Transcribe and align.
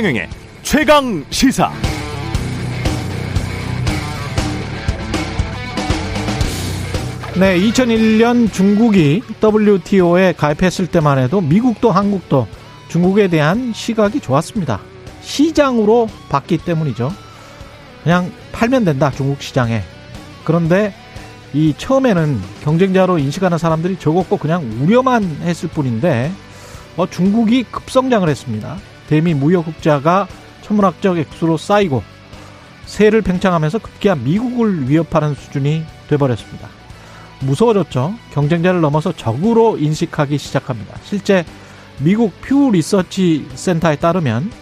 최경영의 0.00 0.30
최강 0.62 1.24
시사. 1.28 1.70
네, 7.38 7.60
2001년 7.60 8.50
중국이 8.50 9.22
WTO에 9.44 10.32
가입했을 10.32 10.86
때만 10.86 11.18
해도 11.18 11.42
미국도 11.42 11.90
한국도 11.90 12.48
중국에 12.88 13.28
대한 13.28 13.74
시각이 13.74 14.20
좋았습니다. 14.20 14.80
시장으로 15.20 16.08
봤기 16.30 16.56
때문이죠. 16.64 17.12
그냥 18.02 18.32
팔면 18.52 18.86
된다, 18.86 19.10
중국 19.10 19.42
시장에. 19.42 19.82
그런데 20.44 20.94
이 21.52 21.74
처음에는 21.76 22.40
경쟁자로 22.64 23.18
인식하는 23.18 23.58
사람들이 23.58 23.98
적었고 23.98 24.38
그냥 24.38 24.62
우려만 24.80 25.24
했을 25.42 25.68
뿐인데 25.68 26.32
어, 26.96 27.06
중국이 27.06 27.64
급성장을 27.64 28.26
했습니다. 28.26 28.78
대미 29.10 29.34
무역 29.34 29.66
흑자가 29.66 30.28
천문학적 30.62 31.18
액수로 31.18 31.56
쌓이고 31.56 32.04
세를 32.86 33.22
팽창하면서 33.22 33.80
급기야 33.80 34.14
미국을 34.14 34.88
위협하는 34.88 35.34
수준이 35.34 35.84
돼버렸습니다. 36.08 36.68
무서워졌죠. 37.40 38.14
경쟁자를 38.32 38.80
넘어서 38.80 39.12
적으로 39.12 39.78
인식하기 39.78 40.38
시작합니다. 40.38 40.94
실제 41.02 41.44
미국 41.98 42.40
퓨 42.40 42.70
리서치 42.70 43.48
센터에 43.54 43.96
따르면 43.96 44.52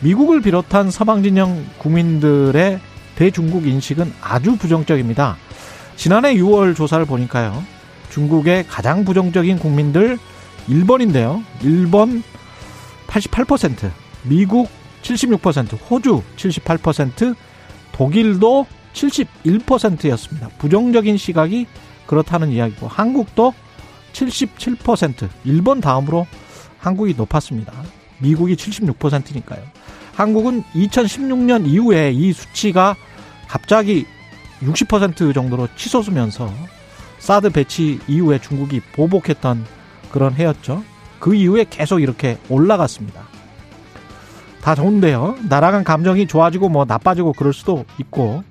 미국을 0.00 0.40
비롯한 0.40 0.90
서방 0.90 1.22
진영 1.22 1.62
국민들의 1.76 2.80
대중국 3.16 3.66
인식은 3.66 4.14
아주 4.22 4.56
부정적입니다. 4.56 5.36
지난해 5.96 6.34
6월 6.36 6.74
조사를 6.74 7.04
보니까요. 7.04 7.62
중국의 8.08 8.66
가장 8.66 9.04
부정적인 9.04 9.58
국민들 9.58 10.18
1번인데요. 10.70 11.44
1번 11.62 12.22
88%, 13.10 13.90
미국 14.22 14.68
76%, 15.02 15.90
호주 15.90 16.22
78%, 16.36 17.34
독일도 17.92 18.66
71%였습니다. 18.92 20.48
부정적인 20.58 21.16
시각이 21.16 21.66
그렇다는 22.06 22.50
이야기고 22.50 22.88
한국도 22.88 23.52
77%, 24.12 25.28
일본 25.44 25.80
다음으로 25.80 26.26
한국이 26.78 27.14
높았습니다. 27.14 27.72
미국이 28.18 28.54
76%니까요. 28.54 29.62
한국은 30.14 30.62
2016년 30.74 31.66
이후에 31.66 32.12
이 32.12 32.32
수치가 32.32 32.96
갑자기 33.48 34.06
60% 34.62 35.34
정도로 35.34 35.68
치솟으면서 35.76 36.52
사드 37.18 37.50
배치 37.50 37.98
이후에 38.06 38.38
중국이 38.38 38.80
보복했던 38.92 39.64
그런 40.10 40.34
해였죠. 40.34 40.84
그 41.20 41.34
이후에 41.34 41.66
계속 41.68 42.00
이렇게 42.00 42.38
올라갔습니다. 42.48 43.22
다 44.62 44.74
좋은데요. 44.74 45.36
나라간 45.48 45.84
감정이 45.84 46.26
좋아지고 46.26 46.68
뭐 46.68 46.84
나빠지고 46.84 47.34
그럴 47.34 47.52
수도 47.52 47.84
있고 47.98 48.42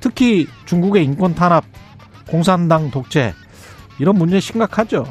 특히 0.00 0.46
중국의 0.66 1.04
인권 1.04 1.34
탄압, 1.34 1.64
공산당 2.28 2.90
독재 2.90 3.34
이런 3.98 4.16
문제 4.16 4.40
심각하죠. 4.40 5.04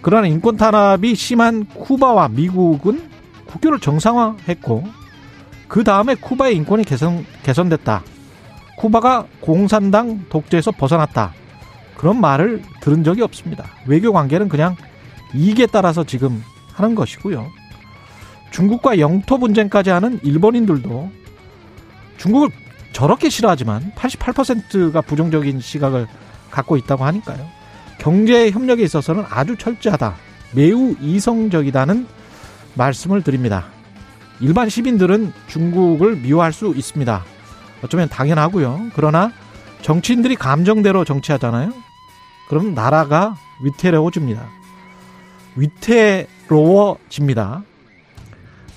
그러나 0.00 0.26
인권 0.26 0.56
탄압이 0.56 1.14
심한 1.14 1.66
쿠바와 1.66 2.28
미국은 2.28 3.08
국교를 3.46 3.80
정상화했고 3.80 4.84
그 5.66 5.84
다음에 5.84 6.14
쿠바의 6.14 6.56
인권이 6.56 6.84
개선 6.84 7.26
개선됐다. 7.42 8.02
쿠바가 8.78 9.26
공산당 9.40 10.24
독재에서 10.28 10.70
벗어났다. 10.70 11.32
그런 11.96 12.20
말을 12.20 12.62
들은 12.80 13.02
적이 13.02 13.22
없습니다. 13.22 13.64
외교 13.86 14.12
관계는 14.12 14.48
그냥 14.48 14.76
이익에 15.34 15.66
따라서 15.66 16.04
지금 16.04 16.42
하는 16.72 16.94
것이고요. 16.94 17.50
중국과 18.50 18.98
영토 18.98 19.38
분쟁까지 19.38 19.90
하는 19.90 20.20
일본인들도 20.22 21.10
중국을 22.16 22.48
저렇게 22.92 23.28
싫어하지만 23.28 23.92
88%가 23.94 25.00
부정적인 25.02 25.60
시각을 25.60 26.06
갖고 26.50 26.76
있다고 26.76 27.04
하니까요. 27.04 27.46
경제 27.98 28.50
협력에 28.50 28.82
있어서는 28.82 29.24
아주 29.28 29.56
철저하다. 29.56 30.14
매우 30.54 30.94
이성적이다는 31.00 32.06
말씀을 32.74 33.22
드립니다. 33.22 33.66
일반 34.40 34.68
시민들은 34.68 35.32
중국을 35.48 36.16
미워할 36.16 36.52
수 36.52 36.72
있습니다. 36.74 37.24
어쩌면 37.82 38.08
당연하고요. 38.08 38.90
그러나 38.94 39.32
정치인들이 39.82 40.36
감정대로 40.36 41.04
정치하잖아요. 41.04 41.72
그럼 42.48 42.74
나라가 42.74 43.36
위태로워집니다. 43.62 44.57
위태로워집니다. 46.48 47.62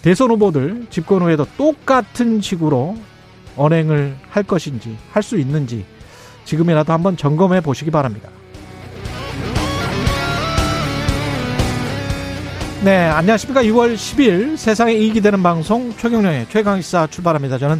대선 0.01 0.31
후보들 0.31 0.87
집권 0.89 1.21
후에도 1.21 1.45
똑같은 1.57 2.41
식으로 2.41 2.97
언행을 3.55 4.17
할 4.29 4.43
것인지 4.43 4.97
할 5.11 5.21
수 5.21 5.37
있는지 5.37 5.85
지금이라도 6.45 6.91
한번 6.91 7.15
점검해 7.17 7.61
보시기 7.61 7.91
바랍니다. 7.91 8.29
네, 12.83 12.97
안녕하십니까. 12.97 13.61
6월 13.61 13.93
10일 13.93 14.57
세상에 14.57 14.93
이익이 14.93 15.21
되는 15.21 15.43
방송 15.43 15.95
최경령의 15.95 16.47
최강시사 16.49 17.05
출발합니다. 17.07 17.59
저는 17.59 17.79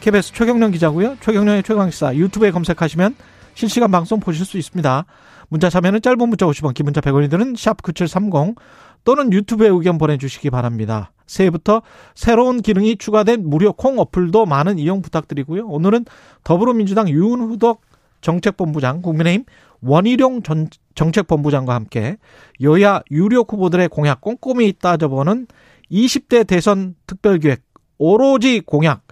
KBS 0.00 0.32
최경령 0.32 0.70
기자고요. 0.70 1.18
최경령의 1.20 1.62
최강시사 1.64 2.14
유튜브에 2.14 2.50
검색하시면 2.50 3.14
실시간 3.54 3.90
방송 3.90 4.20
보실 4.20 4.46
수 4.46 4.56
있습니다. 4.56 5.04
문자 5.48 5.70
참여는 5.70 6.02
짧은 6.02 6.18
문자 6.28 6.46
50원, 6.46 6.74
긴 6.74 6.84
문자 6.84 7.00
100원이 7.00 7.30
드는 7.30 7.54
샵 7.56 7.82
9730 7.82 8.56
또는 9.04 9.32
유튜브에 9.32 9.68
의견 9.68 9.98
보내주시기 9.98 10.50
바랍니다. 10.50 11.12
새해부터 11.26 11.82
새로운 12.14 12.60
기능이 12.60 12.96
추가된 12.96 13.48
무료 13.48 13.72
콩 13.72 13.98
어플도 13.98 14.46
많은 14.46 14.78
이용 14.78 15.02
부탁드리고요. 15.02 15.66
오늘은 15.66 16.04
더불어민주당 16.44 17.08
윤후덕 17.08 17.80
정책본부장, 18.20 19.02
국민의힘 19.02 19.44
원희룡 19.80 20.42
전 20.42 20.68
정책본부장과 20.94 21.74
함께 21.74 22.16
여야 22.60 23.00
유력 23.10 23.52
후보들의 23.52 23.88
공약 23.88 24.20
꼼꼼히 24.20 24.72
따져보는 24.72 25.46
20대 25.90 26.46
대선 26.46 26.96
특별기획 27.06 27.62
오로지 27.98 28.60
공약 28.60 29.02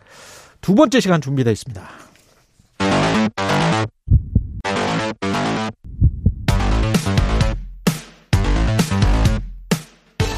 두 0.61 0.75
번째 0.75 0.99
시간 1.01 1.21
준비되어 1.21 1.53
있습니다. 1.53 1.83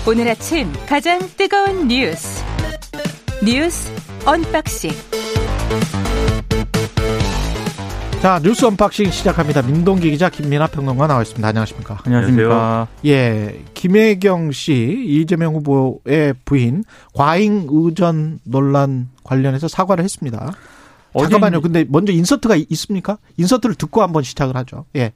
오늘 0.08 0.26
아침 0.26 0.72
가장 0.88 1.18
뜨거운 1.36 1.86
뉴스 1.86 2.42
뉴스 3.44 3.92
unboxing 4.24 4.90
자 8.22 8.40
뉴스 8.42 8.64
unboxing 8.64 9.10
시작합니다. 9.10 9.60
민동기 9.60 10.10
기자 10.10 10.30
김민아 10.30 10.68
평론가 10.68 11.08
나와 11.08 11.20
있습니다. 11.20 11.46
안녕하십니까? 11.46 11.98
안녕하십니까? 12.06 12.88
예, 13.04 13.62
김혜경 13.74 14.50
씨 14.52 15.04
이재명 15.06 15.56
후보의 15.56 16.32
부인 16.46 16.84
과잉 17.12 17.66
의전 17.70 18.38
논란 18.44 19.10
관련해서 19.24 19.68
사과를 19.68 20.04
했습니다. 20.04 20.54
잠깐만요. 21.18 21.60
근데 21.60 21.84
먼저 21.86 22.14
인서트가 22.14 22.56
있습니까? 22.70 23.18
인서트를 23.36 23.74
듣고 23.74 24.00
한번 24.00 24.22
시작을 24.22 24.56
하죠. 24.56 24.86
예. 24.96 25.12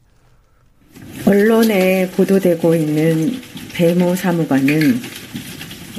언론에 1.24 2.10
보도되고 2.10 2.74
있는 2.74 3.40
배모 3.72 4.14
사무관은 4.14 5.00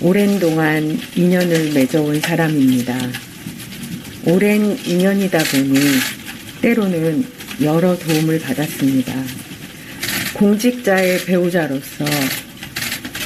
오랜 0.02 0.40
동안 0.40 1.00
인연을 1.16 1.72
맺어온 1.74 2.20
사람입니다. 2.20 2.96
오랜 4.26 4.78
인연이다 4.86 5.40
보니 5.40 5.80
때로는 6.62 7.26
여러 7.62 7.98
도움을 7.98 8.40
받았습니다. 8.40 9.14
공직자의 10.34 11.26
배우자로서 11.26 12.06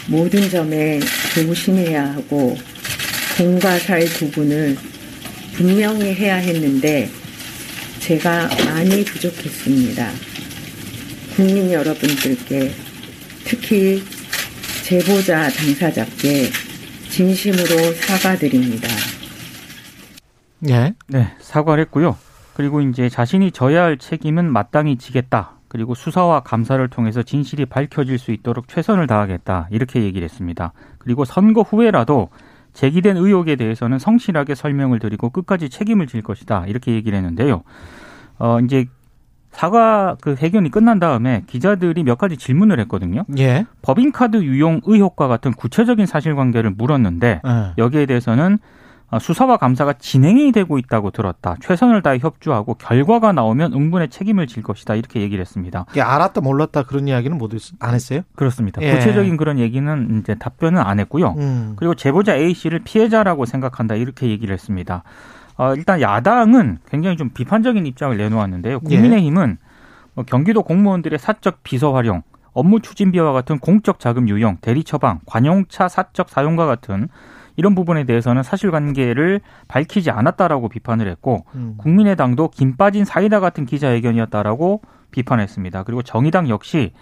모든 0.08 0.50
점에 0.50 1.00
조심해야 1.34 2.14
하고 2.14 2.58
공과 3.38 3.78
사의 3.80 4.08
구분을 4.08 4.78
분명히 5.54 6.14
해야 6.14 6.36
했는데 6.36 7.10
제가 8.00 8.50
많이 8.66 9.04
부족했습니다. 9.04 10.37
국민 11.38 11.72
여러분들께 11.72 12.72
특히 13.46 14.02
제보자 14.84 15.48
당사자께 15.50 16.48
진심으로 17.12 17.94
사과드립니다. 17.94 18.88
예. 20.68 20.96
네, 21.08 21.36
사과를 21.38 21.84
했고요. 21.84 22.18
그리고 22.56 22.82
이제 22.82 23.08
자신이 23.08 23.52
져야 23.52 23.84
할 23.84 24.00
책임은 24.00 24.52
마땅히 24.52 24.98
지겠다. 24.98 25.52
그리고 25.68 25.94
수사와 25.94 26.40
감사를 26.40 26.88
통해서 26.88 27.22
진실이 27.22 27.68
밝혀질 27.68 28.18
수 28.18 28.32
있도록 28.32 28.68
최선을 28.68 29.06
다하겠다. 29.06 29.68
이렇게 29.70 30.02
얘기를 30.02 30.26
했습니다. 30.26 30.74
그리고 30.98 31.24
선거 31.24 31.62
후에라도 31.62 32.30
제기된 32.74 33.16
의혹에 33.16 33.58
대해서는 33.58 34.00
성실하게 34.00 34.56
설명을 34.56 34.98
드리고 34.98 35.30
끝까지 35.30 35.70
책임을 35.70 36.08
질 36.08 36.24
것이다. 36.24 36.66
이렇게 36.66 36.94
얘기를 36.94 37.16
했는데요. 37.16 37.62
어, 38.40 38.60
이제 38.60 38.88
사과 39.58 40.16
그 40.22 40.36
회견이 40.40 40.70
끝난 40.70 41.00
다음에 41.00 41.42
기자들이 41.48 42.04
몇 42.04 42.20
가지 42.20 42.38
질문을 42.38 42.80
했거든요. 42.82 43.24
예. 43.40 43.66
법인카드 43.82 44.44
유용 44.44 44.82
의혹과 44.86 45.28
같은 45.28 45.52
구체적인 45.52 46.06
사실관계를 46.06 46.76
물었는데 46.78 47.42
예. 47.44 47.74
여기에 47.80 48.06
대해서는 48.06 48.60
어, 49.10 49.18
수사와 49.18 49.58
감사가 49.58 49.94
진행이 49.94 50.52
되고 50.52 50.78
있다고 50.78 51.10
들었다. 51.10 51.56
최선을 51.62 52.04
다해 52.04 52.20
협조하고 52.22 52.76
결과가 52.76 53.32
나오면 53.32 53.74
응분의 53.74 54.10
책임을 54.10 54.46
질 54.46 54.62
것이다. 54.62 54.94
이렇게 54.94 55.22
얘기를 55.22 55.42
했습니다. 55.42 55.86
이게 55.92 56.02
알았다 56.04 56.42
몰랐다 56.42 56.84
그런 56.84 57.08
이야기는 57.08 57.36
못 57.36 57.52
안 57.80 57.96
했어요? 57.96 58.22
그렇습니다. 58.36 58.80
예. 58.84 58.94
구체적인 58.94 59.38
그런 59.38 59.58
얘기는 59.58 60.20
이제 60.20 60.36
답변은 60.36 60.80
안 60.80 61.00
했고요. 61.00 61.34
음. 61.38 61.74
그리고 61.78 61.96
제보자 61.96 62.36
A 62.36 62.54
씨를 62.54 62.82
피해자라고 62.84 63.46
생각한다. 63.46 63.96
이렇게 63.96 64.28
얘기를 64.28 64.54
했습니다. 64.54 65.02
어, 65.58 65.74
일단 65.74 66.02
야당은 66.02 66.80
굉장히 66.90 67.18
좀 67.18 67.30
비판적인 67.30 67.86
입장을 67.86 68.16
내놓았는데요. 68.16 68.76
예. 68.76 68.96
국민의힘은 68.96 69.58
뭐 70.14 70.24
경기도 70.26 70.64
공무원들의 70.64 71.18
사적 71.20 71.64
비서 71.64 71.94
활용, 71.94 72.24
업무 72.54 72.80
추진비와 72.80 73.34
같은 73.34 73.60
공적 73.60 74.00
자금 74.00 74.30
유용, 74.30 74.58
대리 74.62 74.84
처방, 74.84 75.20
관용차 75.26 75.88
사적 75.88 76.30
사용과 76.30 76.66
같은 76.66 77.08
이런 77.56 77.76
부분에 77.76 78.04
대해서는 78.06 78.44
사실관계를 78.44 79.42
밝히지 79.68 80.12
않았다라고 80.12 80.70
비판을 80.70 81.08
했고 81.08 81.46
음. 81.56 81.76
국민의당도 81.78 82.50
김 82.50 82.78
빠진 82.78 83.04
사이다 83.04 83.40
같은 83.40 83.66
기자회견이었다라고 83.66 84.82
비판했습니다. 85.12 85.84
그리고 85.84 86.04
정의당 86.04 86.50
역시 86.50 86.94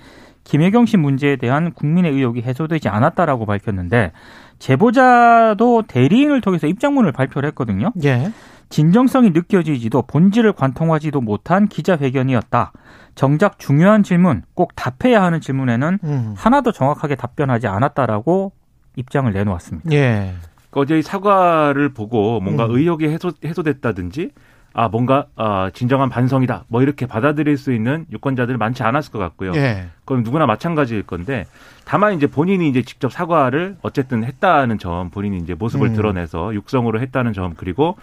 김혜경 0.45 0.86
씨 0.86 0.95
문제에 0.95 1.36
대한 1.36 1.74
국민의 1.74 2.13
의혹이 2.13 2.42
해소되지 2.42 2.88
않았다라고 2.88 3.45
밝혔는데 3.45 4.13
제보자도 4.59 5.83
대리인을 5.88 6.39
통해서 6.39 6.68
입장문을 6.68 7.12
발표를 7.12 7.47
했거든요. 7.50 7.92
예. 8.06 8.31
진정성이 8.69 9.31
느껴지지도 9.31 10.03
본질을 10.03 10.53
관통하지도 10.53 11.19
못한 11.21 11.68
기자회견이었다. 11.68 12.71
정작 13.15 13.59
중요한 13.59 14.03
질문, 14.03 14.44
꼭 14.53 14.71
답해야 14.75 15.21
하는 15.24 15.42
질문에는 15.42 16.00
음. 16.03 16.33
하나도 16.38 16.71
정확하게 16.71 17.15
답변하지 17.15 17.68
않았다라고 17.68 18.53
입장을 18.95 19.31
내놓았습니다. 19.31 19.91
예. 19.91 20.33
그 20.69 20.80
어제 20.80 21.00
이 21.00 21.01
사과를 21.01 21.94
보고 21.94 22.39
뭔가 22.39 22.65
음. 22.65 22.71
의혹이 22.75 23.07
해소, 23.07 23.31
해소됐다든지 23.44 24.31
아 24.77 24.89
뭔가 24.89 25.27
아, 25.38 25.72
진정한 25.74 26.10
반성이다 26.10 26.66
뭐 26.68 26.81
이렇게 26.81 27.06
받아들일 27.06 27.57
수 27.57 27.74
있는 27.74 28.06
유권자들 28.12 28.57
많지 28.57 28.83
않았을 28.83 29.10
것 29.13 29.19
같고요. 29.19 29.54
예. 29.56 29.86
그럼 30.04 30.24
누구나 30.24 30.45
마찬가지일 30.45 31.04
건데 31.04 31.45
다만 31.86 32.13
이제 32.13 32.27
본인이 32.27 32.68
이제 32.68 32.81
직접 32.81 33.12
사과를 33.12 33.77
어쨌든 33.81 34.25
했다는 34.25 34.77
점 34.77 35.12
본인이 35.12 35.38
이제 35.38 35.54
모습을 35.54 35.88
음. 35.88 35.95
드러내서 35.95 36.54
육성으로 36.54 37.00
했다는 37.00 37.31
점 37.31 37.54
그리고 37.56 37.95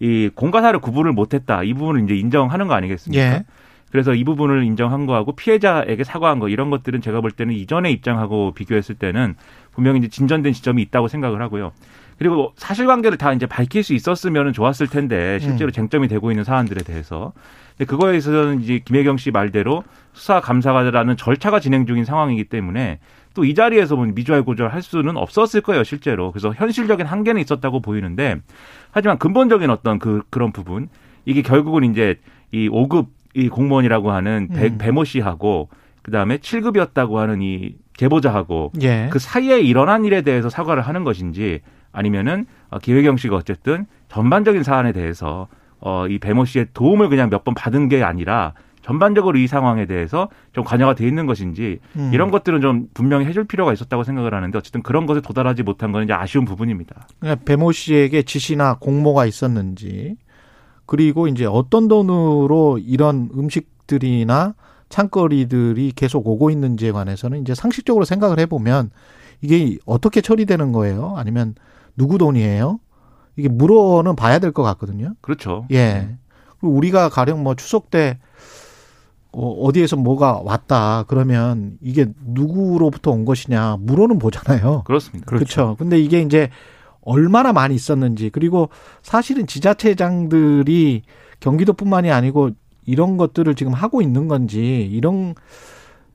이 0.00 0.30
공과사를 0.34 0.78
구분을 0.80 1.12
못했다 1.12 1.62
이 1.62 1.74
부분을 1.74 2.04
이제 2.04 2.14
인정하는 2.14 2.68
거 2.68 2.74
아니겠습니까? 2.74 3.22
예. 3.22 3.44
그래서 3.90 4.14
이 4.14 4.24
부분을 4.24 4.64
인정한 4.64 5.04
거하고 5.04 5.32
피해자에게 5.32 6.04
사과한 6.04 6.38
거 6.38 6.48
이런 6.48 6.70
것들은 6.70 7.02
제가 7.02 7.20
볼 7.20 7.30
때는 7.30 7.54
이전의 7.54 7.92
입장하고 7.92 8.52
비교했을 8.52 8.94
때는 8.94 9.34
분명히 9.72 9.98
이제 9.98 10.08
진전된 10.08 10.54
지점이 10.54 10.80
있다고 10.82 11.06
생각을 11.06 11.42
하고요. 11.42 11.72
그리고 12.18 12.52
사실관계를 12.56 13.18
다 13.18 13.32
이제 13.32 13.46
밝힐 13.46 13.82
수 13.82 13.94
있었으면 13.94 14.52
좋았을 14.52 14.86
텐데 14.86 15.38
실제로 15.40 15.70
음. 15.70 15.72
쟁점이 15.72 16.08
되고 16.08 16.30
있는 16.30 16.44
사안들에 16.44 16.82
대해서 16.82 17.32
근데 17.76 17.86
그거에 17.86 18.16
있어서는 18.16 18.62
이제 18.62 18.80
김혜경 18.84 19.16
씨 19.16 19.30
말대로 19.30 19.82
수사 20.12 20.40
감사가라는 20.40 21.16
절차가 21.16 21.58
진행 21.60 21.86
중인 21.86 22.04
상황이기 22.04 22.44
때문에 22.44 23.00
또 23.34 23.44
이 23.44 23.54
자리에서 23.54 23.96
뭐 23.96 24.06
미주알고절 24.06 24.68
할 24.68 24.80
수는 24.80 25.16
없었을 25.16 25.60
거예요 25.60 25.84
실제로 25.84 26.30
그래서 26.30 26.52
현실적인 26.54 27.04
한계는 27.06 27.40
있었다고 27.42 27.80
보이는데 27.80 28.36
하지만 28.92 29.18
근본적인 29.18 29.70
어떤 29.70 29.98
그 29.98 30.22
그런 30.30 30.52
부분 30.52 30.88
이게 31.24 31.42
결국은 31.42 31.84
이제 31.84 32.16
이 32.52 32.68
5급 32.68 33.08
이 33.34 33.48
공무원이라고 33.48 34.12
하는 34.12 34.48
배, 34.48 34.66
음. 34.66 34.78
배모 34.78 35.02
씨하고 35.02 35.68
그다음에 36.02 36.36
7급이었다고 36.36 37.16
하는 37.16 37.42
이 37.42 37.74
제보자하고 37.96 38.72
예. 38.82 39.08
그 39.10 39.18
사이에 39.18 39.60
일어난 39.60 40.04
일에 40.04 40.22
대해서 40.22 40.48
사과를 40.48 40.82
하는 40.82 41.02
것인지 41.02 41.60
아니면은 41.94 42.44
어, 42.68 42.78
기회경 42.78 43.16
씨가 43.16 43.36
어쨌든 43.36 43.86
전반적인 44.08 44.62
사안에 44.62 44.92
대해서 44.92 45.48
어, 45.80 46.06
이 46.08 46.18
배모 46.18 46.44
씨의 46.44 46.68
도움을 46.74 47.08
그냥 47.08 47.30
몇 47.30 47.44
번 47.44 47.54
받은 47.54 47.88
게 47.88 48.02
아니라 48.02 48.52
전반적으로 48.82 49.38
이 49.38 49.46
상황에 49.46 49.86
대해서 49.86 50.28
좀 50.52 50.62
관여가 50.62 50.94
돼 50.94 51.06
있는 51.08 51.24
것인지 51.26 51.78
음. 51.96 52.10
이런 52.12 52.30
것들은 52.30 52.60
좀 52.60 52.88
분명히 52.92 53.24
해줄 53.24 53.44
필요가 53.44 53.72
있었다고 53.72 54.04
생각을 54.04 54.34
하는데 54.34 54.58
어쨌든 54.58 54.82
그런 54.82 55.06
것에 55.06 55.22
도달하지 55.22 55.62
못한 55.62 55.90
건 55.92 56.04
이제 56.04 56.12
아쉬운 56.12 56.44
부분입니다. 56.44 57.06
그러니까 57.18 57.42
배모 57.46 57.72
씨에게 57.72 58.22
지시나 58.22 58.76
공모가 58.78 59.24
있었는지 59.24 60.16
그리고 60.84 61.28
이제 61.28 61.46
어떤 61.46 61.88
돈으로 61.88 62.78
이런 62.84 63.30
음식들이나 63.34 64.54
창거리들이 64.90 65.92
계속 65.96 66.26
오고 66.26 66.50
있는지에 66.50 66.92
관해서는 66.92 67.40
이제 67.40 67.54
상식적으로 67.54 68.04
생각을 68.04 68.38
해보면 68.40 68.90
이게 69.40 69.78
어떻게 69.86 70.20
처리되는 70.20 70.72
거예요? 70.72 71.14
아니면 71.16 71.54
누구 71.96 72.18
돈이에요? 72.18 72.80
이게 73.36 73.48
물어는 73.48 74.16
봐야 74.16 74.38
될 74.38 74.52
것 74.52 74.62
같거든요. 74.62 75.14
그렇죠. 75.20 75.66
예. 75.72 76.16
그리고 76.60 76.74
우리가 76.76 77.08
가령 77.08 77.42
뭐 77.42 77.54
추석 77.54 77.90
때 77.90 78.18
어, 79.32 79.50
어디에서 79.64 79.96
뭐가 79.96 80.40
왔다 80.44 81.04
그러면 81.08 81.76
이게 81.82 82.06
누구로부터 82.24 83.10
온 83.10 83.24
것이냐 83.24 83.78
물어는 83.80 84.18
보잖아요. 84.18 84.82
그렇습니다. 84.84 85.26
그렇죠. 85.26 85.74
근데 85.78 85.98
이게 85.98 86.20
이제 86.22 86.50
얼마나 87.00 87.52
많이 87.52 87.74
있었는지 87.74 88.30
그리고 88.30 88.68
사실은 89.02 89.46
지자체장들이 89.46 91.02
경기도뿐만이 91.40 92.10
아니고 92.10 92.50
이런 92.86 93.16
것들을 93.16 93.54
지금 93.56 93.72
하고 93.72 94.00
있는 94.02 94.28
건지 94.28 94.88
이런 94.90 95.34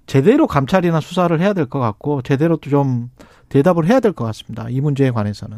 제대로 0.07 0.47
감찰이나 0.47 0.99
수사를 1.01 1.37
해야 1.39 1.53
될 1.53 1.65
것 1.67 1.79
같고 1.79 2.21
제대로 2.21 2.57
또 2.57 2.69
좀 2.69 3.09
대답을 3.49 3.85
해야 3.87 3.99
될 3.99 4.13
것 4.13 4.25
같습니다. 4.25 4.67
이 4.69 4.79
문제에 4.81 5.11
관해서는. 5.11 5.57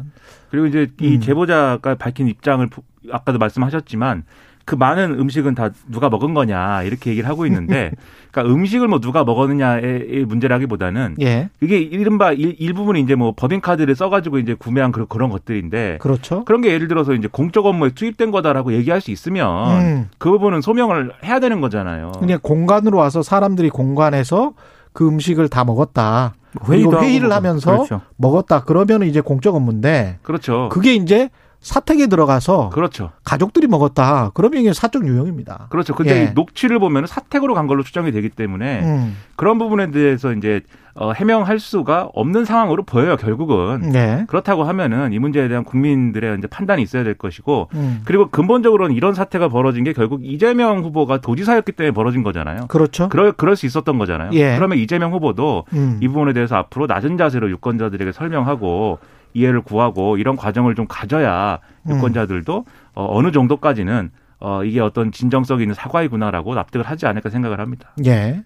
그리고 0.50 0.66
이제 0.66 0.88
이 1.00 1.16
음. 1.16 1.20
제보자가 1.20 1.94
밝힌 1.96 2.28
입장을 2.28 2.66
부- 2.68 2.82
아까도 3.10 3.38
말씀하셨지만 3.38 4.24
그 4.64 4.76
많은 4.76 5.18
음식은 5.18 5.56
다 5.56 5.70
누가 5.90 6.08
먹은 6.08 6.34
거냐 6.34 6.84
이렇게 6.84 7.10
얘기를 7.10 7.28
하고 7.28 7.46
있는데 7.46 7.90
그러니까 8.30 8.54
음식을 8.54 8.86
뭐 8.86 9.00
누가 9.00 9.24
먹었느냐의 9.24 10.24
문제라기보다는 10.26 11.16
예. 11.20 11.48
이게 11.60 11.78
이른바 11.78 12.30
일, 12.32 12.54
일부분이 12.60 13.00
이제 13.00 13.16
뭐 13.16 13.32
법인 13.36 13.60
카드를 13.60 13.96
써가지고 13.96 14.38
이제 14.38 14.54
구매한 14.54 14.92
그런, 14.92 15.08
그런 15.08 15.30
것들인데 15.30 15.98
그렇죠. 16.00 16.44
그런 16.44 16.60
게 16.60 16.70
예를 16.72 16.86
들어서 16.86 17.12
이제 17.14 17.28
공적 17.30 17.66
업무에 17.66 17.90
투입된 17.90 18.30
거다라고 18.30 18.72
얘기할 18.74 19.00
수 19.00 19.10
있으면 19.10 19.80
음. 19.80 20.08
그 20.18 20.30
부분은 20.30 20.60
소명을 20.60 21.12
해야 21.24 21.40
되는 21.40 21.60
거잖아요. 21.60 22.12
그냥 22.20 22.38
공간으로 22.40 22.98
와서 22.98 23.22
사람들이 23.22 23.68
공간에서 23.70 24.52
그 24.92 25.06
음식을 25.06 25.48
다 25.48 25.64
먹었다. 25.64 26.34
회의도 26.56 26.66
그리고 26.66 26.92
하고 26.96 27.04
회의를 27.04 27.28
뭐, 27.28 27.36
하면서 27.36 27.72
그렇죠. 27.72 28.00
먹었다. 28.16 28.64
그러면 28.64 29.02
이제 29.04 29.20
공적 29.20 29.54
업무인데 29.54 30.18
그렇죠. 30.22 30.68
그게 30.70 30.94
이제 30.94 31.30
사택에 31.60 32.08
들어가서 32.08 32.70
그렇죠. 32.70 33.10
가족들이 33.24 33.68
먹었다. 33.68 34.32
그러면 34.34 34.60
이게 34.60 34.72
사적 34.72 35.06
유형입니다. 35.06 35.68
그렇죠. 35.70 35.94
근데 35.94 36.20
예. 36.20 36.24
이 36.24 36.30
녹취를 36.34 36.78
보면 36.80 37.06
사택으로 37.06 37.54
간 37.54 37.68
걸로 37.68 37.82
추정이 37.84 38.10
되기 38.10 38.28
때문에 38.28 38.82
음. 38.82 39.16
그런 39.36 39.58
부분에 39.58 39.92
대해서 39.92 40.32
이제 40.32 40.60
어, 40.94 41.12
해명할 41.12 41.58
수가 41.58 42.10
없는 42.14 42.44
상황으로 42.44 42.82
보여요. 42.84 43.16
결국은 43.16 43.90
네. 43.92 44.24
그렇다고 44.28 44.64
하면은 44.64 45.12
이 45.12 45.18
문제에 45.18 45.48
대한 45.48 45.64
국민들의 45.64 46.38
이제 46.38 46.46
판단이 46.46 46.82
있어야 46.82 47.02
될 47.02 47.14
것이고 47.14 47.68
음. 47.74 48.00
그리고 48.04 48.28
근본적으로는 48.28 48.94
이런 48.94 49.14
사태가 49.14 49.48
벌어진 49.48 49.84
게 49.84 49.92
결국 49.92 50.24
이재명 50.24 50.80
후보가 50.80 51.18
도지사였기 51.18 51.72
때문에 51.72 51.92
벌어진 51.92 52.22
거잖아요. 52.22 52.66
그렇죠. 52.68 53.08
그럴 53.08 53.32
그럴 53.32 53.56
수 53.56 53.64
있었던 53.64 53.98
거잖아요. 53.98 54.30
예. 54.34 54.56
그러면 54.56 54.78
이재명 54.78 55.12
후보도 55.12 55.64
음. 55.72 55.98
이 56.02 56.08
부분에 56.08 56.34
대해서 56.34 56.56
앞으로 56.56 56.86
낮은 56.86 57.16
자세로 57.16 57.50
유권자들에게 57.50 58.12
설명하고 58.12 58.98
이해를 59.34 59.62
구하고 59.62 60.18
이런 60.18 60.36
과정을 60.36 60.74
좀 60.74 60.86
가져야 60.86 61.58
음. 61.88 61.96
유권자들도 61.96 62.64
어, 62.94 63.16
어느 63.16 63.32
정도까지는 63.32 64.10
어, 64.40 64.64
이게 64.64 64.80
어떤 64.80 65.12
진정성 65.12 65.60
있는 65.60 65.74
사과이구나라고 65.74 66.54
납득을 66.54 66.84
하지 66.84 67.06
않을까 67.06 67.30
생각을 67.30 67.60
합니다. 67.60 67.92
예. 68.04 68.42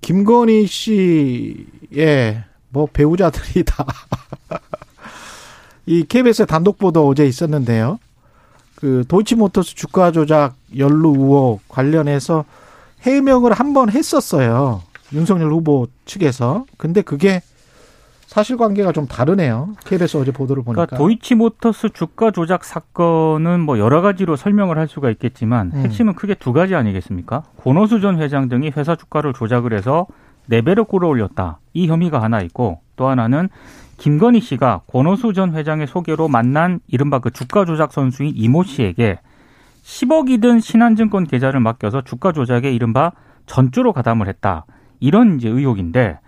김건희 0.00 0.66
씨의 0.66 2.42
뭐 2.70 2.86
배우자들이 2.86 3.64
다 3.66 3.84
이 5.86 6.04
KBS 6.04 6.46
단독 6.46 6.78
보도 6.78 7.08
어제 7.08 7.26
있었는데요. 7.26 7.98
그 8.76 9.04
도이치모터스 9.08 9.74
주가 9.74 10.12
조작 10.12 10.54
연루 10.76 11.10
의혹 11.10 11.66
관련해서 11.68 12.44
해명을 13.02 13.52
한 13.52 13.72
번 13.74 13.90
했었어요. 13.90 14.82
윤석열 15.12 15.50
후보 15.52 15.88
측에서. 16.04 16.64
근데 16.76 17.02
그게 17.02 17.42
사실관계가 18.30 18.92
좀 18.92 19.08
다르네요. 19.08 19.74
KBS 19.84 20.18
어제 20.18 20.30
보도를 20.30 20.62
보니까. 20.62 20.86
그러니까 20.86 20.96
도이치모터스 20.96 21.88
주가 21.88 22.30
조작 22.30 22.62
사건은 22.62 23.58
뭐 23.58 23.76
여러 23.80 24.02
가지로 24.02 24.36
설명을 24.36 24.78
할 24.78 24.86
수가 24.86 25.10
있겠지만 25.10 25.72
음. 25.74 25.80
핵심은 25.80 26.14
크게 26.14 26.34
두 26.34 26.52
가지 26.52 26.76
아니겠습니까? 26.76 27.42
권오수 27.56 28.00
전 28.00 28.22
회장 28.22 28.48
등이 28.48 28.70
회사 28.76 28.94
주가를 28.94 29.32
조작을 29.32 29.72
해서 29.72 30.06
네 30.46 30.62
배로 30.62 30.84
끌어올렸다. 30.84 31.58
이 31.72 31.88
혐의가 31.88 32.22
하나 32.22 32.40
있고 32.42 32.78
또 32.94 33.08
하나는 33.08 33.48
김건희 33.96 34.40
씨가 34.40 34.82
권오수 34.86 35.32
전 35.32 35.52
회장의 35.56 35.88
소개로 35.88 36.28
만난 36.28 36.78
이른바 36.86 37.18
그 37.18 37.32
주가 37.32 37.64
조작 37.64 37.92
선수인 37.92 38.34
이모 38.36 38.62
씨에게 38.62 39.18
10억이 39.82 40.40
든 40.40 40.60
신한증권 40.60 41.26
계좌를 41.26 41.58
맡겨서 41.58 42.02
주가 42.02 42.30
조작에 42.30 42.70
이른바 42.70 43.10
전주로 43.46 43.92
가담을 43.92 44.28
했다. 44.28 44.66
이런 45.00 45.36
이제 45.36 45.48
의혹인데 45.48 46.20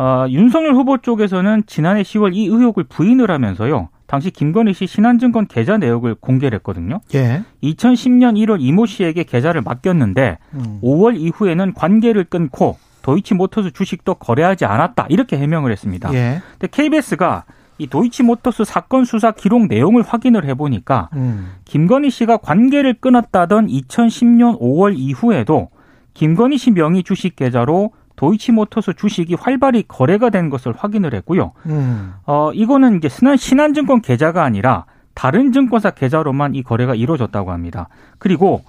어, 0.00 0.26
윤석열 0.30 0.72
후보 0.72 0.96
쪽에서는 0.96 1.64
지난해 1.66 2.00
10월 2.00 2.34
이 2.34 2.46
의혹을 2.46 2.84
부인을 2.84 3.30
하면서요. 3.30 3.90
당시 4.06 4.30
김건희 4.30 4.72
씨 4.72 4.86
신한증권 4.86 5.46
계좌 5.46 5.76
내역을 5.76 6.14
공개를 6.14 6.56
했거든요. 6.56 7.00
예. 7.14 7.42
2010년 7.62 8.38
1월 8.38 8.56
이모 8.60 8.86
씨에게 8.86 9.24
계좌를 9.24 9.60
맡겼는데 9.60 10.38
음. 10.54 10.80
5월 10.82 11.18
이후에는 11.18 11.74
관계를 11.74 12.24
끊고 12.24 12.78
도이치모터스 13.02 13.72
주식도 13.72 14.14
거래하지 14.14 14.64
않았다 14.64 15.06
이렇게 15.10 15.36
해명을 15.36 15.70
했습니다. 15.70 16.12
예. 16.14 16.40
근데 16.52 16.68
KBS가 16.70 17.44
이 17.76 17.86
도이치모터스 17.86 18.64
사건 18.64 19.04
수사 19.04 19.32
기록 19.32 19.66
내용을 19.66 20.02
확인을 20.02 20.46
해보니까 20.46 21.10
음. 21.12 21.56
김건희 21.66 22.08
씨가 22.08 22.38
관계를 22.38 22.94
끊었다던 22.94 23.66
2010년 23.66 24.58
5월 24.60 24.94
이후에도 24.96 25.68
김건희 26.14 26.56
씨 26.56 26.70
명의 26.70 27.02
주식 27.02 27.36
계좌로 27.36 27.92
도이치모터스 28.20 28.92
주식이 28.96 29.34
활발히 29.34 29.84
거래가 29.88 30.28
된 30.28 30.50
것을 30.50 30.74
확인을 30.76 31.14
했고요. 31.14 31.52
음. 31.64 32.12
어, 32.26 32.52
이거는 32.52 32.98
이제 32.98 33.08
신한, 33.08 33.38
신한증권 33.38 34.02
계좌가 34.02 34.44
아니라 34.44 34.84
다른 35.14 35.52
증권사 35.52 35.92
계좌로만 35.92 36.54
이 36.54 36.62
거래가 36.62 36.94
이루어졌다고 36.94 37.50
합니다. 37.50 37.88
그리고 38.18 38.62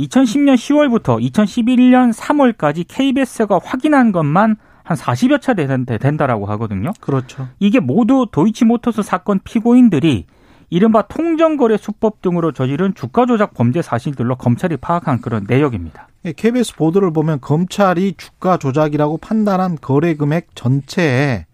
2010년 0.00 0.56
10월부터 0.56 1.22
2011년 1.22 2.12
3월까지 2.12 2.84
KBS가 2.88 3.60
확인한 3.62 4.10
것만 4.10 4.56
한 4.82 4.96
40여 4.96 5.40
차 5.40 5.54
된다라고 5.54 6.46
하거든요. 6.46 6.90
그렇죠. 7.00 7.46
이게 7.60 7.78
모두 7.78 8.26
도이치모터스 8.32 9.02
사건 9.02 9.38
피고인들이 9.44 10.26
이른바 10.68 11.02
통정거래 11.02 11.76
수법 11.76 12.22
등으로 12.22 12.50
저지른 12.50 12.92
주가 12.94 13.24
조작 13.24 13.54
범죄 13.54 13.82
사실들로 13.82 14.34
검찰이 14.34 14.76
파악한 14.78 15.20
그런 15.20 15.44
내역입니다. 15.48 16.08
KBS 16.32 16.72
예, 16.74 16.76
보도를 16.76 17.12
보면 17.12 17.40
검찰이 17.40 18.14
주가 18.16 18.56
조작이라고 18.56 19.18
판단한 19.18 19.78
거래 19.80 20.14
금액 20.14 20.48
전체의 20.54 21.46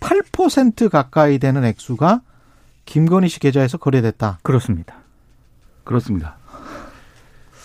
8% 0.00 0.90
가까이 0.90 1.38
되는 1.38 1.64
액수가 1.64 2.20
김건희 2.84 3.28
씨 3.28 3.40
계좌에서 3.40 3.78
거래됐다. 3.78 4.38
그렇습니다. 4.42 4.96
그렇습니다. 5.84 6.36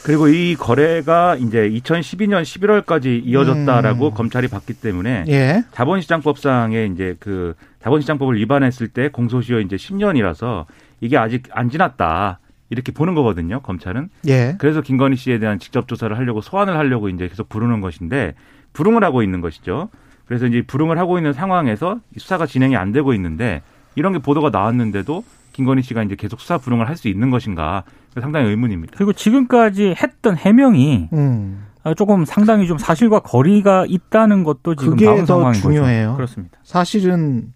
그리고 0.03 0.27
이 0.27 0.55
거래가 0.55 1.35
이제 1.35 1.69
2012년 1.69 2.41
11월까지 2.41 3.21
이어졌다라고 3.23 4.07
음. 4.09 4.13
검찰이 4.13 4.47
봤기 4.47 4.73
때문에 4.73 5.25
예. 5.27 5.63
자본시장법상에 5.73 6.85
이제 6.85 7.15
그 7.19 7.53
자본시장법을 7.83 8.35
위반했을 8.37 8.87
때 8.87 9.09
공소시효 9.09 9.59
이제 9.59 9.75
10년이라서 9.75 10.65
이게 11.01 11.17
아직 11.17 11.43
안 11.51 11.69
지났다. 11.69 12.39
이렇게 12.71 12.91
보는 12.93 13.13
거거든요, 13.15 13.59
검찰은. 13.59 14.09
예. 14.27 14.55
그래서 14.57 14.81
김건희 14.81 15.17
씨에 15.17 15.39
대한 15.39 15.59
직접 15.59 15.87
조사를 15.89 16.17
하려고 16.17 16.39
소환을 16.41 16.75
하려고 16.77 17.09
이제 17.09 17.27
계속 17.27 17.49
부르는 17.49 17.81
것인데 17.81 18.33
불응을 18.73 19.03
하고 19.03 19.21
있는 19.21 19.41
것이죠. 19.41 19.89
그래서 20.25 20.47
이제 20.47 20.63
불응을 20.65 20.97
하고 20.97 21.17
있는 21.17 21.33
상황에서 21.33 21.99
수사가 22.17 22.45
진행이 22.45 22.77
안 22.77 22.93
되고 22.93 23.13
있는데 23.13 23.61
이런 23.95 24.13
게 24.13 24.19
보도가 24.19 24.49
나왔는데도 24.51 25.23
김건희 25.51 25.81
씨가 25.83 26.03
이제 26.03 26.15
계속 26.15 26.39
수사 26.39 26.57
불응을 26.57 26.87
할 26.87 26.95
수 26.95 27.09
있는 27.09 27.29
것인가 27.29 27.83
상당히 28.21 28.47
의문입니다. 28.47 28.93
그리고 28.95 29.11
지금까지 29.11 29.93
했던 30.01 30.37
해명이 30.37 31.09
음. 31.11 31.65
조금 31.97 32.23
상당히 32.23 32.67
좀 32.67 32.77
사실과 32.77 33.19
거리가 33.19 33.85
있다는 33.89 34.43
것도 34.45 34.75
지금 34.75 34.91
그게 34.93 35.05
나온 35.07 35.19
더 35.21 35.25
상황인 35.25 35.59
중요해요. 35.61 36.05
거죠. 36.07 36.15
그렇습니다. 36.15 36.57
사실은 36.63 37.51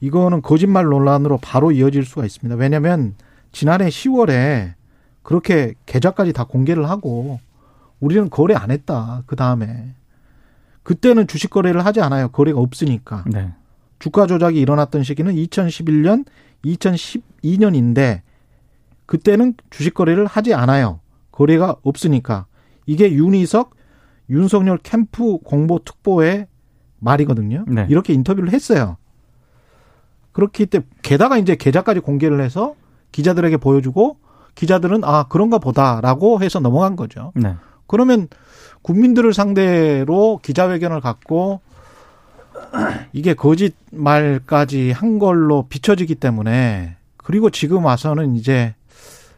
이거는 0.00 0.42
거짓말 0.42 0.84
논란으로 0.84 1.38
바로 1.42 1.72
이어질 1.72 2.04
수가 2.04 2.24
있습니다. 2.24 2.54
왜냐하면 2.56 3.14
지난해 3.54 3.88
10월에 3.88 4.74
그렇게 5.22 5.74
계좌까지 5.86 6.32
다 6.34 6.44
공개를 6.44 6.90
하고 6.90 7.40
우리는 8.00 8.28
거래 8.28 8.54
안 8.54 8.70
했다. 8.70 9.22
그 9.26 9.36
다음에 9.36 9.94
그때는 10.82 11.26
주식 11.26 11.48
거래를 11.50 11.86
하지 11.86 12.02
않아요. 12.02 12.28
거래가 12.28 12.60
없으니까. 12.60 13.24
네. 13.26 13.52
주가 14.00 14.26
조작이 14.26 14.60
일어났던 14.60 15.02
시기는 15.02 15.32
2011년, 15.34 16.26
2012년인데 16.64 18.20
그때는 19.06 19.54
주식 19.70 19.94
거래를 19.94 20.26
하지 20.26 20.52
않아요. 20.52 21.00
거래가 21.32 21.76
없으니까. 21.82 22.46
이게 22.86 23.12
윤희석, 23.12 23.74
윤석열 24.28 24.78
캠프 24.78 25.38
공보 25.38 25.84
특보의 25.84 26.48
말이거든요. 26.98 27.64
네. 27.68 27.86
이렇게 27.88 28.12
인터뷰를 28.12 28.52
했어요. 28.52 28.98
그렇기 30.32 30.66
때문에 30.66 30.88
게다가 31.02 31.38
이제 31.38 31.54
계좌까지 31.54 32.00
공개를 32.00 32.42
해서 32.42 32.74
기자들에게 33.14 33.58
보여주고 33.58 34.16
기자들은 34.56 35.04
아 35.04 35.26
그런가 35.28 35.58
보다라고 35.58 36.42
해서 36.42 36.58
넘어간 36.58 36.96
거죠. 36.96 37.30
네. 37.36 37.54
그러면 37.86 38.26
국민들을 38.82 39.32
상대로 39.32 40.40
기자회견을 40.42 41.00
갖고 41.00 41.60
이게 43.12 43.34
거짓말까지 43.34 44.90
한 44.90 45.20
걸로 45.20 45.66
비춰지기 45.68 46.16
때문에 46.16 46.96
그리고 47.16 47.50
지금 47.50 47.84
와서는 47.84 48.34
이제 48.34 48.74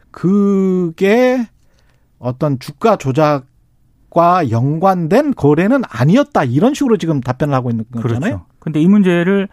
그게 0.09 1.47
어떤 2.17 2.57
주가 2.57 2.95
조작과 2.95 4.49
연관된 4.49 5.35
거래는 5.35 5.83
아니었다 5.87 6.45
이런 6.45 6.73
식으로 6.73 6.97
지금 6.97 7.21
답변을 7.21 7.53
하고 7.53 7.69
있는 7.69 7.85
거잖아요. 7.91 8.19
그렇죠. 8.19 8.45
근데 8.57 8.81
이 8.81 8.87
문제를 8.87 9.49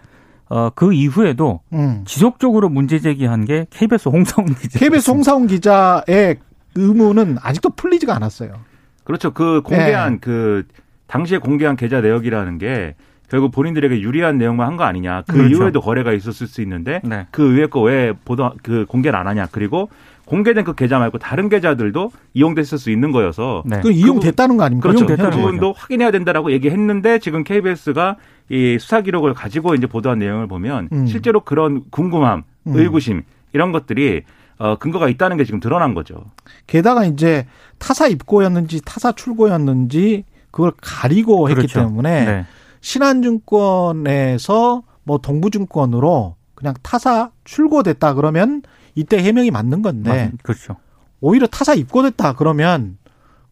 어, 0.54 0.70
그 0.72 0.92
이후에도 0.92 1.62
음. 1.72 2.02
지속적으로 2.06 2.68
문제 2.68 3.00
제기한 3.00 3.44
게 3.44 3.66
KBS 3.70 4.08
홍성훈 4.08 4.54
기자. 4.54 4.78
KBS 4.78 5.10
홍사훈 5.10 5.48
기자의 5.48 6.36
의문은 6.76 7.38
아직도 7.42 7.70
풀리지가 7.70 8.14
않았어요. 8.14 8.60
그렇죠. 9.02 9.32
그 9.32 9.62
공개한 9.62 10.12
네. 10.12 10.18
그 10.20 10.62
당시에 11.08 11.38
공개한 11.38 11.74
계좌 11.74 12.00
내역이라는 12.00 12.58
게 12.58 12.94
결국 13.28 13.50
본인들에게 13.50 14.00
유리한 14.00 14.38
내용만 14.38 14.68
한 14.68 14.76
거 14.76 14.84
아니냐. 14.84 15.22
그 15.26 15.32
그렇죠. 15.38 15.54
이후에도 15.56 15.80
거래가 15.80 16.12
있었을 16.12 16.46
수 16.46 16.62
있는데 16.62 17.00
네. 17.02 17.26
그 17.32 17.56
위에 17.56 17.66
거 17.66 17.80
왜 17.82 18.12
보도 18.24 18.52
그 18.62 18.86
공개를 18.86 19.18
안 19.18 19.26
하냐. 19.26 19.48
그리고 19.50 19.88
공개된 20.26 20.64
그 20.64 20.74
계좌 20.74 20.98
말고 20.98 21.18
다른 21.18 21.48
계좌들도 21.48 22.10
이용됐을 22.34 22.78
수 22.78 22.90
있는 22.90 23.12
거여서 23.12 23.62
네. 23.66 23.80
그 23.82 23.90
이용됐다는 23.90 24.56
거 24.56 24.64
아닙니까? 24.64 24.88
그렇죠. 24.88 25.06
그 25.06 25.12
이용됐다는 25.12 25.38
부분도 25.38 25.74
확인해야 25.76 26.10
된다라고 26.10 26.52
얘기했는데 26.52 27.18
지금 27.18 27.44
KBS가 27.44 28.16
이 28.50 28.78
수사 28.80 29.00
기록을 29.00 29.34
가지고 29.34 29.74
이제 29.74 29.86
보도한 29.86 30.18
내용을 30.18 30.46
보면 30.46 30.88
음. 30.92 31.06
실제로 31.06 31.40
그런 31.40 31.82
궁금함, 31.90 32.42
음. 32.66 32.76
의구심 32.76 33.22
이런 33.52 33.72
것들이 33.72 34.22
어 34.56 34.76
근거가 34.76 35.08
있다는 35.08 35.36
게 35.36 35.44
지금 35.44 35.60
드러난 35.60 35.94
거죠. 35.94 36.24
게다가 36.66 37.04
이제 37.04 37.46
타사 37.78 38.06
입고였는지 38.06 38.80
타사 38.84 39.12
출고였는지 39.12 40.24
그걸 40.50 40.72
가리고 40.80 41.48
했기 41.48 41.66
그렇죠. 41.66 41.80
때문에 41.80 42.24
네. 42.24 42.46
신한증권에서 42.80 44.82
뭐 45.02 45.18
동부증권으로 45.18 46.36
그냥 46.54 46.74
타사 46.82 47.30
출고됐다 47.44 48.14
그러면 48.14 48.62
이때 48.94 49.22
해명이 49.22 49.50
맞는 49.50 49.82
건데 49.82 50.30
맞- 50.32 50.42
그렇죠. 50.42 50.76
오히려 51.20 51.46
타사 51.46 51.74
입고됐다 51.74 52.34
그러면 52.34 52.98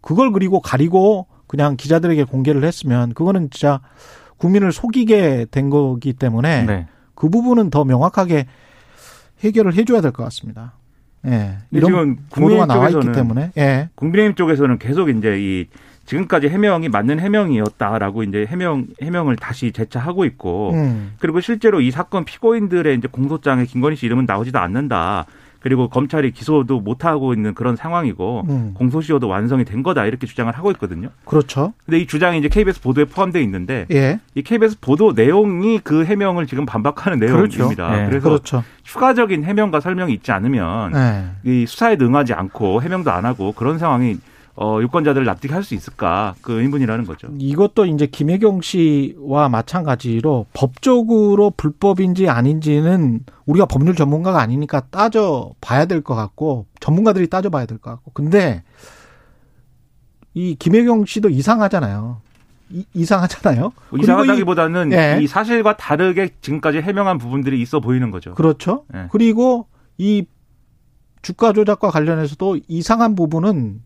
그걸 0.00 0.32
그리고 0.32 0.60
가리고 0.60 1.26
그냥 1.46 1.76
기자들에게 1.76 2.24
공개를 2.24 2.64
했으면 2.64 3.12
그거는 3.14 3.50
진짜 3.50 3.80
국민을 4.38 4.72
속이게 4.72 5.46
된 5.50 5.70
거기 5.70 6.12
때문에 6.12 6.64
네. 6.64 6.86
그 7.14 7.28
부분은 7.28 7.70
더 7.70 7.84
명확하게 7.84 8.46
해결을 9.40 9.74
해줘야 9.74 10.00
될 10.00 10.12
것 10.12 10.22
같습니다. 10.24 10.74
예. 11.26 11.58
이런 11.70 11.90
지금 11.90 12.16
보도가 12.30 12.66
국민의힘 12.66 12.66
나와 12.66 12.88
있기 12.88 12.92
쪽에서는 12.92 13.14
때문에 13.14 13.52
예. 13.56 13.88
국민의힘 13.94 14.34
쪽에서는 14.34 14.78
계속 14.78 15.08
이제 15.08 15.36
이 15.38 15.66
지금까지 16.04 16.48
해명이 16.48 16.88
맞는 16.88 17.20
해명이었다라고 17.20 18.24
이제 18.24 18.44
해명 18.48 18.86
해명을 19.00 19.36
다시 19.36 19.72
재차하고 19.72 20.24
있고 20.24 20.72
음. 20.74 21.12
그리고 21.20 21.40
실제로 21.40 21.80
이 21.80 21.90
사건 21.90 22.24
피고인들의 22.24 22.96
이제 22.96 23.08
공소장에 23.10 23.64
김건희 23.64 23.96
씨 23.96 24.06
이름은 24.06 24.26
나오지도 24.26 24.58
않는다. 24.58 25.26
그리고 25.62 25.88
검찰이 25.88 26.32
기소도 26.32 26.80
못 26.80 27.04
하고 27.04 27.32
있는 27.32 27.54
그런 27.54 27.76
상황이고 27.76 28.46
음. 28.48 28.74
공소시효도 28.74 29.28
완성이 29.28 29.64
된 29.64 29.82
거다 29.82 30.06
이렇게 30.06 30.26
주장을 30.26 30.52
하고 30.52 30.70
있거든요. 30.72 31.10
그렇죠. 31.24 31.72
근데 31.84 31.98
이 31.98 32.06
주장이 32.06 32.38
이제 32.38 32.48
KBS 32.48 32.80
보도에 32.80 33.04
포함되어 33.04 33.40
있는데 33.42 33.86
예. 33.92 34.18
이 34.34 34.42
KBS 34.42 34.80
보도 34.80 35.12
내용이 35.12 35.78
그 35.78 36.04
해명을 36.04 36.46
지금 36.46 36.66
반박하는 36.66 37.20
그렇죠. 37.20 37.58
내용입니다. 37.58 37.96
네. 37.96 38.08
그래서 38.08 38.28
그렇죠. 38.28 38.64
추가적인 38.82 39.44
해명과 39.44 39.80
설명이 39.80 40.12
있지 40.14 40.32
않으면 40.32 40.92
예. 40.94 41.24
이 41.44 41.66
수사에 41.66 41.96
응하지 42.00 42.34
않고 42.34 42.82
해명도 42.82 43.12
안 43.12 43.24
하고 43.24 43.52
그런 43.52 43.78
상황이 43.78 44.16
어, 44.54 44.78
유권자들을 44.82 45.24
납득할 45.24 45.62
수 45.64 45.74
있을까 45.74 46.34
그 46.42 46.60
의문이라는 46.60 47.06
거죠. 47.06 47.28
이것도 47.38 47.86
이제 47.86 48.06
김혜경 48.06 48.60
씨와 48.60 49.48
마찬가지로 49.48 50.44
법적으로 50.52 51.50
불법인지 51.56 52.28
아닌지는 52.28 53.20
우리가 53.46 53.64
법률 53.66 53.94
전문가가 53.94 54.40
아니니까 54.40 54.80
따져 54.90 55.52
봐야 55.60 55.86
될 55.86 56.02
것 56.02 56.14
같고 56.14 56.66
전문가들이 56.80 57.28
따져 57.28 57.48
봐야 57.48 57.64
될 57.64 57.78
것 57.78 57.90
같고 57.90 58.10
근데 58.12 58.62
이 60.34 60.54
김혜경 60.58 61.04
씨도 61.06 61.28
이상하잖아요. 61.30 62.20
이, 62.70 62.84
이상하잖아요. 62.94 63.72
그리고 63.90 63.96
이- 63.98 64.00
이상하다기보다는 64.02 64.92
예. 64.92 65.18
이 65.22 65.26
사실과 65.26 65.76
다르게 65.76 66.30
지금까지 66.40 66.78
해명한 66.78 67.18
부분들이 67.18 67.60
있어 67.60 67.80
보이는 67.80 68.10
거죠. 68.10 68.34
그렇죠. 68.34 68.84
예. 68.94 69.08
그리고 69.10 69.66
이 69.98 70.24
주가 71.20 71.52
조작과 71.52 71.90
관련해서도 71.90 72.58
이상한 72.68 73.14
부분은 73.14 73.82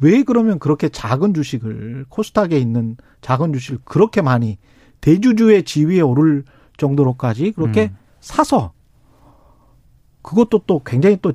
왜 0.00 0.22
그러면 0.22 0.58
그렇게 0.58 0.88
작은 0.88 1.34
주식을 1.34 2.06
코스닥에 2.08 2.58
있는 2.58 2.96
작은 3.20 3.52
주식을 3.52 3.78
그렇게 3.84 4.20
많이 4.22 4.58
대주주의 5.00 5.62
지위에 5.62 6.00
오를 6.00 6.44
정도로까지 6.76 7.52
그렇게 7.52 7.84
음. 7.84 7.96
사서 8.20 8.72
그것도 10.22 10.62
또 10.66 10.82
굉장히 10.84 11.18
또 11.22 11.32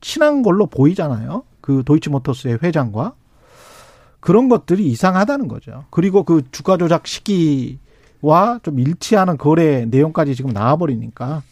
친한 0.00 0.42
걸로 0.42 0.66
보이잖아요. 0.66 1.42
그 1.60 1.82
도이치모터스의 1.84 2.58
회장과 2.62 3.14
그런 4.20 4.48
것들이 4.48 4.86
이상하다는 4.86 5.48
거죠. 5.48 5.84
그리고 5.90 6.22
그 6.22 6.42
주가 6.52 6.76
조작 6.76 7.06
시기와 7.06 8.60
좀 8.62 8.78
일치하는 8.78 9.36
거래 9.36 9.84
내용까지 9.86 10.34
지금 10.34 10.52
나와버리니까 10.52 11.42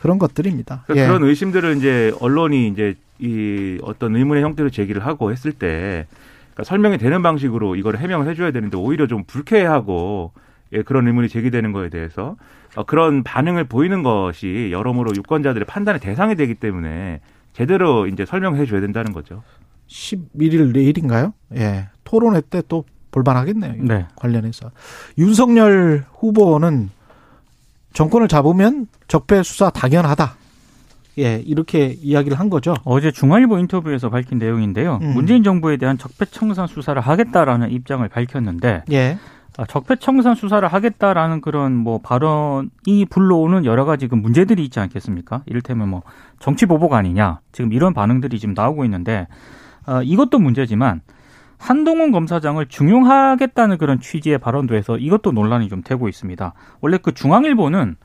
그런 0.00 0.18
것들입니다. 0.18 0.84
그러니까 0.86 1.04
예. 1.04 1.08
그런 1.08 1.28
의심들을 1.28 1.76
이제 1.76 2.14
언론이 2.20 2.68
이제 2.68 2.96
이 3.20 3.78
어떤 3.82 4.16
의문의 4.16 4.42
형태로 4.42 4.70
제기를 4.70 5.04
하고 5.04 5.30
했을 5.30 5.52
때 5.52 6.06
그러니까 6.52 6.64
설명이 6.64 6.98
되는 6.98 7.22
방식으로 7.22 7.76
이걸 7.76 7.96
해명을 7.96 8.28
해줘야 8.28 8.50
되는데 8.50 8.76
오히려 8.76 9.06
좀 9.06 9.24
불쾌하고 9.24 10.32
예, 10.72 10.82
그런 10.82 11.06
의문이 11.06 11.28
제기되는 11.28 11.72
거에 11.72 11.88
대해서 11.88 12.36
어, 12.76 12.84
그런 12.84 13.22
반응을 13.22 13.64
보이는 13.64 14.02
것이 14.02 14.68
여러모로 14.70 15.12
유권자들의 15.16 15.66
판단의 15.66 16.00
대상이 16.00 16.36
되기 16.36 16.54
때문에 16.54 17.20
제대로 17.52 18.06
이제 18.06 18.24
설명해 18.24 18.66
줘야 18.66 18.80
된다는 18.80 19.12
거죠. 19.12 19.42
11일 19.88 20.72
내일인가요? 20.72 21.34
예. 21.56 21.88
토론회 22.04 22.40
때 22.42 22.62
또 22.68 22.84
볼만하겠네요. 23.10 23.74
이거 23.76 23.94
네. 23.94 24.06
관련해서. 24.16 24.70
윤석열 25.18 26.04
후보는 26.14 26.90
정권을 27.92 28.28
잡으면 28.28 28.86
적폐 29.08 29.42
수사 29.42 29.70
당연하다. 29.70 30.36
예, 31.18 31.42
이렇게 31.44 31.96
이야기를 32.00 32.38
한 32.38 32.50
거죠. 32.50 32.74
어제 32.84 33.10
중앙일보 33.10 33.58
인터뷰에서 33.58 34.10
밝힌 34.10 34.38
내용인데요. 34.38 34.98
음. 35.02 35.14
문재인 35.14 35.42
정부에 35.42 35.76
대한 35.76 35.98
적폐청산 35.98 36.66
수사를 36.66 37.00
하겠다라는 37.00 37.70
입장을 37.70 38.06
밝혔는데 38.08 38.84
예. 38.92 39.18
아, 39.58 39.66
적폐청산 39.66 40.36
수사를 40.36 40.66
하겠다라는 40.66 41.40
그런 41.40 41.74
뭐 41.74 41.98
발언이 41.98 43.06
불러오는 43.10 43.64
여러 43.64 43.84
가지 43.84 44.08
그 44.08 44.14
문제들이 44.14 44.64
있지 44.64 44.80
않겠습니까? 44.80 45.42
이를테면 45.46 45.88
뭐 45.88 46.02
정치 46.38 46.66
보복 46.66 46.94
아니냐 46.94 47.40
지금 47.52 47.72
이런 47.72 47.92
반응들이 47.92 48.38
지금 48.38 48.54
나오고 48.54 48.84
있는데 48.84 49.26
어, 49.86 50.02
이것도 50.02 50.38
문제지만 50.38 51.00
한동훈 51.58 52.10
검사장을 52.10 52.64
중용하겠다는 52.66 53.76
그런 53.76 54.00
취지의 54.00 54.38
발언도 54.38 54.74
해서 54.74 54.96
이것도 54.96 55.32
논란이 55.32 55.68
좀 55.68 55.82
되고 55.82 56.08
있습니다. 56.08 56.54
원래 56.80 56.96
그 56.96 57.12
중앙일보는 57.12 57.96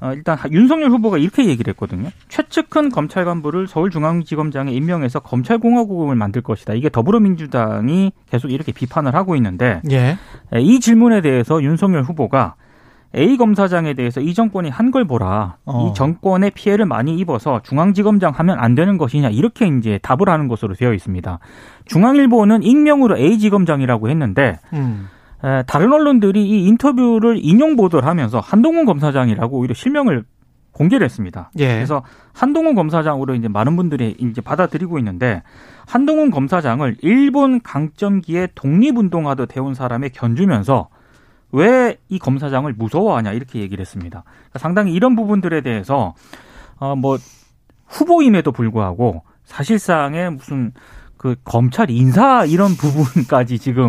어, 0.00 0.12
일단 0.12 0.36
윤석열 0.50 0.90
후보가 0.90 1.18
이렇게 1.18 1.46
얘기를 1.46 1.72
했거든요. 1.72 2.10
최측근 2.28 2.90
검찰 2.90 3.24
간부를 3.24 3.66
서울중앙지검장에 3.66 4.70
임명해서 4.72 5.20
검찰공화국을 5.20 6.14
만들 6.16 6.42
것이다. 6.42 6.74
이게 6.74 6.90
더불어민주당이 6.90 8.12
계속 8.30 8.50
이렇게 8.50 8.72
비판을 8.72 9.14
하고 9.14 9.36
있는데 9.36 9.80
예. 9.90 10.18
예, 10.54 10.60
이 10.60 10.80
질문에 10.80 11.20
대해서 11.22 11.62
윤석열 11.62 12.02
후보가 12.02 12.56
A 13.16 13.36
검사장에 13.38 13.94
대해서 13.94 14.20
이 14.20 14.34
정권이 14.34 14.68
한 14.68 14.90
걸 14.90 15.06
보라. 15.06 15.56
어. 15.64 15.88
이 15.90 15.94
정권의 15.94 16.50
피해를 16.50 16.84
많이 16.84 17.16
입어서 17.16 17.60
중앙지검장 17.62 18.32
하면 18.32 18.58
안 18.58 18.74
되는 18.74 18.98
것이냐 18.98 19.30
이렇게 19.30 19.66
이제 19.66 19.98
답을 20.02 20.28
하는 20.28 20.48
것으로 20.48 20.74
되어 20.74 20.92
있습니다. 20.92 21.38
중앙일보는 21.86 22.62
익명으로 22.62 23.16
A 23.16 23.38
지검장이라고 23.38 24.10
했는데 24.10 24.58
음. 24.74 25.08
에, 25.44 25.62
다른 25.64 25.92
언론들이 25.92 26.42
이 26.46 26.66
인터뷰를 26.66 27.38
인용 27.40 27.76
보도를 27.76 28.08
하면서 28.08 28.40
한동훈 28.40 28.84
검사장이라고 28.84 29.58
오히려 29.58 29.74
실명을 29.74 30.24
공개를 30.72 31.04
했습니다. 31.04 31.50
예. 31.58 31.74
그래서 31.74 32.02
한동훈 32.34 32.74
검사장으로 32.74 33.34
이제 33.34 33.48
많은 33.48 33.76
분들이 33.76 34.14
이제 34.18 34.40
받아들이고 34.42 34.98
있는데 34.98 35.42
한동훈 35.86 36.30
검사장을 36.30 36.96
일본 37.00 37.62
강점기에 37.62 38.48
독립운동하듯 38.54 39.56
해온 39.56 39.74
사람에 39.74 40.10
견주면서 40.10 40.88
왜 41.52 41.96
이 42.08 42.18
검사장을 42.18 42.70
무서워하냐 42.72 43.32
이렇게 43.32 43.60
얘기를 43.60 43.80
했습니다. 43.80 44.24
그러니까 44.26 44.58
상당히 44.58 44.92
이런 44.92 45.16
부분들에 45.16 45.60
대해서 45.62 46.14
어뭐 46.78 47.18
후보임에도 47.86 48.52
불구하고 48.52 49.22
사실상의 49.44 50.30
무슨 50.32 50.72
그 51.26 51.34
검찰 51.44 51.90
인사 51.90 52.44
이런 52.44 52.70
부분까지 52.78 53.58
지금 53.58 53.88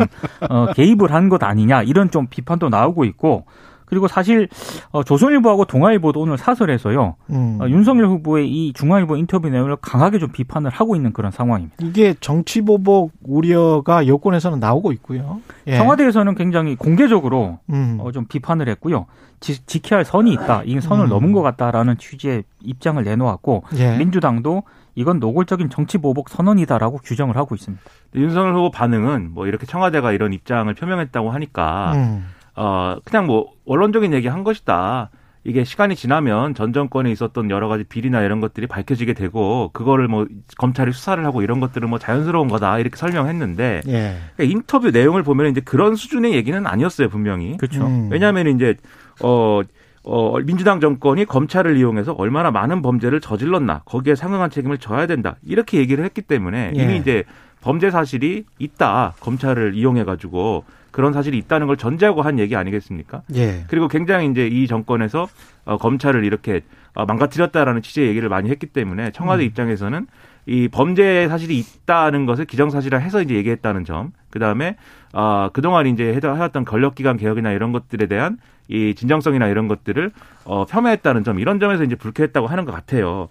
어 0.50 0.74
개입을 0.74 1.12
한 1.14 1.30
것 1.30 1.44
아니냐 1.44 1.84
이런 1.84 2.10
좀 2.10 2.26
비판도 2.28 2.70
나오고 2.70 3.04
있고 3.06 3.46
그리고 3.86 4.08
사실 4.08 4.48
어 4.92 5.04
조선일보하고 5.04 5.66
동아일보도 5.66 6.20
오늘 6.22 6.38
사설에서요 6.38 7.16
음. 7.30 7.58
어, 7.62 7.70
윤석열 7.70 8.08
후보의 8.08 8.50
이 8.50 8.74
중앙일보 8.74 9.18
인터뷰 9.18 9.50
내용을 9.50 9.76
강하게 9.82 10.18
좀 10.20 10.32
비판을 10.32 10.72
하고 10.72 10.96
있는 10.96 11.14
그런 11.14 11.32
상황입니다. 11.32 11.76
이게 11.82 12.16
정치 12.20 12.62
보복 12.62 13.12
우려가 13.24 14.08
여권에서는 14.08 14.60
나오고 14.60 14.92
있고요. 14.94 15.42
예. 15.68 15.78
청와대에서는 15.78 16.34
굉장히 16.36 16.76
공개적으로 16.76 17.60
음. 17.70 17.98
어, 18.02 18.12
좀 18.12 18.26
비판을 18.26 18.68
했고요. 18.70 19.06
지, 19.40 19.64
지켜야 19.68 20.00
할 20.00 20.06
선이 20.06 20.34
있다. 20.34 20.64
이 20.66 20.80
선을 20.82 21.06
음. 21.06 21.10
넘은 21.10 21.32
것 21.34 21.42
같다라는 21.44 21.98
취지의 21.98 22.44
입장을 22.64 23.02
내놓았고 23.04 23.64
예. 23.78 23.98
민주당도 23.98 24.64
이건 24.98 25.20
노골적인 25.20 25.70
정치 25.70 26.00
보복 26.00 26.28
선언이다라고 26.28 26.98
규정을 27.04 27.38
하고 27.38 27.54
있습니다. 27.54 27.84
윤석열 28.16 28.56
후보 28.56 28.72
반응은 28.72 29.32
뭐 29.32 29.46
이렇게 29.46 29.68
청와대가 29.68 30.12
이런 30.12 30.34
입장을 30.34 30.74
표명했다고 30.74 31.30
하니까 31.30 31.94
음. 31.94 32.26
어 32.56 32.96
그냥 33.06 33.28
뭐 33.28 33.54
원론적인 33.66 34.12
얘기 34.14 34.28
한 34.28 34.44
것이다. 34.44 35.12
이게 35.44 35.64
시간이 35.64 35.96
지나면 35.96 36.56
전 36.56 36.74
정권에 36.74 37.12
있었던 37.12 37.52
여러 37.52 37.68
가지 37.68 37.84
비리나 37.84 38.24
이런 38.24 38.42
것들이 38.42 38.66
밝혀지게 38.66 39.14
되고 39.14 39.70
그거를 39.72 40.08
뭐 40.08 40.26
검찰이 40.58 40.92
수사를 40.92 41.24
하고 41.24 41.44
이런 41.44 41.60
것들은 41.60 41.88
뭐 41.88 42.00
자연스러운 42.00 42.48
거다 42.48 42.80
이렇게 42.80 42.98
설명했는데 42.98 43.82
예. 43.88 44.18
그러니까 44.36 44.44
인터뷰 44.44 44.90
내용을 44.90 45.22
보면 45.22 45.52
이제 45.52 45.62
그런 45.62 45.96
수준의 45.96 46.34
얘기는 46.34 46.66
아니었어요 46.66 47.10
분명히. 47.10 47.56
그렇죠. 47.58 47.86
음. 47.86 48.10
왜냐하면 48.12 48.48
이제 48.48 48.76
어. 49.22 49.62
어, 50.10 50.40
민주당 50.40 50.80
정권이 50.80 51.26
검찰을 51.26 51.76
이용해서 51.76 52.14
얼마나 52.14 52.50
많은 52.50 52.82
범죄를 52.82 53.20
저질렀나, 53.20 53.82
거기에 53.84 54.16
상응한 54.16 54.50
책임을 54.50 54.78
져야 54.78 55.06
된다. 55.06 55.36
이렇게 55.46 55.80
얘기를 55.80 56.06
했기 56.06 56.22
때문에 56.22 56.72
예. 56.78 56.82
이미 56.82 56.96
이제 56.96 57.26
범죄 57.60 57.92
사실이 57.92 58.46
있다. 58.58 59.16
검찰을 59.20 59.76
이용해 59.76 60.06
가지고 60.06 60.64
그런 60.92 61.12
사실이 61.12 61.38
있다는 61.38 61.68
걸 61.68 61.76
전제하고 61.76 62.22
한 62.22 62.40
얘기 62.40 62.56
아니겠습니까? 62.56 63.24
예. 63.36 63.66
그리고 63.68 63.90
굉장히 63.90 64.28
이제 64.28 64.48
이 64.48 64.66
정권에서 64.66 65.28
어, 65.66 65.78
검찰을 65.78 66.24
이렇게 66.24 66.62
어, 66.94 67.06
망가뜨렸다라는 67.06 67.82
취지의 67.82 68.08
얘기를 68.08 68.30
많이 68.30 68.50
했기 68.50 68.66
때문에 68.66 69.12
청와대 69.12 69.44
음. 69.44 69.48
입장에서는 69.48 70.08
이 70.46 70.70
범죄 70.70 71.28
사실이 71.28 71.60
있다는 71.60 72.26
것을 72.26 72.46
기정사실화 72.46 73.00
해서 73.00 73.22
이제 73.22 73.36
얘기했다는 73.36 73.84
점, 73.84 74.14
그 74.30 74.40
다음에 74.40 74.78
어, 75.12 75.50
그동안 75.52 75.86
이제 75.88 76.14
해왔던 76.14 76.64
권력기관 76.64 77.18
개혁이나 77.18 77.52
이런 77.52 77.74
것들에 77.74 78.06
대한 78.08 78.38
이 78.68 78.94
진정성이나 78.96 79.48
이런 79.48 79.68
것들을 79.68 80.12
어, 80.46 80.66
폄하했다는 80.66 81.24
점, 81.24 81.40
이런 81.40 81.60
점에서 81.60 81.84
이제 81.84 81.96
불쾌했다고 81.96 82.48
하는 82.48 82.66
것 82.66 82.72
같아요. 82.72 83.28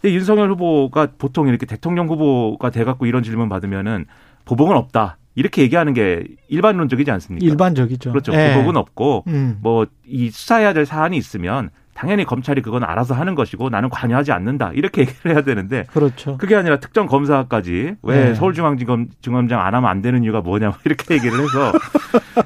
근데 0.00 0.14
윤석열 0.14 0.50
후보가 0.52 1.08
보통 1.18 1.48
이렇게 1.48 1.66
대통령 1.66 2.08
후보가 2.08 2.70
돼갖고 2.70 3.06
이런 3.06 3.22
질문 3.22 3.48
받으면은 3.48 4.06
보복은 4.44 4.76
없다. 4.76 5.18
이렇게 5.34 5.62
얘기하는 5.62 5.94
게 5.94 6.24
일반론적이지 6.48 7.10
않습니까? 7.12 7.46
일반적이죠. 7.46 8.10
그렇죠. 8.10 8.32
예. 8.34 8.54
보복은 8.54 8.76
없고 8.76 9.24
음. 9.28 9.58
뭐이 9.60 10.30
수사해야 10.30 10.72
될 10.72 10.84
사안이 10.84 11.16
있으면 11.16 11.70
당연히 11.98 12.24
검찰이 12.24 12.62
그건 12.62 12.84
알아서 12.84 13.14
하는 13.14 13.34
것이고 13.34 13.70
나는 13.70 13.88
관여하지 13.88 14.30
않는다 14.30 14.70
이렇게 14.72 15.00
얘기를 15.02 15.32
해야 15.32 15.42
되는데 15.42 15.84
그렇죠. 15.90 16.36
그게 16.38 16.54
아니라 16.54 16.78
특정 16.78 17.06
검사까지 17.06 17.96
왜 18.02 18.24
네. 18.24 18.34
서울중앙지검 18.34 19.08
중검장 19.20 19.60
안 19.60 19.74
하면 19.74 19.90
안 19.90 20.00
되는 20.00 20.22
이유가 20.22 20.40
뭐냐 20.40 20.68
뭐 20.68 20.76
이렇게 20.86 21.14
얘기를 21.14 21.40
해서 21.40 21.72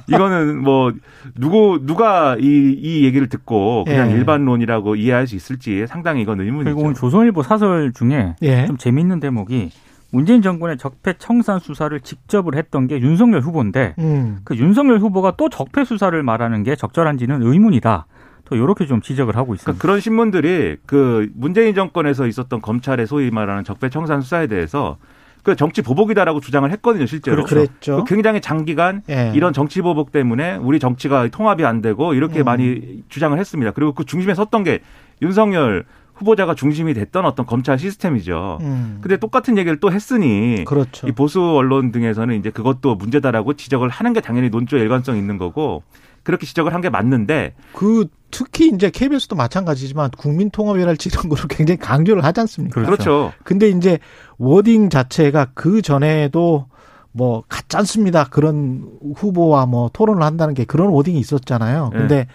이거는 0.09 0.63
뭐 0.63 0.93
누구 1.35 1.81
누가 1.85 2.35
이, 2.41 2.75
이 2.81 3.05
얘기를 3.05 3.29
듣고 3.29 3.85
그냥 3.85 4.11
예. 4.11 4.15
일반론이라고 4.15 4.97
이해할 4.97 5.27
수 5.27 5.37
있을지 5.37 5.87
상당히 5.87 6.23
이건 6.23 6.39
그리고 6.39 6.57
오늘 6.57 6.71
의문이죠. 6.71 7.01
조선일보 7.01 7.43
사설 7.43 7.93
중에 7.93 8.37
예. 8.41 8.67
좀 8.67 8.79
재밌는 8.79 9.21
대목이 9.21 9.71
문재인 10.13 10.41
정권의 10.41 10.79
적폐 10.79 11.15
청산 11.19 11.59
수사를 11.59 11.99
직접을 12.01 12.55
했던 12.55 12.87
게 12.87 13.01
윤석열 13.01 13.41
후보인데 13.41 13.95
음. 13.99 14.39
그 14.45 14.57
윤석열 14.57 14.99
후보가 14.99 15.35
또 15.37 15.51
적폐 15.51 15.85
수사를 15.85 16.23
말하는 16.23 16.63
게 16.63 16.75
적절한지는 16.75 17.43
의문이다. 17.43 18.07
또 18.45 18.57
이렇게 18.57 18.87
좀 18.87 19.01
지적을 19.01 19.37
하고 19.37 19.55
있습니다. 19.55 19.65
그러니까 19.65 19.83
그런 19.83 20.01
신문들이 20.01 20.77
그 20.87 21.31
문재인 21.35 21.75
정권에서 21.75 22.27
있었던 22.27 22.61
검찰의 22.61 23.07
소위 23.07 23.31
말하는 23.31 23.65
적폐청산 23.65 24.21
수사에 24.21 24.47
대해서 24.47 24.99
그 25.43 25.57
정치 25.57 25.83
보복이다라고 25.83 26.41
주장을 26.41 26.71
했거든요, 26.71 27.07
실제로. 27.07 27.45
그랬죠. 27.45 28.05
그 28.05 28.15
굉장히 28.15 28.41
장기간 28.41 29.03
예. 29.11 29.33
이런 29.35 29.53
정치 29.53 29.83
보복 29.83 30.13
때문에 30.13 30.57
우리 30.57 30.79
정치가 30.79 31.27
통합이 31.29 31.65
안 31.65 31.83
되고 31.83 32.15
이렇게 32.15 32.41
음. 32.41 32.45
많이 32.45 33.03
주장을 33.09 33.37
했습니다. 33.37 33.73
그리고 33.73 33.93
그 33.93 34.05
중심에 34.05 34.35
섰던 34.35 34.63
게 34.63 34.81
윤석열 35.21 35.85
후보자가 36.15 36.55
중심이 36.55 36.95
됐던 36.95 37.25
어떤 37.25 37.47
검찰 37.47 37.79
시스템이죠. 37.79 38.59
음. 38.61 38.99
근데 39.01 39.17
똑같은 39.17 39.59
얘기를 39.59 39.81
또 39.81 39.91
했으니 39.91 40.65
그렇죠. 40.65 41.09
이 41.09 41.13
보수 41.13 41.43
언론 41.43 41.91
등에서는 41.91 42.39
이제 42.39 42.51
그것도 42.51 42.95
문제다라고 42.95 43.55
지적을 43.55 43.89
하는 43.89 44.13
게 44.13 44.21
당연히 44.21 44.49
논조의 44.49 44.83
일관성이 44.83 45.19
있는 45.19 45.39
거고 45.39 45.83
그렇게 46.23 46.47
지적을 46.47 46.73
한 46.75 46.83
게 46.83 46.89
맞는데 46.91 47.55
그 47.75 48.07
특히 48.31 48.69
이제 48.75 48.91
KBS도 48.91 49.37
마찬가지지만 49.37 50.11
국민통합이랄지 50.17 51.11
이런 51.13 51.29
거를 51.29 51.45
굉장히 51.49 51.79
강조를 51.79 52.25
하지 52.25 52.41
않습니까? 52.41 52.75
그렇죠. 52.75 52.91
그렇죠. 52.97 53.33
근데 53.45 53.69
이제 53.69 53.99
워딩 54.39 54.89
자체가 54.91 55.49
그 55.55 55.83
전에도 55.83 56.67
뭐 57.13 57.45
같지 57.49 57.77
않습니다. 57.77 58.25
그런 58.25 58.89
후보와 59.17 59.67
뭐 59.67 59.91
토론을 59.93 60.23
한다는 60.23 60.55
게 60.55 60.65
그런 60.65 60.89
워딩이 60.89 61.19
있었잖아요. 61.21 61.91
네. 61.93 61.99
근데 61.99 62.27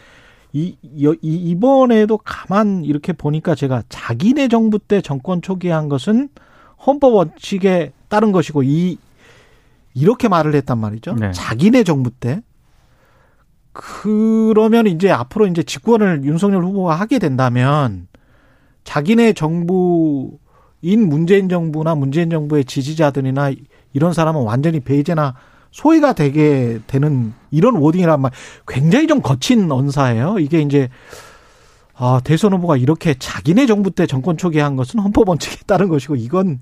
이, 0.53 0.77
이 0.83 1.15
이번에도 1.21 2.17
가만 2.17 2.85
이렇게 2.85 3.11
보니까 3.11 3.55
제가 3.55 3.83
자기네 3.89 4.47
정부 4.49 4.79
때 4.79 5.01
정권 5.01 5.41
초기에 5.41 5.71
한 5.71 5.89
것은 5.89 6.29
헌법 6.85 7.15
원칙에 7.15 7.91
따른 8.07 8.31
것이고 8.31 8.63
이 8.63 8.97
이렇게 9.93 10.27
말을 10.27 10.53
했단 10.55 10.77
말이죠. 10.77 11.15
네. 11.15 11.31
자기네 11.31 11.83
정부 11.83 12.11
때 12.11 12.41
그러면 13.79 14.87
이제 14.87 15.11
앞으로 15.11 15.45
이제 15.45 15.61
집권을 15.61 16.23
윤석열 16.23 16.63
후보가 16.63 16.95
하게 16.95 17.19
된다면 17.19 18.07
자기네 18.83 19.33
정부인 19.33 21.07
문재인 21.07 21.47
정부나 21.47 21.93
문재인 21.93 22.31
정부의 22.31 22.65
지지자들이나 22.65 23.51
이런 23.93 24.13
사람은 24.13 24.41
완전히 24.41 24.79
배제나 24.79 25.35
소외가 25.69 26.13
되게 26.13 26.79
되는 26.87 27.33
이런 27.51 27.75
워딩이란 27.75 28.19
말 28.19 28.31
굉장히 28.67 29.05
좀 29.05 29.21
거친 29.21 29.71
언사예요. 29.71 30.39
이게 30.39 30.59
이제 30.61 30.89
아, 31.93 32.19
대선 32.23 32.53
후보가 32.53 32.77
이렇게 32.77 33.13
자기네 33.13 33.67
정부 33.67 33.91
때 33.91 34.07
정권 34.07 34.37
초기에 34.37 34.61
한 34.61 34.75
것은 34.75 34.99
헌법 34.99 35.29
원칙에 35.29 35.57
따른 35.67 35.87
것이고 35.87 36.15
이건 36.15 36.61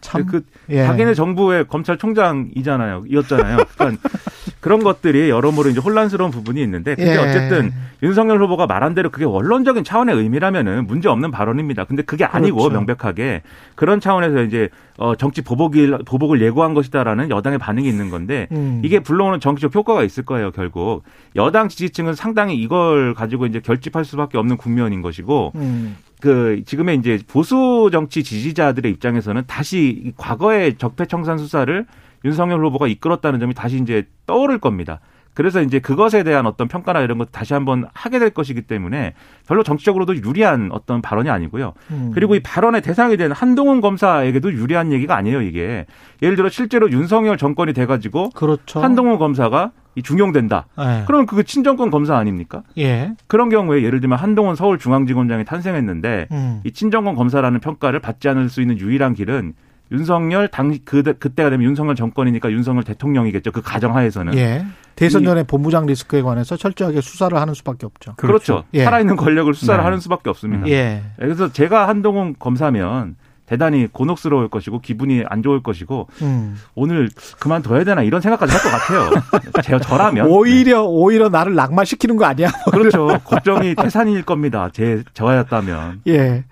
참 0.00 0.26
그 0.26 0.42
예. 0.68 0.84
자기네 0.84 1.14
정부의 1.14 1.66
검찰총장이잖아요. 1.66 3.04
이었잖아요. 3.08 3.58
그러니까 3.76 4.08
그런 4.60 4.82
것들이 4.82 5.30
여러모로 5.30 5.70
이제 5.70 5.80
혼란스러운 5.80 6.30
부분이 6.30 6.62
있는데 6.62 6.94
근데 6.94 7.12
예. 7.12 7.16
어쨌든 7.16 7.72
윤석열 8.02 8.40
후보가 8.42 8.66
말한 8.66 8.94
대로 8.94 9.10
그게 9.10 9.24
원론적인 9.24 9.84
차원의 9.84 10.16
의미라면은 10.16 10.86
문제 10.86 11.08
없는 11.08 11.30
발언입니다. 11.30 11.84
근데 11.84 12.02
그게 12.02 12.24
아니고 12.24 12.58
그렇죠. 12.58 12.74
명백하게 12.74 13.42
그런 13.74 14.00
차원에서 14.00 14.42
이제 14.42 14.68
어 14.98 15.14
정치 15.14 15.42
보복일 15.42 15.98
보복을 16.06 16.40
예고한 16.42 16.74
것이다라는 16.74 17.30
여당의 17.30 17.58
반응이 17.58 17.88
있는 17.88 18.10
건데 18.10 18.48
음. 18.52 18.80
이게 18.84 19.00
불러오는 19.00 19.40
정치적 19.40 19.74
효과가 19.74 20.02
있을 20.04 20.24
거예요, 20.24 20.50
결국. 20.50 21.02
여당 21.36 21.68
지지층은 21.68 22.14
상당히 22.14 22.56
이걸 22.56 23.14
가지고 23.14 23.46
이제 23.46 23.60
결집할 23.60 24.04
수밖에 24.04 24.36
없는 24.38 24.56
국면인 24.56 25.00
것이고 25.02 25.52
음. 25.54 25.96
그 26.20 26.62
지금의 26.64 26.96
이제 26.98 27.18
보수 27.26 27.88
정치 27.92 28.22
지지자들의 28.22 28.90
입장에서는 28.92 29.44
다시 29.46 30.02
이 30.06 30.12
과거의 30.16 30.76
적폐 30.76 31.06
청산 31.06 31.38
수사를 31.38 31.86
윤석열 32.24 32.64
후보가 32.64 32.86
이끌었다는 32.86 33.40
점이 33.40 33.54
다시 33.54 33.78
이제 33.78 34.06
떠오를 34.26 34.58
겁니다. 34.58 35.00
그래서 35.32 35.62
이제 35.62 35.78
그것에 35.78 36.22
대한 36.22 36.46
어떤 36.46 36.68
평가나 36.68 37.00
이런 37.00 37.16
것 37.16 37.30
다시 37.30 37.54
한번 37.54 37.86
하게 37.94 38.18
될 38.18 38.30
것이기 38.30 38.62
때문에 38.62 39.14
별로 39.46 39.62
정치적으로도 39.62 40.16
유리한 40.16 40.70
어떤 40.72 41.00
발언이 41.00 41.30
아니고요. 41.30 41.72
음. 41.92 42.10
그리고 42.14 42.34
이 42.34 42.40
발언의 42.40 42.82
대상이 42.82 43.16
된 43.16 43.32
한동훈 43.32 43.80
검사에게도 43.80 44.52
유리한 44.52 44.92
얘기가 44.92 45.16
아니에요, 45.16 45.40
이게. 45.42 45.86
예를 46.20 46.36
들어 46.36 46.48
실제로 46.48 46.90
윤석열 46.90 47.38
정권이 47.38 47.72
돼가지고 47.72 48.30
그렇죠. 48.30 48.80
한동훈 48.80 49.18
검사가 49.18 49.70
이 49.70 49.79
중용된다. 50.02 50.66
예. 50.78 51.04
그러면 51.06 51.26
그게 51.26 51.42
친정권 51.42 51.90
검사 51.90 52.16
아닙니까? 52.16 52.62
예. 52.78 53.12
그런 53.26 53.48
경우에 53.48 53.82
예를 53.82 54.00
들면 54.00 54.18
한동훈 54.18 54.56
서울중앙지검장이 54.56 55.44
탄생했는데 55.44 56.28
음. 56.30 56.60
이 56.64 56.72
친정권 56.72 57.14
검사라는 57.14 57.60
평가를 57.60 58.00
받지 58.00 58.28
않을 58.28 58.48
수 58.48 58.60
있는 58.60 58.78
유일한 58.78 59.14
길은 59.14 59.54
윤석열 59.92 60.48
당 60.48 60.76
그, 60.84 61.02
그때가 61.02 61.50
되면 61.50 61.64
윤석열 61.64 61.94
정권이니까 61.96 62.50
윤석열 62.52 62.84
대통령이겠죠. 62.84 63.52
그 63.52 63.60
가정하에서는. 63.60 64.34
예. 64.36 64.64
대선 64.96 65.24
전에 65.24 65.44
본부장 65.44 65.86
리스크에 65.86 66.20
관해서 66.20 66.56
철저하게 66.56 67.00
수사를 67.00 67.36
하는 67.38 67.54
수밖에 67.54 67.86
없죠. 67.86 68.14
그렇죠. 68.16 68.64
예. 68.74 68.84
살아있는 68.84 69.16
권력을 69.16 69.52
수사를 69.54 69.78
네. 69.78 69.84
하는 69.84 69.98
수밖에 69.98 70.28
없습니다. 70.28 70.68
예. 70.68 71.02
그래서 71.16 71.50
제가 71.50 71.88
한동훈 71.88 72.34
검사면 72.38 73.16
대단히 73.50 73.88
곤혹스러울 73.88 74.48
것이고 74.48 74.80
기분이 74.80 75.24
안 75.28 75.42
좋을 75.42 75.60
것이고 75.60 76.06
음. 76.22 76.56
오늘 76.76 77.10
그만둬야 77.40 77.82
되나 77.82 78.02
이런 78.04 78.20
생각까지 78.20 78.52
할 78.52 78.60
것 78.62 78.70
같아요. 78.70 79.10
제 79.64 79.76
저라면 79.80 80.28
오히려 80.28 80.84
오히려 80.84 81.28
나를 81.28 81.56
낙마시키는 81.56 82.16
거 82.16 82.26
아니야? 82.26 82.46
네. 82.46 82.54
그렇죠. 82.70 83.08
걱정이 83.24 83.74
태산일 83.74 84.22
겁니다. 84.22 84.68
제 84.72 85.02
저였다면. 85.14 86.02
예. 86.06 86.44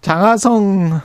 장하성 0.00 1.00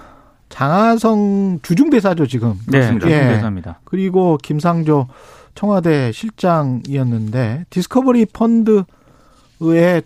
장하성 0.47 1.59
주중대사죠 1.63 2.27
지금. 2.27 2.53
네. 2.67 2.97
예. 3.03 3.09
대사입니다. 3.09 3.81
그리고 3.83 4.37
김상조 4.41 5.09
청와대 5.53 6.13
실장이었는데 6.13 7.65
디스커버리 7.69 8.27
펀드에 8.27 8.85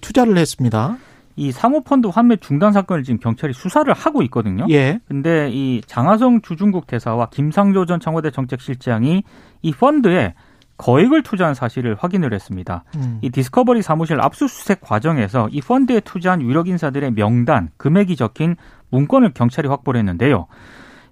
투자를 0.02 0.40
했습니다. 0.40 0.98
이 1.36 1.52
사모펀드 1.52 2.08
환매 2.08 2.38
중단 2.38 2.74
사건을 2.74 3.04
지금 3.04 3.20
경찰이 3.20 3.54
수사를 3.54 3.92
하고 3.94 4.22
있거든요. 4.24 4.66
예. 4.70 5.00
근데 5.08 5.50
이 5.52 5.82
장하성 5.86 6.42
주중국 6.42 6.88
대사와 6.88 7.30
김상조 7.30 7.86
전 7.86 8.00
청와대 8.00 8.32
정책실장이 8.32 9.24
이 9.62 9.72
펀드에 9.72 10.34
거액을 10.78 11.24
투자한 11.24 11.54
사실을 11.54 11.96
확인을 12.00 12.34
했습니다. 12.34 12.86
음. 12.96 13.20
이 13.22 13.30
디스커버리 13.30 13.82
사무실 13.82 14.20
압수수색 14.22 14.80
과정에서 14.82 15.50
이 15.52 15.62
펀드에 15.62 16.00
투자한 16.00 16.42
유력 16.42 16.70
인사들의 16.70 17.12
명단, 17.12 17.70
금액이 17.78 18.16
적힌 18.16 18.56
문건을 18.90 19.34
경찰이 19.34 19.68
확보를 19.68 20.00
했는데요. 20.00 20.48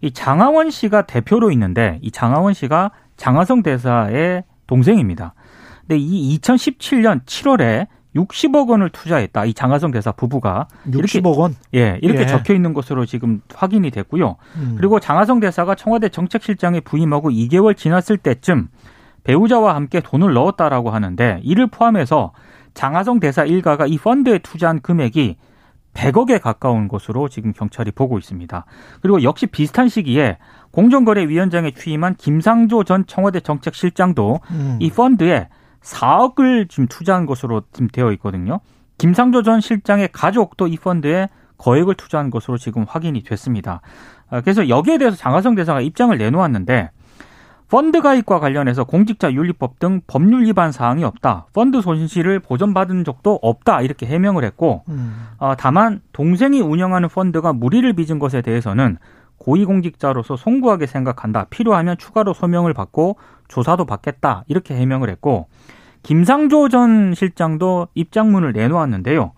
이 0.01 0.12
장하원 0.12 0.71
씨가 0.71 1.03
대표로 1.03 1.51
있는데 1.51 1.99
이 2.01 2.12
장하원 2.12 2.53
씨가 2.53 2.91
장하성 3.17 3.63
대사의 3.63 4.43
동생입니다. 4.67 5.34
근데 5.82 5.97
이 5.97 6.38
2017년 6.39 7.25
7월에 7.25 7.88
60억 8.17 8.69
원을 8.69 8.89
투자했다. 8.89 9.45
이 9.45 9.53
장하성 9.53 9.91
대사 9.91 10.12
부부가 10.12 10.67
60억 10.89 11.38
원. 11.38 11.56
예, 11.75 11.99
이렇게 12.01 12.21
예. 12.21 12.25
적혀 12.25 12.53
있는 12.53 12.73
것으로 12.73 13.06
지금 13.06 13.41
확인이 13.53 13.91
됐고요. 13.91 14.36
음. 14.56 14.75
그리고 14.77 14.99
장하성 14.99 15.39
대사가 15.39 15.75
청와대 15.75 16.10
정책실장에 16.10 16.80
부임하고 16.82 17.30
2개월 17.30 17.75
지났을 17.77 18.17
때쯤 18.17 18.69
배우자와 19.23 19.75
함께 19.75 19.99
돈을 19.99 20.34
넣었다라고 20.34 20.89
하는데 20.89 21.41
이를 21.43 21.67
포함해서 21.67 22.32
장하성 22.73 23.19
대사 23.19 23.43
일가가 23.43 23.88
이 23.88 23.97
펀드에 23.97 24.39
투자한 24.39 24.82
금액이 24.82 25.38
100억에 25.93 26.39
가까운 26.39 26.88
것으로 26.88 27.27
지금 27.27 27.51
경찰이 27.53 27.91
보고 27.91 28.19
있습니다. 28.19 28.65
그리고 29.01 29.23
역시 29.23 29.47
비슷한 29.47 29.89
시기에 29.89 30.38
공정거래위원장에 30.71 31.71
취임한 31.71 32.15
김상조 32.15 32.84
전 32.84 33.06
청와대 33.08 33.39
정책실장도 33.39 34.39
음. 34.51 34.77
이 34.80 34.91
펀드에 34.91 35.49
4억을 35.88 36.69
지금 36.69 36.88
투자한 36.88 37.26
것으로 37.26 37.63
지금 37.71 37.88
되어 37.88 38.12
있거든요. 38.13 38.60
김상조 38.97 39.43
전 39.43 39.62
실장의 39.62 40.10
가족도 40.12 40.67
이 40.67 40.78
펀드에 40.78 41.30
거액을 41.58 41.95
투자한 41.95 42.30
것으로 42.30 42.58
지금 42.58 42.86
확인이 42.88 43.23
됐습니다. 43.23 43.82
아, 44.30 44.41
그래서 44.41 44.69
여기에 44.69 44.97
대해서 44.97 45.17
장하성 45.17 45.56
대사가 45.56 45.82
입장을 45.82 46.15
내놓았는데 46.17 46.91
펀드 47.69 48.02
가입과 48.02 48.39
관련해서 48.39 48.86
공직자 48.86 49.34
윤리법 49.34 49.80
등 49.80 50.02
법률 50.08 50.45
위반 50.45 50.71
사항이 50.71 51.04
없다. 51.04 51.47
펀드 51.54 51.82
손실을 51.82 52.39
보전받은 52.39 53.04
적도 53.04 53.39
없다. 53.41 53.82
이렇게 53.82 54.06
해명을 54.06 54.43
했고 54.45 54.84
음. 54.88 55.28
어, 55.38 55.54
다만 55.58 56.02
동생이 56.13 56.62
운영하는 56.62 57.10
펀드가 57.10 57.54
무리를 57.54 57.91
빚은 57.93 58.19
것에 58.19 58.41
대해서는 58.41 58.97
고위공직자로서 59.38 60.38
송구하게 60.38 60.88
생각한다. 60.88 61.45
필요하면 61.50 61.97
추가로 61.97 62.34
소명을 62.34 62.73
받고 62.73 63.17
조사도 63.47 63.86
받겠다. 63.86 64.43
이렇게 64.47 64.76
해명을 64.76 65.10
했고 65.10 65.47
김상조 66.03 66.69
전 66.69 67.13
실장도 67.13 67.89
입장문을 67.95 68.53
내놓았는데요. 68.53 69.33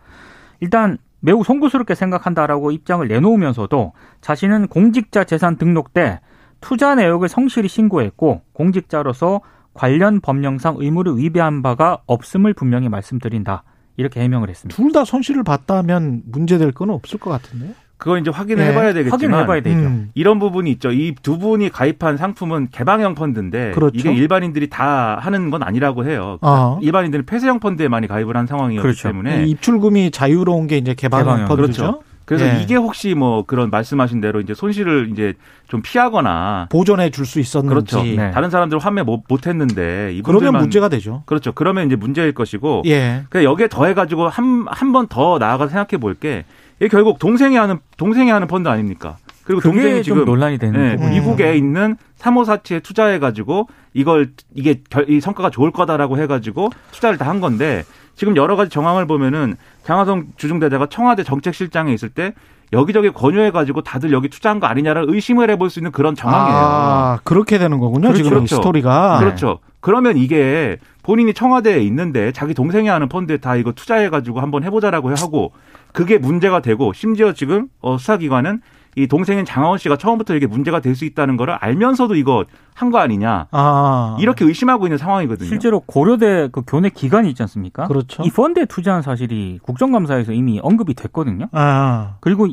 일단 0.59 0.97
매우 1.19 1.43
송구스럽게 1.43 1.95
생각한다라고 1.95 2.71
입장을 2.71 3.05
내놓으면서도 3.07 3.93
자신은 4.21 4.67
공직자 4.67 5.23
재산 5.25 5.57
등록 5.57 5.93
때 5.93 6.21
투자 6.61 6.95
내역을 6.95 7.29
성실히 7.29 7.67
신고했고 7.67 8.41
공직자로서 8.53 9.41
관련 9.73 10.19
법령상 10.19 10.75
의무를 10.79 11.17
위배한 11.17 11.61
바가 11.61 11.99
없음을 12.05 12.53
분명히 12.53 12.89
말씀드린다. 12.89 13.63
이렇게 13.97 14.21
해명을 14.21 14.49
했습니다. 14.49 14.75
둘 14.75 14.91
다 14.91 15.03
손실을 15.03 15.43
봤다면 15.43 16.23
문제될 16.25 16.71
건 16.71 16.89
없을 16.89 17.19
것 17.19 17.29
같은데. 17.29 17.73
그거 17.99 18.17
이제 18.17 18.31
확인을 18.31 18.63
네. 18.63 18.71
해봐야 18.71 18.93
되겠지만 18.93 19.11
확인을 19.11 19.39
해봐야 19.43 19.61
되죠. 19.61 19.77
음. 19.77 20.09
이런 20.15 20.39
부분이 20.39 20.71
있죠. 20.71 20.91
이 20.91 21.13
두 21.21 21.37
분이 21.37 21.69
가입한 21.69 22.15
상품은 22.17 22.69
개방형 22.71 23.13
펀드인데 23.13 23.71
그렇죠. 23.75 23.97
이게 23.99 24.13
일반인들이 24.13 24.69
다 24.69 25.17
하는 25.21 25.49
건 25.51 25.61
아니라고 25.63 26.05
해요. 26.05 26.37
어. 26.41 26.79
일반인들은 26.81 27.25
폐쇄형 27.25 27.59
펀드에 27.59 27.89
많이 27.89 28.07
가입을 28.07 28.35
한 28.37 28.47
상황이었기 28.47 28.81
그렇죠. 28.81 29.09
때문에 29.09 29.45
이 29.45 29.51
입출금이 29.51 30.11
자유로운 30.11 30.67
게 30.67 30.77
이제 30.77 30.93
개방 30.95 31.19
개방형. 31.21 31.47
펀드죠. 31.49 31.81
그렇죠. 31.83 32.01
그래서 32.23 32.45
예. 32.45 32.61
이게 32.61 32.75
혹시 32.75 33.15
뭐 33.15 33.43
그런 33.43 33.71
말씀하신 33.71 34.21
대로 34.21 34.39
이제 34.39 34.53
손실을 34.53 35.09
이제 35.11 35.33
좀 35.67 35.81
피하거나 35.81 36.67
보존해 36.71 37.09
줄 37.09 37.25
수 37.25 37.39
있었는지. 37.39 37.69
그렇죠. 37.91 38.03
네. 38.03 38.29
다른 38.31 38.49
사람들 38.51 38.77
환매 38.77 39.01
못, 39.01 39.23
못 39.27 39.47
했는데 39.47 40.17
그러면 40.23 40.53
문제가 40.61 40.89
되죠. 40.89 41.23
그렇죠. 41.25 41.51
그러면 41.53 41.87
이제 41.87 41.95
문제일 41.95 42.31
것이고 42.33 42.83
예. 42.85 43.23
그냥 43.29 43.45
여기에 43.45 43.67
더해 43.69 43.93
가지고 43.95 44.29
한 44.29 44.67
한 44.67 44.91
번 44.91 45.07
더 45.07 45.37
나아가서 45.39 45.71
생각해 45.71 45.99
볼게 45.99 46.45
이게 46.79 46.87
결국 46.87 47.19
동생이 47.19 47.55
하는 47.57 47.79
동생이 47.97 48.29
하는 48.31 48.47
펀드 48.47 48.67
아닙니까? 48.69 49.17
그리고 49.43 49.61
그게 49.61 49.73
동생이 49.73 50.03
좀 50.03 50.03
지금 50.03 50.25
논란이 50.25 50.57
되는 50.59 50.95
네. 50.97 51.09
미국에 51.09 51.55
있는 51.55 51.97
사모사치에 52.17 52.81
투자해 52.81 53.19
가지고 53.19 53.67
이걸 53.93 54.29
이게 54.53 54.81
결, 54.89 55.09
이 55.09 55.19
성과가 55.19 55.49
좋을 55.49 55.71
거다라고 55.71 56.17
해 56.19 56.27
가지고 56.27 56.69
투자를 56.91 57.17
다 57.17 57.29
한 57.29 57.41
건데 57.41 57.83
지금 58.15 58.35
여러 58.35 58.55
가지 58.55 58.69
정황을 58.69 59.07
보면은 59.07 59.55
장하성 59.83 60.27
주중대사가 60.35 60.87
청와대 60.87 61.23
정책실장에 61.23 61.93
있을 61.93 62.09
때 62.09 62.33
여기저기 62.73 63.09
권유해 63.09 63.49
가지고 63.51 63.81
다들 63.81 64.11
여기 64.11 64.29
투자한 64.29 64.59
거 64.59 64.67
아니냐를 64.67 65.05
의심을 65.07 65.49
해볼 65.51 65.69
수 65.69 65.79
있는 65.79 65.91
그런 65.91 66.15
정황이에요. 66.15 66.57
아, 66.57 67.19
그렇게 67.23 67.57
되는 67.57 67.79
거군요. 67.79 68.09
그렇죠. 68.09 68.17
지금 68.17 68.29
이 68.29 68.33
그렇죠. 68.35 68.55
스토리가. 68.57 69.17
그렇죠. 69.19 69.59
그러면 69.81 70.17
이게 70.17 70.77
본인이 71.03 71.33
청와대에 71.33 71.79
있는데 71.83 72.31
자기 72.31 72.53
동생이 72.53 72.87
하는 72.87 73.07
펀드에 73.09 73.37
다 73.37 73.55
이거 73.55 73.71
투자해가지고 73.71 74.41
한번 74.41 74.63
해보자라고 74.63 75.09
하고 75.15 75.53
그게 75.93 76.17
문제가 76.17 76.61
되고 76.61 76.93
심지어 76.93 77.33
지금 77.33 77.67
어, 77.81 77.97
수사기관은 77.97 78.61
이 78.95 79.07
동생인 79.07 79.45
장하원 79.45 79.77
씨가 79.77 79.97
처음부터 79.97 80.35
이게 80.35 80.47
문제가 80.47 80.81
될 80.81 80.95
수 80.95 81.05
있다는 81.05 81.37
거를 81.37 81.53
알면서도 81.53 82.15
이거 82.15 82.45
한 82.73 82.91
거 82.91 82.97
아니냐 82.97 83.47
아. 83.51 84.17
이렇게 84.19 84.43
의심하고 84.45 84.87
있는 84.87 84.97
상황이거든요. 84.97 85.47
실제로 85.47 85.79
고려대 85.81 86.49
그 86.51 86.63
교내 86.65 86.89
기관이 86.89 87.29
있지 87.29 87.43
않습니까? 87.43 87.87
그렇죠. 87.87 88.23
이 88.23 88.31
펀드에 88.31 88.65
투자한 88.65 89.01
사실이 89.03 89.59
국정감사에서 89.61 90.33
이미 90.33 90.59
언급이 90.61 90.95
됐거든요. 90.95 91.47
아. 91.51 92.15
그리고 92.19 92.47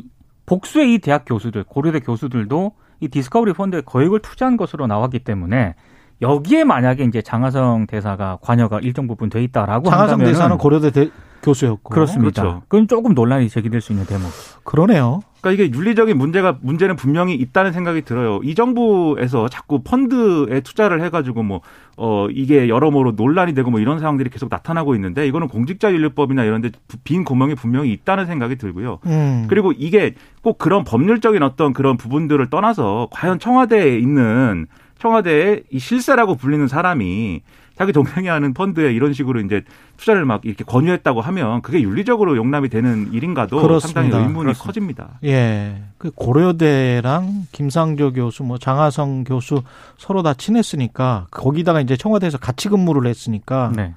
복수의 0.45 0.93
이 0.93 0.99
대학 0.99 1.25
교수들, 1.25 1.63
고려대 1.65 1.99
교수들도 1.99 2.71
이 3.01 3.07
디스커버리 3.09 3.53
펀드에 3.53 3.81
거액을 3.81 4.19
투자한 4.21 4.57
것으로 4.57 4.87
나왔기 4.87 5.19
때문에 5.19 5.75
여기에 6.21 6.63
만약에 6.63 7.03
이제 7.03 7.21
장하성 7.21 7.87
대사가 7.87 8.37
관여가 8.41 8.79
일정 8.81 9.07
부분 9.07 9.29
돼 9.29 9.43
있다라고 9.43 9.89
장하성 9.89 10.13
한다면 10.13 10.25
대사는 10.33 10.57
고려대 10.57 10.91
대, 10.91 11.09
교수였고. 11.43 11.93
그렇습니다. 11.93 12.41
그렇죠. 12.41 12.61
그건 12.67 12.87
조금 12.87 13.13
논란이 13.13 13.49
제기될 13.49 13.81
수 13.81 13.91
있는 13.93 14.05
대목. 14.05 14.29
그러네요. 14.63 15.21
그러니까 15.39 15.63
이게 15.63 15.77
윤리적인 15.77 16.17
문제가 16.17 16.57
문제는 16.61 16.95
분명히 16.95 17.35
있다는 17.35 17.71
생각이 17.71 18.01
들어요. 18.01 18.39
이 18.43 18.55
정부에서 18.55 19.47
자꾸 19.47 19.83
펀드에 19.83 20.61
투자를 20.61 21.01
해가지고 21.03 21.43
뭐 21.43 21.61
어 21.99 22.27
이게 22.29 22.69
여러모로 22.69 23.13
논란이 23.13 23.55
되고 23.55 23.71
뭐 23.71 23.79
이런 23.79 23.97
상황들이 23.97 24.29
계속 24.29 24.49
나타나고 24.51 24.93
있는데 24.93 25.25
이거는 25.27 25.47
공직자윤리법이나 25.47 26.43
이런데 26.43 26.69
빈 27.03 27.23
구멍이 27.23 27.55
분명히 27.55 27.91
있다는 27.91 28.27
생각이 28.27 28.57
들고요. 28.57 28.99
음. 29.07 29.47
그리고 29.49 29.73
이게 29.75 30.13
꼭 30.43 30.59
그런 30.59 30.83
법률적인 30.83 31.41
어떤 31.41 31.73
그런 31.73 31.97
부분들을 31.97 32.51
떠나서 32.51 33.07
과연 33.09 33.39
청와대에 33.39 33.97
있는 33.97 34.67
청와대의 34.99 35.63
이 35.71 35.79
실세라고 35.79 36.35
불리는 36.35 36.67
사람이 36.67 37.41
자기 37.77 37.93
동생이 37.93 38.27
하는 38.27 38.55
펀드에 38.55 38.91
이런 38.91 39.13
식으로 39.13 39.39
이제 39.39 39.61
투자를 39.97 40.25
막 40.25 40.41
이렇게 40.43 40.63
권유했다고 40.63 41.21
하면 41.21 41.61
그게 41.61 41.81
윤리적으로 41.81 42.35
용납이 42.35 42.69
되는 42.69 43.13
일인가도 43.13 43.61
그렇습니다. 43.61 44.01
상당히 44.01 44.23
의문이 44.23 44.45
그렇습니다. 44.45 44.65
커집니다. 44.65 45.19
예. 45.23 45.83
그 45.99 46.09
고려대랑 46.09 47.45
김상조 47.51 48.13
교수, 48.13 48.43
뭐 48.43 48.57
장하성 48.57 49.25
교수 49.25 49.61
서로 49.97 50.23
다 50.23 50.33
친했으니까 50.33 51.27
거기다가 51.29 51.79
이제 51.79 51.95
청와대에서 51.95 52.39
같이 52.39 52.67
근무를 52.67 53.07
했으니까 53.07 53.71
네. 53.75 53.93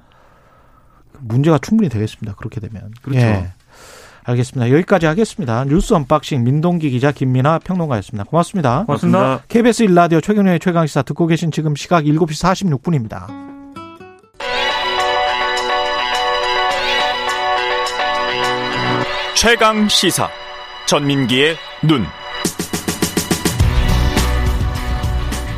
문제가 1.19 1.57
충분히 1.59 1.89
되겠습니다. 1.89 2.35
그렇게 2.37 2.61
되면. 2.61 2.91
그렇죠. 3.01 3.21
예. 3.21 3.53
알겠습니다. 4.31 4.71
여기까지 4.73 5.07
하겠습니다. 5.07 5.65
뉴스 5.65 5.95
unboxing 5.95 6.45
민동기 6.45 6.91
기자 6.91 7.13
김민아 7.13 7.61
평론가였습니다. 7.61 8.25
고맙습니다. 8.25 8.85
고맙습니다. 8.87 9.43
KBS 9.49 9.87
1라디오 9.87 10.23
최경영의 10.23 10.61
최강시사 10.61 11.03
듣고 11.03 11.27
계신 11.27 11.51
지금 11.51 11.75
시각 11.75 12.05
7시 12.05 12.81
46분입니다. 12.81 13.27
최강 19.35 19.89
시사 19.89 20.29
전민기의 20.87 21.57
눈. 21.83 22.05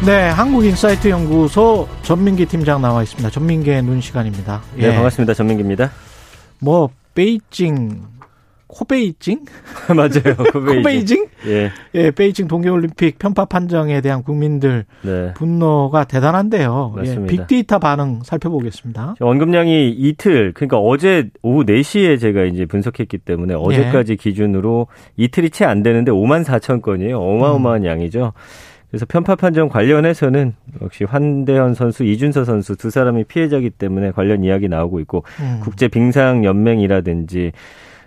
네, 0.07 0.29
한국인사이트 0.31 1.09
연구소 1.09 1.89
전민기 2.03 2.47
팀장 2.47 2.83
나와 2.83 3.03
있습니다. 3.03 3.31
전민기의 3.31 3.83
눈 3.83 4.01
시간입니다. 4.01 4.61
네, 4.77 4.89
예. 4.89 4.95
반갑습니다. 4.95 5.35
전민기입니다. 5.35 5.91
뭐 6.61 6.91
베이징 7.15 8.03
코베이징? 8.73 9.41
맞아요. 9.95 10.35
코베이징? 10.53 11.27
예. 11.47 11.71
예, 11.95 12.11
베이징 12.11 12.49
동계올림픽 12.49 13.19
편파 13.19 13.45
판정에 13.45 14.01
대한 14.01 14.23
국민들 14.23 14.87
네. 15.03 15.35
분노가 15.35 16.05
대단한데요. 16.05 16.95
예, 16.97 17.01
맞습니다. 17.01 17.31
빅데이터 17.31 17.79
반응 17.79 18.21
살펴보겠습니다. 18.25 19.17
언급량이 19.21 19.91
이틀, 19.91 20.53
그러니까 20.55 20.79
어제 20.79 21.29
오후 21.43 21.65
4시에 21.65 22.19
제가 22.19 22.45
이제 22.45 22.65
분석했기 22.65 23.19
때문에 23.19 23.55
어제까지 23.55 24.17
기준으로 24.17 24.87
이틀이 25.17 25.51
채 25.51 25.63
안 25.65 25.83
되는데 25.83 26.11
5만 26.11 26.45
4천 26.45 26.83
건이에요. 26.83 27.21
어마어마한 27.21 27.85
양이죠. 27.85 28.33
그래서 28.91 29.07
편파 29.07 29.37
판정 29.37 29.69
관련해서는 29.69 30.55
역시 30.83 31.05
환대현 31.05 31.75
선수, 31.75 32.05
이준서 32.05 32.45
선수 32.45 32.77
두 32.77 32.91
사람이 32.91 33.25
피해자기 33.25 33.71
때문에 33.71 34.11
관련 34.11 34.45
이야기 34.45 34.69
나오고 34.69 35.01
있고 35.01 35.25
음. 35.41 35.61
국제 35.63 35.89
빙상 35.89 36.45
연맹이라든지 36.45 37.53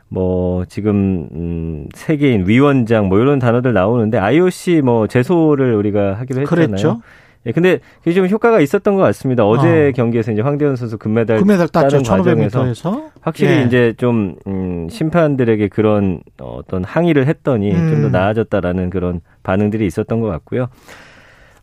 뭐 0.08 0.66
지금 0.66 1.28
음 1.34 1.88
세계인 1.94 2.48
위원장 2.48 3.08
뭐 3.08 3.20
이런 3.20 3.40
단어들 3.40 3.74
나오는데 3.74 4.18
IOC 4.18 4.82
뭐 4.82 5.08
제소를 5.08 5.74
우리가 5.76 6.14
하기로 6.14 6.42
했잖아요. 6.42 6.68
그랬죠. 6.68 7.02
예, 7.48 7.52
근데 7.52 7.80
그게 8.00 8.14
좀 8.14 8.28
효과가 8.28 8.60
있었던 8.60 8.96
것 8.96 9.02
같습니다. 9.04 9.46
어제 9.46 9.90
어. 9.90 9.92
경기에서 9.92 10.32
이제 10.32 10.42
황대현 10.42 10.76
선수 10.76 10.98
금메달 10.98 11.38
금메달. 11.38 11.68
따는 11.68 12.02
과정에서 12.02 12.64
1500m에서. 12.64 13.12
확실히 13.22 13.58
예. 13.58 13.64
이제 13.64 13.94
좀 13.98 14.36
음, 14.48 14.88
심판들에게 14.90 15.68
그런 15.68 16.22
어떤 16.40 16.84
항의를 16.84 17.28
했더니 17.28 17.72
음. 17.72 17.90
좀더 17.90 18.10
나아졌다라는 18.10 18.90
그런 18.90 19.22
반응들이 19.44 19.86
있었던 19.86 20.22
것 20.22 20.28
같고요. 20.28 20.70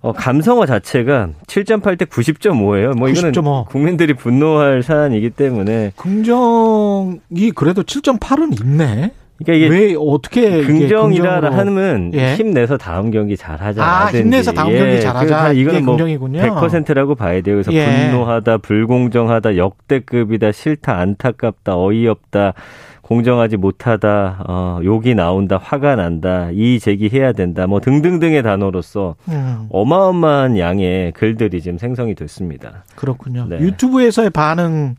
어, 0.02 0.12
감성어 0.12 0.66
자체가 0.66 1.30
7.8대 1.46 2.06
90.5예요. 2.08 2.96
뭐 2.98 3.08
이거는 3.08 3.32
90.5. 3.32 3.66
국민들이 3.66 4.14
분노할 4.14 4.82
사안이기 4.82 5.30
때문에 5.30 5.92
긍정이 5.96 7.52
그래도 7.54 7.82
7.8은 7.84 8.60
있네. 8.60 9.12
그러니까 9.44 9.66
이게 9.66 9.68
왜 9.68 9.96
어떻게 9.98 10.62
긍정이라 10.62 11.50
하면 11.56 12.12
예. 12.14 12.34
힘내서 12.34 12.76
다음 12.76 13.10
경기 13.10 13.36
잘하자. 13.36 13.84
아, 13.84 14.06
힘내서 14.06 14.52
다음 14.52 14.72
경기 14.76 15.00
잘하자. 15.00 15.48
그 15.48 15.54
이게 15.54 15.60
이거는 15.62 15.84
뭐 15.84 15.96
긍정이군요. 15.96 16.40
100%라고 16.40 17.14
봐야 17.14 17.40
돼요. 17.40 17.56
그래서 17.56 17.72
예. 17.72 17.86
분노하다, 17.86 18.58
불공정하다, 18.58 19.56
역대급이다, 19.56 20.52
싫다, 20.52 20.98
안타깝다, 20.98 21.76
어이없다, 21.76 22.54
공정하지 23.02 23.56
못하다, 23.56 24.44
어, 24.48 24.80
욕이 24.84 25.14
나온다, 25.14 25.58
화가 25.62 25.96
난다, 25.96 26.50
이의 26.52 26.78
제기해야 26.80 27.32
된다, 27.32 27.66
뭐 27.66 27.80
등등등의 27.80 28.42
단어로서 28.42 29.16
음, 29.28 29.66
어마어마한 29.70 30.56
양의 30.58 31.12
글들이 31.12 31.60
지금 31.60 31.78
생성이 31.78 32.14
됐습니다. 32.14 32.84
그렇군요. 32.94 33.46
네. 33.48 33.58
유튜브에서의 33.58 34.30
반응 34.30 34.94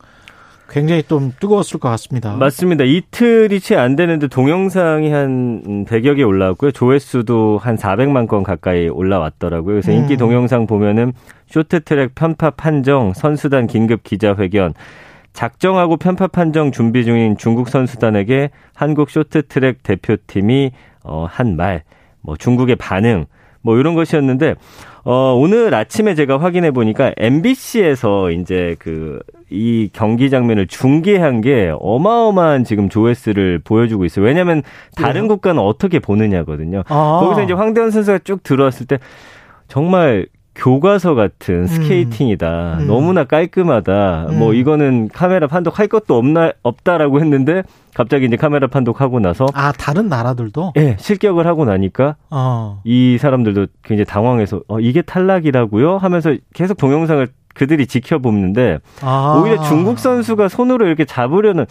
굉장히 0.70 1.04
좀 1.04 1.32
뜨거웠을 1.39 1.80
것 1.80 1.89
같습니다. 1.89 2.36
맞습니다. 2.36 2.84
이틀이 2.84 3.60
채 3.60 3.76
안 3.76 3.96
되는데 3.96 4.28
동영상이 4.28 5.12
한 5.12 5.86
100여 5.88 6.16
개 6.16 6.24
올라왔고요. 6.24 6.72
조회수도 6.72 7.60
한 7.62 7.76
400만 7.76 8.28
건 8.28 8.44
가까이 8.44 8.89
올라왔더라고요. 8.89 9.76
그래서 9.76 9.92
음. 9.92 9.98
인기 9.98 10.18
동영상 10.18 10.66
보면은 10.66 11.13
쇼트트랙 11.48 12.16
편파 12.16 12.52
판정, 12.52 13.13
선수단 13.13 13.68
긴급 13.68 14.04
기자회견, 14.04 14.74
작정하고 15.34 15.98
편파 15.98 16.28
판정 16.28 16.72
준비 16.72 17.04
중인 17.04 17.38
중국 17.38 17.69
선수단에게 17.69 18.52
한국 18.74 19.10
쇼트트랙 19.10 19.84
대표팀이 19.84 20.72
어, 21.04 21.26
한 21.30 21.56
말, 21.56 21.84
뭐 22.22 22.38
중국의 22.38 22.78
반응, 22.78 23.26
뭐 23.62 23.78
이런 23.78 23.96
것이었는데 23.96 24.56
어, 25.04 25.34
오늘 25.36 25.74
아침에 25.74 26.15
제가 26.15 26.39
확인해 26.39 26.72
보니까 26.72 27.13
MBC에서 27.17 28.32
이제 28.32 28.76
그 28.80 29.19
이 29.54 29.88
경기 29.93 30.32
장면을 30.32 30.65
중계한 30.65 31.41
게 31.41 31.72
어마어마한 31.80 32.63
지금 32.63 32.89
조회수를 32.89 33.60
보여주고 33.63 34.04
있어요. 34.04 34.26
왜냐하면 34.26 34.63
다른 34.96 35.13
그래요? 35.13 35.28
국가는 35.28 35.62
어떻게 35.62 36.00
보느냐거든요. 36.00 36.82
아. 36.88 37.19
거기서 37.22 37.43
이제 37.43 37.54
황대현 37.54 37.91
선수가 37.91 38.19
쭉 38.24 38.41
들어왔을 38.41 38.88
때 38.88 38.98
정말 39.67 40.26
교과서 40.56 41.16
같은 41.16 41.68
스케이팅이다. 41.68 42.78
음. 42.82 42.88
너무나 42.88 43.24
깔끔하다. 43.24 44.28
음. 44.30 44.39
뭐 44.39 44.54
이거는 44.54 45.10
카메라 45.10 45.48
판독할 45.48 45.88
것도 45.88 46.16
없나 46.16 46.52
없다라고 46.62 47.20
했는데 47.20 47.63
갑자기 47.94 48.26
이제 48.26 48.36
카메라 48.36 48.68
판독하고 48.68 49.20
나서 49.20 49.46
아 49.54 49.72
다른 49.72 50.10
나라들도 50.10 50.74
예, 50.78 50.96
실격을 51.00 51.46
하고 51.46 51.66
나니까 51.66 52.16
어. 52.30 52.82
이 52.84 53.18
사람들도 53.20 53.68
굉장히 53.84 54.06
당황해서 54.06 54.62
어, 54.68 54.80
이게 54.80 55.02
탈락이라고요? 55.02 55.98
하면서 55.98 56.36
계속 56.54 56.78
동영상을 56.78 57.28
그들이 57.54 57.88
지켜보는데 57.88 58.80
아. 59.02 59.39
오히려 59.39 59.62
중국 59.63 60.00
선수가 60.00 60.50
손으로 60.50 60.88
이렇게 60.88 61.06
잡으려는 61.06 61.66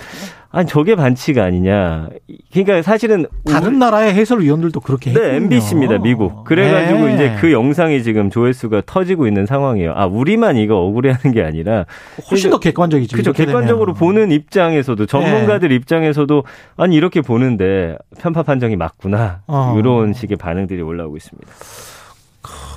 아니 0.54 0.68
저게 0.68 0.94
반칙 0.94 1.38
아니냐. 1.38 2.10
그러니까 2.52 2.82
사실은 2.82 3.24
다른 3.46 3.78
나라의 3.78 4.12
해설위원들도 4.14 4.80
그렇게 4.80 5.10
했군요. 5.10 5.26
네, 5.26 5.36
MBC입니다, 5.36 5.98
미국. 5.98 6.44
그래가지고 6.44 7.06
네. 7.06 7.14
이제 7.14 7.36
그 7.40 7.52
영상이 7.52 8.02
지금 8.02 8.28
조회수가 8.28 8.82
터지고 8.84 9.26
있는 9.26 9.46
상황이에요. 9.46 9.94
아, 9.96 10.04
우리만 10.04 10.58
이거 10.58 10.76
억울해하는 10.76 11.32
게 11.32 11.42
아니라. 11.42 11.86
훨씬 12.30 12.50
더 12.50 12.60
객관적이지. 12.60 13.16
그죠. 13.16 13.30
이렇게 13.30 13.46
객관적으로 13.46 13.94
되면. 13.94 13.98
보는 13.98 14.30
입장에서도 14.30 15.06
전문가들 15.06 15.72
입장에서도 15.72 16.44
아니 16.76 16.96
이렇게 16.96 17.22
보는데 17.22 17.96
편파 18.18 18.42
판정이 18.42 18.76
맞구나. 18.76 19.40
어. 19.46 19.74
이런 19.78 20.12
식의 20.12 20.36
반응들이 20.36 20.82
올라오고 20.82 21.16
있습니다. 21.16 21.50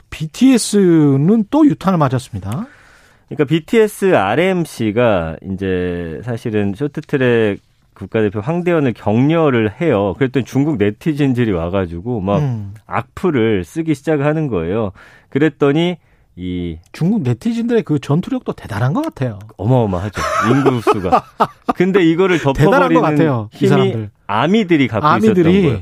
BTS는 0.10 1.46
또 1.52 1.66
유탄을 1.66 1.98
맞았습니다. 1.98 2.68
그러니까 3.28 3.46
BTS 3.46 4.16
RMC가 4.16 5.38
이제 5.52 6.22
사실은 6.24 6.74
쇼트트랙 6.76 7.60
국가대표 7.96 8.42
황대현을 8.42 8.94
격려를 8.94 9.82
해요. 9.82 10.14
그랬더니 10.18 10.46
중국 10.46 10.78
네티즌들이 10.78 11.52
와가지고 11.52 12.20
막 12.20 12.40
음. 12.40 12.74
악플을 12.86 13.64
쓰기 13.64 13.96
시작하는 13.96 14.48
거예요. 14.48 14.92
그랬더니 15.30 15.98
이 16.36 16.78
중국 16.92 17.22
네티즌들의 17.24 17.84
그 17.84 18.00
전투력도 18.00 18.54
대단한 18.54 18.94
것 18.94 19.02
같아요. 19.02 19.40
어마어마하죠. 19.58 20.22
인구 20.52 20.82
수가. 20.82 21.24
근데 21.76 22.04
이거를 22.04 22.40
덮어버리는 22.44 23.48
힘이. 23.52 24.10
아미들이 24.28 24.88
갖고 24.90 25.08
있었던 25.08 25.30
아미들이 25.30 25.62
거예요. 25.62 25.80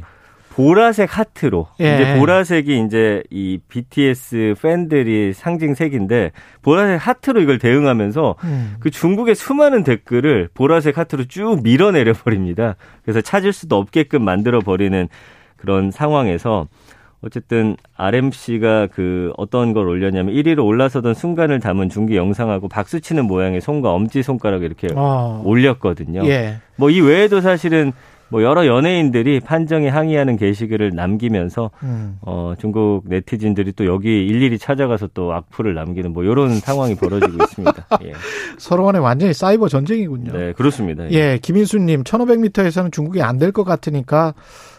보라색 0.54 1.18
하트로 1.18 1.68
예. 1.82 1.96
이제 1.96 2.20
보라색이 2.20 2.86
이제 2.86 3.24
이 3.32 3.58
BTS 3.68 4.54
팬들이 4.62 5.34
상징 5.34 5.74
색인데 5.74 6.32
보라색 6.62 7.08
하트로 7.08 7.42
이걸 7.42 7.58
대응하면서 7.58 8.36
음. 8.44 8.76
그 8.80 8.92
중국의 8.92 9.34
수많은 9.34 9.84
댓글을 9.84 10.50
보라색 10.54 11.00
하트로 11.00 11.26
쭉 11.26 11.64
밀어내려 11.64 12.14
버립니다. 12.14 12.76
그래서 13.02 13.20
찾을 13.20 13.52
수도 13.52 13.78
없게끔 13.78 14.24
만들어 14.24 14.60
버리는 14.60 15.10
그런 15.58 15.90
상황에서 15.90 16.68
어쨌든 17.24 17.76
RMC가 17.96 18.90
그 18.94 19.32
어떤 19.38 19.74
걸 19.74 19.88
올렸냐면 19.88 20.36
1위로 20.36 20.66
올라서던 20.66 21.16
순간을 21.16 21.62
담은 21.62 21.90
중계 21.90 22.16
영상하고 22.16 22.68
박수 22.68 23.02
치는 23.02 23.26
모양의 23.26 23.62
손과 23.62 23.92
엄지 23.92 24.22
손가락 24.22 24.62
이렇게 24.62 24.90
어. 24.94 25.42
올렸거든요. 25.46 26.28
예. 26.28 26.58
뭐이 26.76 27.02
외에도 27.02 27.42
사실은 27.42 27.92
뭐 28.30 28.42
여러 28.42 28.66
연예인들이 28.66 29.40
판정에 29.42 29.90
항의하는 29.90 30.38
게시글을 30.38 30.92
남기면서 30.96 31.70
음. 31.84 32.18
어 32.22 32.54
중국 32.60 33.04
네티즌들이 33.06 33.74
또 33.74 33.86
여기 33.86 34.26
일일이 34.26 34.58
찾아가서 34.58 35.10
또 35.14 35.34
악플을 35.34 35.76
남기는 35.76 36.12
뭐 36.14 36.24
이런 36.24 36.56
상황이 36.60 36.96
벌어지고 36.96 37.44
있습니다. 37.44 37.86
예. 38.06 38.14
서로 38.58 38.86
간에 38.86 38.98
완전히 38.98 39.34
사이버 39.34 39.68
전쟁이군요. 39.68 40.32
네, 40.34 40.54
그렇습니다. 40.54 41.12
예, 41.12 41.38
김인수님, 41.42 42.04
1500m에서는 42.04 42.92
중국이 42.92 43.22
안 43.22 43.38
될 43.38 43.52
것 43.52 43.64
같으니까 43.66 44.34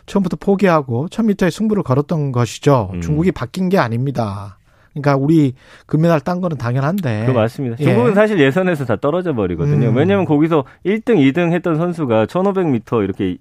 처음부터 0.06 0.36
포기하고 0.40 1.06
1000m에 1.08 1.50
승부를 1.50 1.82
걸었던 1.84 2.32
것이죠. 2.32 2.90
음. 2.94 3.00
중국이 3.00 3.30
바뀐 3.30 3.68
게 3.68 3.78
아닙니다. 3.78 4.58
그러니까 4.94 5.16
우리 5.16 5.54
금메달 5.86 6.20
딴 6.20 6.40
거는 6.40 6.56
당연한데. 6.56 7.26
그거 7.26 7.40
맞습니다. 7.40 7.76
예. 7.80 7.84
중국은 7.84 8.14
사실 8.14 8.38
예선에서 8.38 8.84
다 8.84 8.96
떨어져 8.96 9.34
버리거든요. 9.34 9.88
음. 9.88 9.96
왜냐하면 9.96 10.24
거기서 10.24 10.64
1등, 10.86 11.16
2등 11.16 11.52
했던 11.52 11.76
선수가 11.76 12.26
1500m 12.26 13.02
이렇게 13.04 13.36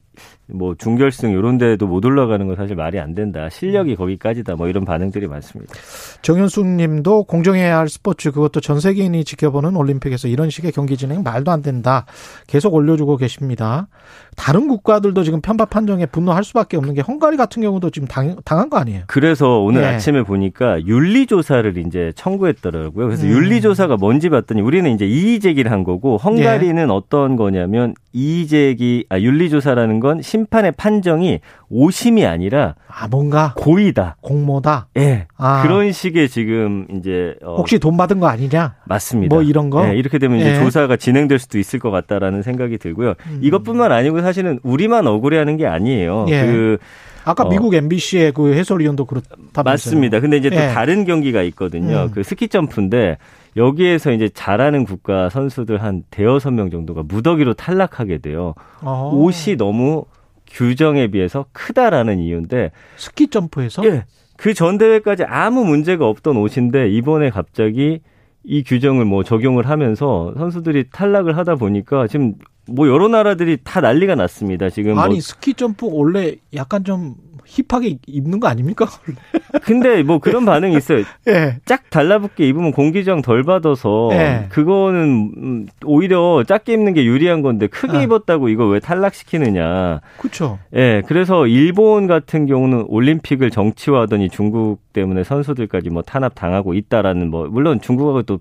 뭐 0.47 0.75
중결승 0.77 1.31
이런 1.31 1.57
데도 1.57 1.87
못 1.87 2.03
올라가는 2.05 2.45
건 2.45 2.55
사실 2.55 2.75
말이 2.75 2.99
안 2.99 3.15
된다. 3.15 3.45
음. 3.45 3.49
실력이 3.49 3.95
거기까지다. 3.95 4.55
뭐 4.55 4.67
이런 4.67 4.85
반응들이 4.85 5.27
많습니다. 5.27 5.73
정현숙 6.21 6.65
님도 6.65 7.23
공정해야 7.23 7.77
할 7.77 7.89
스포츠 7.89 8.31
그것도 8.31 8.59
전 8.59 8.79
세계인이 8.79 9.23
지켜보는 9.23 9.75
올림픽에서 9.75 10.27
이런 10.27 10.49
식의 10.49 10.71
경기 10.71 10.97
진행 10.97 11.23
말도 11.23 11.51
안 11.51 11.61
된다. 11.61 12.05
계속 12.47 12.73
올려주고 12.73 13.17
계십니다. 13.17 13.87
다른 14.35 14.67
국가들도 14.67 15.23
지금 15.23 15.41
편파 15.41 15.65
판정에 15.65 16.05
분노할 16.05 16.43
수밖에 16.43 16.77
없는 16.77 16.93
게 16.93 17.01
헝가리 17.01 17.37
같은 17.37 17.61
경우도 17.61 17.89
지금 17.91 18.07
당, 18.07 18.35
당한 18.43 18.69
거 18.69 18.77
아니에요? 18.77 19.03
그래서 19.07 19.59
오늘 19.59 19.83
예. 19.83 19.87
아침에 19.87 20.23
보니까 20.23 20.85
윤리 20.85 21.25
조사를 21.25 21.77
이제 21.77 22.11
청구했더라고요. 22.15 23.05
그래서 23.07 23.25
음. 23.25 23.29
윤리 23.29 23.61
조사가 23.61 23.97
뭔지 23.97 24.29
봤더니 24.29 24.61
우리는 24.61 24.89
이제 24.91 25.05
이의 25.05 25.39
제기를 25.39 25.71
한 25.71 25.83
거고 25.83 26.17
헝가리는 26.17 26.89
어떤 26.89 27.35
거냐면 27.35 27.93
이의 28.11 28.47
제기, 28.47 29.05
아, 29.09 29.19
윤리 29.19 29.49
조사라는 29.49 29.99
건 30.03 30.21
심판의 30.21 30.73
판정이 30.73 31.39
오심이 31.69 32.25
아니라 32.25 32.75
아, 32.87 33.07
뭔가 33.07 33.53
고의다. 33.55 34.17
공모다. 34.19 34.89
예. 34.97 35.27
아. 35.37 35.63
그런 35.63 35.93
식의 35.93 36.27
지금 36.27 36.85
이제 36.97 37.35
어, 37.41 37.55
혹시 37.55 37.79
돈 37.79 37.95
받은 37.95 38.19
거 38.19 38.27
아니냐? 38.27 38.75
맞습니다. 38.83 39.33
뭐 39.33 39.41
이런 39.41 39.69
거? 39.69 39.87
예, 39.87 39.95
이렇게 39.95 40.19
되면 40.19 40.39
이제 40.39 40.51
예. 40.51 40.59
조사가 40.59 40.97
진행될 40.97 41.39
수도 41.39 41.57
있을 41.57 41.79
것 41.79 41.89
같다라는 41.89 42.41
생각이 42.41 42.77
들고요. 42.77 43.13
음. 43.27 43.39
이것뿐만 43.41 43.93
아니고 43.93 44.21
사실은 44.21 44.59
우리만 44.61 45.07
억울해하는 45.07 45.55
게 45.55 45.65
아니에요. 45.65 46.25
예. 46.27 46.45
그 46.45 46.77
아까 47.23 47.43
어. 47.45 47.49
미국 47.49 47.73
MBC의 47.73 48.33
그 48.33 48.53
해설위원도 48.53 49.05
그렇다면서요. 49.05 49.63
맞습니다. 49.63 50.19
근데 50.19 50.35
이제 50.35 50.49
또 50.49 50.57
예. 50.57 50.67
다른 50.67 51.05
경기가 51.05 51.41
있거든요. 51.43 52.03
음. 52.03 52.11
그 52.13 52.23
스키 52.23 52.49
점프인데 52.49 53.17
여기에서 53.55 54.11
이제 54.11 54.29
잘하는 54.29 54.85
국가 54.85 55.29
선수들 55.29 55.81
한 55.81 56.03
대여섯 56.09 56.53
명 56.53 56.69
정도가 56.69 57.03
무더기로 57.03 57.53
탈락하게 57.53 58.19
돼요. 58.19 58.55
어. 58.81 59.11
옷이 59.13 59.55
너무 59.57 60.05
규정에 60.47 61.07
비해서 61.07 61.45
크다라는 61.51 62.19
이유인데 62.19 62.71
스키 62.97 63.27
점프에서 63.27 63.85
예. 63.85 64.05
그 64.37 64.53
전 64.53 64.77
대회까지 64.77 65.23
아무 65.23 65.63
문제가 65.63 66.07
없던 66.07 66.37
옷인데 66.37 66.89
이번에 66.89 67.29
갑자기 67.29 68.01
이 68.43 68.63
규정을 68.63 69.05
뭐 69.05 69.23
적용을 69.23 69.69
하면서 69.69 70.33
선수들이 70.37 70.85
탈락을 70.91 71.37
하다 71.37 71.55
보니까 71.55 72.07
지금 72.07 72.33
뭐 72.67 72.87
여러 72.87 73.07
나라들이 73.07 73.57
다 73.63 73.79
난리가 73.79 74.15
났습니다. 74.15 74.69
지금 74.69 74.95
뭐 74.95 75.03
아니 75.03 75.21
스키 75.21 75.53
점프 75.53 75.87
원래 75.89 76.35
약간 76.53 76.83
좀 76.83 77.15
힙하게 77.45 77.97
입는 78.07 78.39
거 78.39 78.47
아닙니까? 78.47 78.87
근데 79.63 80.03
뭐 80.03 80.19
그런 80.19 80.45
반응이 80.45 80.75
있어요. 80.77 81.03
예. 81.27 81.57
쫙 81.65 81.89
달라붙게 81.89 82.47
입으면 82.47 82.71
공기 82.71 83.03
저항 83.03 83.21
덜 83.21 83.43
받아서 83.43 84.09
네. 84.11 84.47
그거는 84.49 85.31
음, 85.37 85.65
오히려 85.85 86.43
작게 86.47 86.73
입는 86.73 86.93
게 86.93 87.05
유리한 87.05 87.41
건데 87.41 87.67
크게 87.67 87.97
아. 87.97 88.01
입었다고 88.01 88.49
이거 88.49 88.65
왜 88.67 88.79
탈락시키느냐. 88.79 90.01
그렇죠. 90.17 90.59
예, 90.75 91.03
그래서 91.07 91.47
일본 91.47 92.07
같은 92.07 92.45
경우는 92.45 92.85
올림픽을 92.87 93.51
정치화하더니 93.51 94.29
중국 94.29 94.79
때문에 94.93 95.23
선수들까지 95.23 95.89
뭐 95.89 96.01
탄압 96.01 96.35
당하고 96.35 96.73
있다라는 96.73 97.29
뭐 97.29 97.47
물론 97.47 97.81
중국하고 97.81 98.23
또 98.23 98.39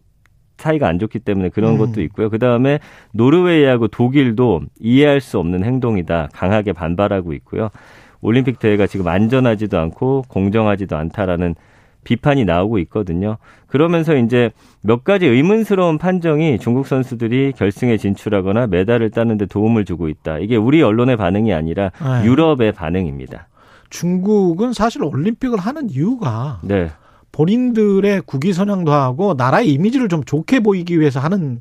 사이가 0.63 0.87
안 0.87 0.99
좋기 0.99 1.19
때문에 1.19 1.49
그런 1.49 1.73
음. 1.73 1.79
것도 1.79 2.03
있고요. 2.03 2.31
그 2.31 2.39
다음에 2.39 2.79
노르웨이하고 3.13 3.89
독일도 3.89 4.63
이해할 4.81 5.21
수 5.21 5.39
없는 5.39 5.65
행동이다 5.65 6.29
강하게 6.33 6.73
반발하고 6.73 7.33
있고요. 7.35 7.71
올림픽 8.23 8.59
대회가 8.59 8.87
지금 8.87 9.09
안전하지도 9.09 9.79
않고 9.79 10.25
공정하지도 10.29 10.97
않다라는 10.97 11.55
비판이 12.05 12.45
나오고 12.45 12.79
있거든요. 12.81 13.37
그러면서 13.67 14.17
이제 14.17 14.51
몇 14.81 15.05
가지 15.05 15.27
의문스러운 15.27 15.99
판정이 15.99 16.59
중국 16.59 16.87
선수들이 16.87 17.53
결승에 17.57 17.97
진출하거나 17.97 18.67
메달을 18.69 19.11
따는데 19.11 19.47
도움을 19.47 19.85
주고 19.85 20.09
있다. 20.09 20.39
이게 20.39 20.57
우리 20.57 20.83
언론의 20.83 21.17
반응이 21.17 21.53
아니라 21.53 21.91
네. 22.01 22.27
유럽의 22.27 22.73
반응입니다. 22.73 23.49
중국은 23.91 24.73
사실 24.73 25.05
올림픽을 25.05 25.59
하는 25.59 25.91
이유가 25.91 26.61
네. 26.63 26.91
본인들의 27.31 28.23
국위 28.27 28.53
선양도 28.53 28.93
하고 28.93 29.35
나라의 29.35 29.73
이미지를 29.73 30.09
좀 30.09 30.25
좋게 30.25 30.61
보이기 30.61 30.99
위해서 30.99 31.21
하는 31.21 31.61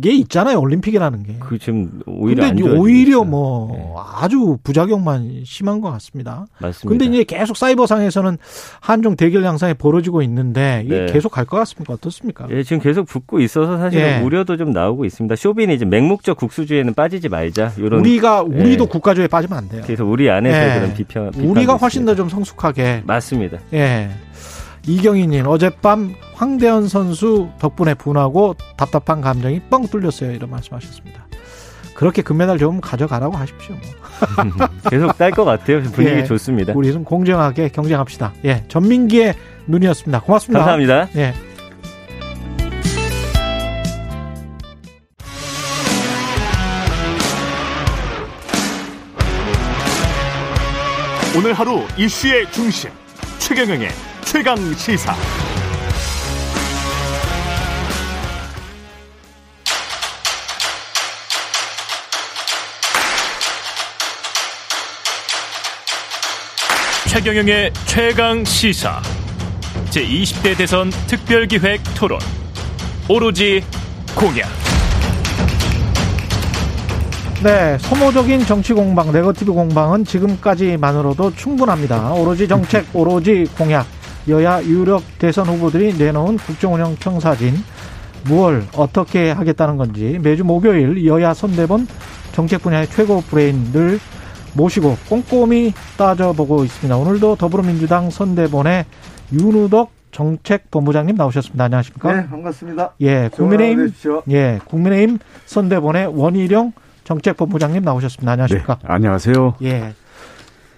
게 0.00 0.10
있잖아요. 0.14 0.58
올림픽이라는 0.58 1.22
게. 1.24 1.36
그 1.38 1.58
지금 1.58 2.00
오히려 2.06 2.44
안 2.44 2.56
근데 2.56 2.70
오히려. 2.78 3.24
뭐 3.24 3.70
네. 3.76 3.92
아주 4.22 4.56
부작용만 4.62 5.42
심한 5.44 5.80
것 5.82 5.90
같습니다. 5.92 6.46
맞습니다. 6.60 6.88
근데 6.88 7.04
이제 7.04 7.24
계속 7.24 7.56
사이버상에서는 7.58 8.38
한중 8.80 9.16
대결 9.16 9.44
양상이 9.44 9.74
벌어지고 9.74 10.22
있는데 10.22 10.82
이게 10.86 11.06
네. 11.06 11.12
계속 11.12 11.30
갈 11.32 11.44
것 11.44 11.58
같습니까? 11.58 11.92
어떻습니까? 11.92 12.46
예, 12.50 12.62
지금 12.62 12.80
계속 12.80 13.04
붙고 13.06 13.40
있어서 13.40 13.76
사실 13.78 14.00
예. 14.00 14.16
은 14.18 14.24
우려도 14.24 14.56
좀 14.56 14.70
나오고 14.72 15.04
있습니다. 15.04 15.36
쇼빈이 15.36 15.74
이제 15.74 15.84
맹목적 15.84 16.36
국수주의에는 16.38 16.94
빠지지 16.94 17.28
말자. 17.28 17.72
이런 17.76 18.00
우리가 18.00 18.42
우리도 18.42 18.84
예. 18.84 18.88
국가주의에 18.88 19.28
빠지면 19.28 19.58
안 19.58 19.68
돼요. 19.68 19.82
그래서 19.84 20.04
우리 20.04 20.30
안에서 20.30 20.56
예. 20.58 20.74
그런 20.80 20.94
비평 20.94 21.30
우리가 21.36 21.74
훨씬. 21.74 22.06
더 22.06 22.14
좀 22.16 22.28
성숙하게 22.28 23.02
맞습니다. 23.04 23.58
예. 23.74 24.08
이경희님 24.86 25.46
어젯밤 25.46 26.14
황대현 26.34 26.88
선수 26.88 27.48
덕분에 27.58 27.94
분하고 27.94 28.54
답답한 28.76 29.20
감정이 29.20 29.60
뻥 29.68 29.86
뚫렸어요. 29.88 30.32
이런 30.32 30.50
말씀하셨습니다. 30.50 31.26
그렇게 31.94 32.22
금메달 32.22 32.58
좀 32.58 32.80
가져가라고 32.80 33.36
하십시오. 33.36 33.74
뭐. 33.74 34.68
계속 34.90 35.16
딸 35.18 35.30
것 35.30 35.44
같아요. 35.44 35.82
분위기 35.82 36.16
예. 36.16 36.24
좋습니다. 36.24 36.72
우리는 36.74 37.04
공정하게 37.04 37.70
경쟁합시다. 37.70 38.32
예, 38.44 38.64
전민기의 38.68 39.34
눈이었습니다. 39.66 40.20
고맙습니다. 40.20 40.58
감사합니다. 40.60 41.08
예. 41.16 41.34
오늘 51.36 51.52
하루 51.52 51.82
이슈의 51.98 52.50
중심 52.50 52.90
최경영의 53.38 53.88
최강 54.36 54.74
시사. 54.74 55.14
최경영의 67.08 67.72
최강 67.86 68.44
시사 68.44 69.00
제 69.88 70.04
20대 70.04 70.54
대선 70.58 70.90
특별기획 71.06 71.80
토론 71.94 72.20
오로지 73.08 73.64
공약. 74.14 74.50
네, 77.42 77.78
소모적인 77.78 78.44
정치 78.44 78.74
공방, 78.74 79.12
네거티브 79.12 79.54
공방은 79.54 80.04
지금까지만으로도 80.04 81.34
충분합니다. 81.36 82.12
오로지 82.12 82.46
정책, 82.46 82.84
오로지 82.92 83.46
공약, 83.56 83.86
여야 84.28 84.62
유력 84.64 85.02
대선 85.18 85.46
후보들이 85.46 85.94
내놓은 85.96 86.38
국정운영 86.38 86.96
청사진, 86.98 87.54
무엇 88.24 88.64
어떻게 88.76 89.30
하겠다는 89.30 89.76
건지 89.76 90.18
매주 90.20 90.44
목요일 90.44 91.06
여야 91.06 91.32
선대본 91.32 91.86
정책 92.32 92.62
분야의 92.62 92.88
최고 92.88 93.20
브레인들 93.20 94.00
모시고 94.54 94.96
꼼꼼히 95.08 95.72
따져보고 95.96 96.64
있습니다. 96.64 96.96
오늘도 96.96 97.36
더불어민주당 97.36 98.10
선대본의 98.10 98.84
윤우덕 99.32 99.92
정책본부장님 100.10 101.14
나오셨습니다. 101.14 101.64
안녕하십니까? 101.64 102.12
네, 102.14 102.28
반갑습니다. 102.28 102.94
예, 103.02 103.28
국민의힘. 103.32 103.92
예, 104.30 104.58
국민의힘 104.64 105.18
선대본의 105.44 106.06
원희룡 106.18 106.72
정책본부장님 107.04 107.82
나오셨습니다. 107.82 108.32
안녕하십니까? 108.32 108.78
네, 108.82 108.88
안녕하세요. 108.88 109.56
예. 109.62 109.92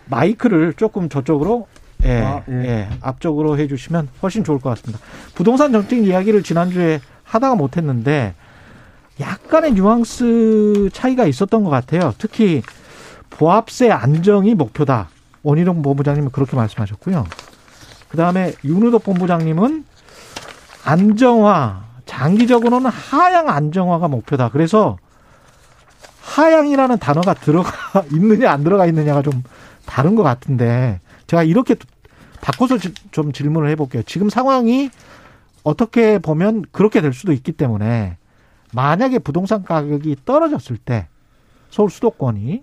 마이크를 0.06 0.74
조금 0.74 1.08
저쪽으로 1.08 1.68
예, 2.04 2.22
아, 2.22 2.42
예. 2.48 2.52
예. 2.52 2.88
앞쪽으로 3.00 3.58
해주시면 3.58 4.08
훨씬 4.22 4.44
좋을 4.44 4.60
것 4.60 4.70
같습니다. 4.70 5.04
부동산 5.34 5.72
정책 5.72 6.04
이야기를 6.04 6.42
지난주에 6.42 7.00
하다가 7.24 7.56
못했는데 7.56 8.34
약간의 9.20 9.72
뉘앙스 9.72 10.90
차이가 10.92 11.26
있었던 11.26 11.64
것 11.64 11.70
같아요. 11.70 12.14
특히 12.18 12.62
보합세 13.30 13.90
안정이 13.90 14.54
목표다. 14.54 15.08
원희룡 15.42 15.82
본부장님은 15.82 16.30
그렇게 16.30 16.56
말씀하셨고요. 16.56 17.26
그 18.08 18.16
다음에 18.16 18.54
윤우덕 18.64 19.04
본부장님은 19.04 19.84
안정화, 20.84 21.84
장기적으로는 22.06 22.90
하향 22.90 23.48
안정화가 23.48 24.08
목표다. 24.08 24.48
그래서 24.50 24.96
하향이라는 26.22 26.98
단어가 26.98 27.34
들어가 27.34 27.70
있느냐 28.12 28.50
안 28.50 28.64
들어가 28.64 28.86
있느냐가 28.86 29.22
좀 29.22 29.42
다른 29.84 30.14
것 30.14 30.22
같은데 30.22 31.00
제가 31.28 31.44
이렇게 31.44 31.76
바꿔서 32.40 32.78
지- 32.78 32.92
좀 33.12 33.32
질문을 33.32 33.68
해볼게요. 33.70 34.02
지금 34.02 34.28
상황이 34.28 34.90
어떻게 35.62 36.18
보면 36.18 36.64
그렇게 36.72 37.00
될 37.00 37.12
수도 37.12 37.32
있기 37.32 37.52
때문에 37.52 38.16
만약에 38.74 39.18
부동산 39.20 39.62
가격이 39.62 40.16
떨어졌을 40.24 40.76
때 40.78 41.06
서울 41.70 41.90
수도권이 41.90 42.62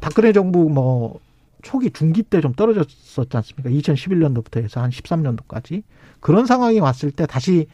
박근혜 0.00 0.32
정부 0.32 0.68
뭐 0.68 1.20
초기 1.62 1.90
중기 1.90 2.22
때 2.22 2.40
좀 2.40 2.52
떨어졌었지 2.52 3.36
않습니까? 3.36 3.70
2011년도부터 3.70 4.62
해서 4.62 4.82
한 4.82 4.90
13년도까지 4.90 5.82
그런 6.20 6.44
상황이 6.46 6.78
왔을 6.80 7.10
때 7.10 7.24
다시 7.26 7.68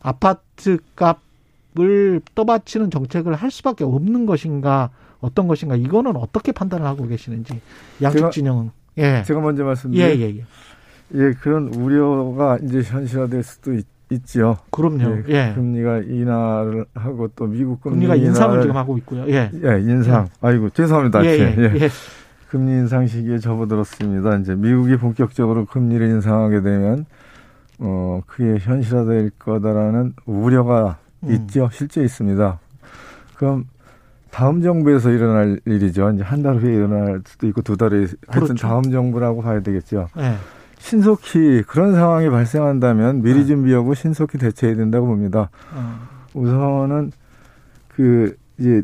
아파트 0.00 0.78
값을 0.96 2.22
떠받치는 2.34 2.90
정책을 2.90 3.34
할 3.34 3.50
수밖에 3.50 3.84
없는 3.84 4.24
것인가 4.24 4.90
어떤 5.20 5.46
것인가 5.48 5.76
이거는 5.76 6.16
어떻게 6.16 6.52
판단을 6.52 6.86
하고 6.86 7.06
계시는지 7.06 7.60
양측 8.00 8.20
진영은 8.30 8.70
예. 8.98 9.22
제가 9.24 9.40
먼저 9.40 9.64
말씀드릴게요. 9.64 10.26
예, 10.26 10.30
예, 10.30 10.36
예. 10.36 10.44
예, 11.14 11.32
그런 11.40 11.68
우려가 11.68 12.58
이제 12.62 12.82
현실화될 12.82 13.42
수도 13.42 13.74
있, 13.74 13.86
있죠. 14.10 14.58
그럼요. 14.70 15.22
예. 15.28 15.52
금리가 15.54 15.98
인하를 15.98 16.84
하고 16.94 17.28
또 17.34 17.46
미국 17.46 17.80
금리 17.80 18.06
금리 18.06 18.06
가 18.06 18.14
인상을 18.16 18.60
지금 18.62 18.76
하고 18.76 18.96
있고요. 18.98 19.24
예. 19.28 19.50
예, 19.52 19.80
인상. 19.80 20.28
아이고, 20.40 20.70
죄송합니다. 20.70 21.24
예, 21.24 21.30
예, 21.30 21.54
예, 21.58 21.72
예. 21.80 21.88
금리 22.48 22.72
인상 22.72 23.06
시기에 23.06 23.38
접어들었습니다. 23.38 24.36
이제 24.36 24.54
미국이 24.54 24.96
본격적으로 24.96 25.64
금리를 25.64 26.06
인상하게 26.06 26.62
되면 26.62 27.06
어, 27.78 28.20
그게 28.26 28.58
현실화될 28.58 29.30
거다라는 29.38 30.14
우려가 30.26 30.98
음. 31.24 31.32
있죠. 31.32 31.68
실제 31.72 32.02
있습니다. 32.02 32.60
그럼 33.34 33.64
다음 34.34 34.60
정부에서 34.62 35.10
일어날 35.10 35.60
일이죠. 35.64 36.10
이제 36.10 36.22
한 36.24 36.42
달 36.42 36.56
후에 36.56 36.74
일어날 36.74 37.22
수도 37.24 37.46
있고 37.46 37.62
두 37.62 37.76
달에 37.76 37.98
하여튼 37.98 38.16
그렇죠. 38.28 38.54
다음 38.54 38.82
정부라고 38.90 39.42
봐야 39.42 39.60
되겠죠. 39.60 40.08
예. 40.18 40.34
신속히 40.78 41.62
그런 41.62 41.94
상황이 41.94 42.28
발생한다면 42.28 43.22
미리 43.22 43.40
네. 43.40 43.44
준비하고 43.46 43.94
신속히 43.94 44.36
대처해야 44.38 44.76
된다고 44.76 45.06
봅니다. 45.06 45.50
어. 45.72 45.98
우선은 46.34 47.12
그 47.88 48.36
이제 48.58 48.82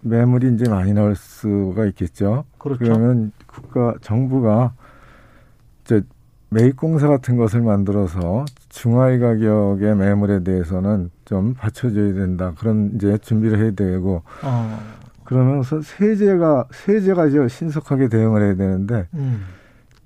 매물이 0.00 0.54
이제 0.54 0.68
많이 0.70 0.94
나올 0.94 1.14
수가 1.14 1.84
있겠죠. 1.86 2.44
그렇죠. 2.56 2.78
그러면 2.78 3.32
국가 3.46 3.94
정부가 4.00 4.72
저 5.84 6.00
매입공사 6.48 7.06
같은 7.06 7.36
것을 7.36 7.60
만들어서 7.60 8.46
중하위 8.78 9.18
가격의 9.18 9.96
매물에 9.96 10.44
대해서는 10.44 11.10
좀 11.24 11.54
받쳐줘야 11.54 12.14
된다. 12.14 12.52
그런 12.60 12.92
이제 12.94 13.18
준비를 13.18 13.58
해야 13.58 13.72
되고 13.72 14.22
어. 14.44 14.78
그러면서 15.24 15.82
세제가 15.82 16.68
세제가 16.70 17.26
이제 17.26 17.48
신속하게 17.48 18.06
대응을 18.08 18.40
해야 18.40 18.54
되는데 18.54 19.08
음. 19.14 19.42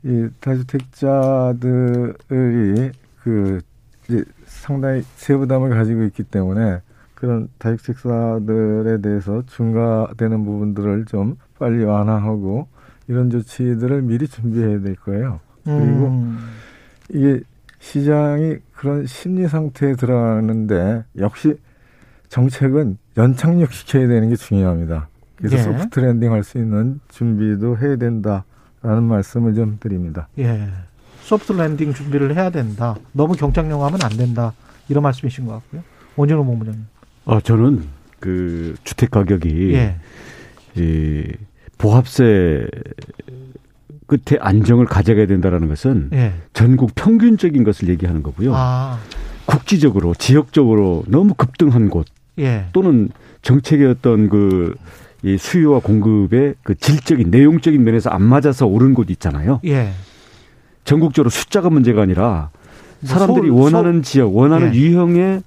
이 0.05 0.27
다주택자들이 0.41 1.61
그 3.23 3.61
이제 4.09 4.25
상당히 4.47 5.03
세부담을 5.17 5.69
가지고 5.69 6.05
있기 6.05 6.23
때문에 6.23 6.81
그런 7.15 7.49
다주택자들에 7.59 9.03
대해서 9.03 9.43
중과되는 9.49 10.45
부분들을 10.47 11.05
좀 11.05 11.37
빨리 11.59 11.85
완화하고 11.85 12.69
이런 13.07 13.29
조치들을 13.29 14.01
미리 14.01 14.27
준비해야 14.27 14.81
될 14.81 14.97
거예요. 14.97 15.41
그리고 15.63 16.07
음. 16.07 16.39
이게 17.11 17.43
시장이 17.87 18.57
그런 18.75 19.07
심리 19.07 19.49
상태에 19.49 19.95
들어가는데 19.95 21.05
역시 21.19 21.57
정책은 22.29 22.97
연착륙 23.17 23.73
시켜야 23.73 24.07
되는 24.07 24.29
게 24.31 24.37
중요합니다. 24.37 25.09
그래서 25.37 25.57
예. 25.59 25.63
soft 25.63 25.99
landing 25.99 26.33
할 26.33 26.45
수 26.45 26.59
있는 26.59 27.01
준비도 27.11 27.79
해야 27.79 27.97
된다라는 27.97 29.03
말씀을 29.03 29.55
좀 29.55 29.79
드립니다. 29.81 30.29
예. 30.39 30.69
soft 31.23 31.53
landing 31.53 31.93
준비를 31.93 32.37
해야 32.37 32.51
된다. 32.51 32.95
너무 33.11 33.35
경착륙 33.35 33.85
하면 33.85 33.99
안 34.03 34.11
된다. 34.17 34.53
이런 34.89 35.03
말씀이신 35.03 35.47
것 35.47 35.55
같고요. 35.55 35.83
원희룡 36.17 36.45
본부장님. 36.45 36.85
어, 37.25 37.41
저는 37.41 37.83
그 38.21 38.77
주택 38.85 39.11
가격이 39.11 39.75
예. 39.75 39.97
이 40.77 41.25
보합세 41.79 42.69
끝에 44.07 44.39
안정을 44.41 44.87
가져가야 44.87 45.27
된다라는 45.27 45.69
것은 45.69 46.11
예. 46.13 46.33
전국 46.53 46.95
평균적인 46.95 47.65
것을 47.65 47.89
얘기하는 47.89 48.23
거고요. 48.23 48.53
아. 48.55 48.99
국지적으로 49.47 50.15
지역적으로 50.15 51.05
너무 51.09 51.35
급등한 51.35 51.89
곳 51.91 52.07
예. 52.39 52.67
또는 52.73 53.09
정책의 53.43 53.87
어떤 53.89 54.29
그 54.29 54.75
이 55.25 55.39
수요와 55.39 55.79
공급의 55.79 56.57
그 56.65 56.75
질적인 56.75 57.31
내용적인 57.31 57.85
면에서 57.85 58.11
안 58.11 58.23
맞아서 58.23 58.67
오른 58.67 58.93
곳 58.93 59.09
있잖아요. 59.09 59.61
예. 59.65 59.93
전국적으로 60.85 61.31
숫자가 61.31 61.71
문제가 61.71 62.03
아니라 62.03 62.51
뭐 62.99 63.09
사람들이 63.09 63.47
서울- 63.47 63.61
원하는 63.63 64.03
지역, 64.03 64.35
원하는 64.35 64.75
예. 64.75 64.79
유형의 64.81 65.43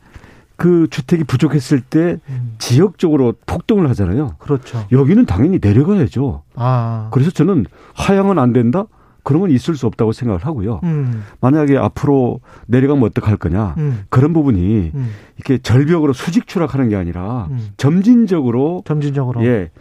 그 0.57 0.87
주택이 0.89 1.23
부족했을 1.25 1.81
때 1.81 2.17
음. 2.29 2.55
지역적으로 2.59 3.33
폭등을 3.45 3.89
하잖아요. 3.89 4.35
그렇죠. 4.39 4.85
여기는 4.91 5.25
당연히 5.25 5.59
내려가야죠. 5.61 6.43
아. 6.55 7.09
그래서 7.11 7.31
저는 7.31 7.65
하향은 7.93 8.39
안 8.39 8.53
된다? 8.53 8.85
그러면 9.23 9.49
있을 9.49 9.75
수 9.75 9.87
없다고 9.87 10.11
생각을 10.11 10.45
하고요. 10.45 10.81
음. 10.83 11.23
만약에 11.41 11.77
앞으로 11.77 12.41
내려가면 12.67 13.05
어떡할 13.05 13.37
거냐? 13.37 13.73
음. 13.79 14.05
그런 14.09 14.33
부분이 14.33 14.91
음. 14.93 15.09
이렇게 15.37 15.57
절벽으로 15.57 16.13
수직 16.13 16.47
추락하는 16.47 16.89
게 16.89 16.95
아니라 16.95 17.47
음. 17.49 17.69
점진적으로 17.75 18.83
점진적으로. 18.85 19.43
예. 19.43 19.71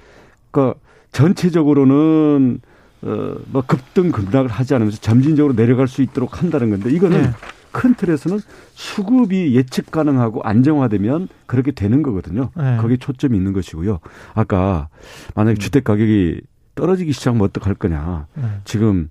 그러니까 0.50 0.78
전체적으로는 1.12 2.60
어, 3.02 3.34
뭐 3.52 3.62
급등 3.66 4.10
급락을 4.12 4.48
하지 4.50 4.74
않으면서 4.74 4.98
점진적으로 4.98 5.54
내려갈 5.54 5.88
수 5.88 6.00
있도록 6.00 6.42
한다는 6.42 6.70
건데 6.70 6.90
이거는 6.90 7.24
예. 7.24 7.30
큰 7.74 7.94
틀에서는 7.94 8.38
수급이 8.74 9.56
예측 9.56 9.90
가능하고 9.90 10.42
안정화되면 10.44 11.28
그렇게 11.46 11.72
되는 11.72 12.02
거거든요. 12.04 12.50
네. 12.56 12.76
거기에 12.76 12.96
초점이 12.98 13.36
있는 13.36 13.52
것이고요. 13.52 13.98
아까 14.32 14.88
만약에 15.34 15.58
주택 15.58 15.82
가격이 15.82 16.40
떨어지기 16.76 17.12
시작하면 17.12 17.42
어떡할 17.42 17.74
거냐. 17.74 18.28
네. 18.34 18.44
지금 18.64 19.10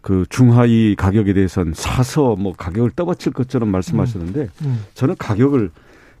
그 0.00 0.24
중하위 0.30 0.96
가격에 0.96 1.34
대해서는 1.34 1.74
사서 1.74 2.36
뭐 2.36 2.54
가격을 2.54 2.92
떠받칠 2.92 3.32
것처럼 3.34 3.68
말씀하셨는데 3.68 4.48
음. 4.62 4.84
저는 4.94 5.16
가격을 5.18 5.70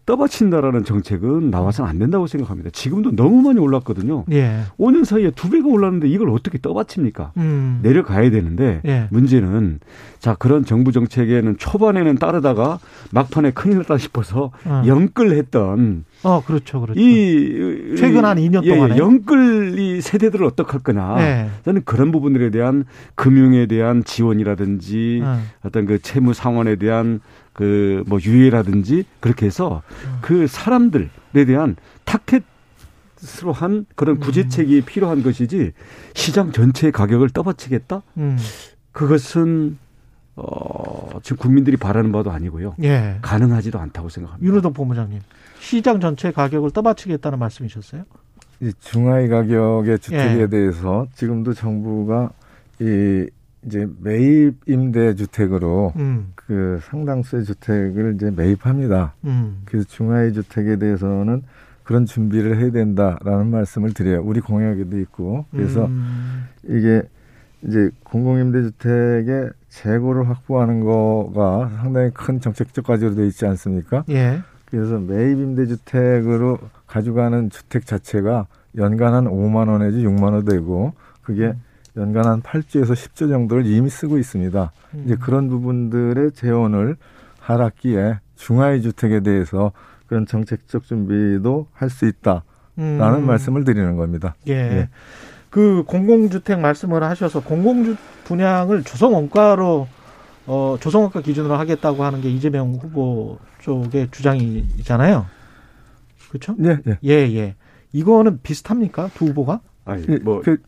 떠받친다라는 0.06 0.84
정책은 0.84 1.50
나와서는 1.50 1.90
안 1.90 1.98
된다고 1.98 2.26
생각합니다. 2.26 2.70
지금도 2.70 3.14
너무 3.14 3.42
많이 3.42 3.58
올랐거든요. 3.60 4.24
예. 4.32 4.60
5년 4.78 5.04
사이에 5.04 5.30
두 5.30 5.50
배가 5.50 5.68
올랐는데 5.68 6.08
이걸 6.08 6.30
어떻게 6.30 6.58
떠받칩니까? 6.58 7.32
음. 7.36 7.80
내려가야 7.82 8.30
되는데 8.30 8.80
예. 8.84 9.06
문제는 9.10 9.80
자 10.18 10.34
그런 10.34 10.64
정부 10.64 10.92
정책에는 10.92 11.56
초반에는 11.58 12.16
따르다가 12.16 12.78
막판에 13.10 13.52
큰일 13.52 13.78
났다 13.78 13.98
싶어서 13.98 14.50
어. 14.64 14.82
영끌했던 14.86 16.04
어, 16.22 16.42
그렇죠. 16.44 16.80
그렇죠. 16.80 17.00
이 17.00 17.94
최근 17.96 18.24
한 18.24 18.36
2년 18.36 18.62
예, 18.64 18.74
동안에. 18.74 18.98
영끌 18.98 19.78
이 19.78 20.00
세대들을 20.00 20.44
어떡할 20.44 20.80
거냐. 20.80 21.16
네. 21.16 21.50
저는 21.64 21.82
그런 21.84 22.12
부분들에 22.12 22.50
대한 22.50 22.84
금융에 23.14 23.66
대한 23.66 24.04
지원이라든지 24.04 25.22
어. 25.24 25.38
어떤 25.64 25.86
그 25.86 25.98
채무 26.00 26.34
상환에 26.34 26.76
대한 26.76 27.20
그 27.52 28.02
뭐 28.06 28.18
유예라든지 28.22 29.04
그렇게 29.20 29.46
해서 29.46 29.82
음. 30.06 30.18
그 30.22 30.46
사람들에 30.46 31.08
대한 31.46 31.76
타켓으로 32.04 33.52
한 33.52 33.86
그런 33.94 34.16
음. 34.16 34.20
구제책이 34.20 34.82
필요한 34.82 35.22
것이지 35.22 35.72
시장 36.14 36.52
전체의 36.52 36.92
가격을 36.92 37.30
떠받치겠다? 37.30 38.02
음. 38.18 38.38
그것은 38.92 39.78
어 40.36 41.18
지금 41.22 41.36
국민들이 41.36 41.76
바라는 41.76 42.12
바도 42.12 42.30
아니고요. 42.30 42.74
예. 42.82 43.18
가능하지도 43.20 43.78
않다고 43.78 44.08
생각합니다. 44.08 44.46
윤호동 44.48 44.72
본부장님. 44.72 45.20
시장 45.58 46.00
전체 46.00 46.30
가격을 46.30 46.70
떠받치겠다는 46.70 47.38
말씀이셨어요? 47.38 48.04
이 48.60 48.72
중하위 48.80 49.28
가격의 49.28 49.98
주택에 49.98 50.40
예. 50.42 50.46
대해서 50.46 51.06
지금도 51.14 51.52
정부가 51.54 52.30
이 52.80 53.26
이제 53.66 53.86
매입 54.00 54.56
임대 54.66 55.14
주택으로 55.14 55.92
음. 55.96 56.32
그 56.34 56.80
상당수의 56.82 57.44
주택을 57.44 58.14
이제 58.14 58.30
매입합니다. 58.30 59.14
음. 59.24 59.62
그래서 59.64 59.86
중하위 59.88 60.32
주택에 60.32 60.76
대해서는 60.76 61.42
그런 61.82 62.06
준비를 62.06 62.58
해야 62.58 62.70
된다라는 62.70 63.48
말씀을 63.48 63.92
드려요. 63.92 64.22
우리 64.24 64.40
공약에도 64.40 64.98
있고. 65.00 65.44
그래서 65.50 65.86
음. 65.86 66.44
이게 66.64 67.02
이제 67.62 67.90
공공임대주택의 68.04 69.50
재고를 69.68 70.28
확보하는 70.28 70.80
거가 70.80 71.68
상당히 71.76 72.10
큰 72.14 72.40
정책적 72.40 72.86
과제로 72.86 73.14
되어 73.14 73.26
있지 73.26 73.44
않습니까? 73.46 74.04
예. 74.08 74.40
그래서 74.70 74.98
매입 74.98 75.38
임대주택으로 75.38 76.58
가져가는 76.86 77.50
주택 77.50 77.86
자체가 77.86 78.46
연간 78.76 79.14
한 79.14 79.24
5만 79.24 79.68
원 79.68 79.80
내지 79.80 80.04
6만 80.04 80.32
원 80.32 80.44
되고 80.44 80.94
그게 81.22 81.54
연간 81.96 82.26
한 82.26 82.42
8조에서 82.42 82.92
10조 82.92 83.28
정도를 83.28 83.66
이미 83.66 83.90
쓰고 83.90 84.18
있습니다. 84.18 84.72
음. 84.94 85.02
이제 85.04 85.16
그런 85.16 85.48
부분들의 85.48 86.32
재원을 86.32 86.96
하락기에 87.40 88.20
중하위 88.36 88.82
주택에 88.82 89.20
대해서 89.20 89.72
그런 90.06 90.26
정책적 90.26 90.84
준비도 90.84 91.68
할 91.72 91.88
수 91.90 92.06
있다라는 92.06 92.42
음. 92.78 93.26
말씀을 93.26 93.64
드리는 93.64 93.96
겁니다. 93.96 94.34
예. 94.48 94.52
예. 94.52 94.88
그 95.50 95.82
공공주택 95.86 96.60
말씀을 96.60 97.02
하셔서 97.02 97.40
공공주 97.42 97.96
분양을 98.24 98.84
조성 98.84 99.14
원가로 99.14 99.88
어 100.46 100.76
조성 100.80 101.02
원가 101.02 101.20
기준으로 101.20 101.54
하겠다고 101.56 102.04
하는 102.04 102.20
게 102.20 102.30
이재명 102.30 102.72
후보 102.74 103.38
쪽의 103.60 104.08
주장이잖아요. 104.12 105.26
그렇죠? 106.28 106.54
예, 106.62 106.78
예. 106.86 106.98
예, 107.04 107.12
예. 107.36 107.56
이거는 107.92 108.40
비슷합니까? 108.42 109.10
두 109.14 109.26
후보가? 109.26 109.60
아니, 109.84 110.04
예, 110.08 110.18
뭐 110.18 110.40
그, 110.40 110.58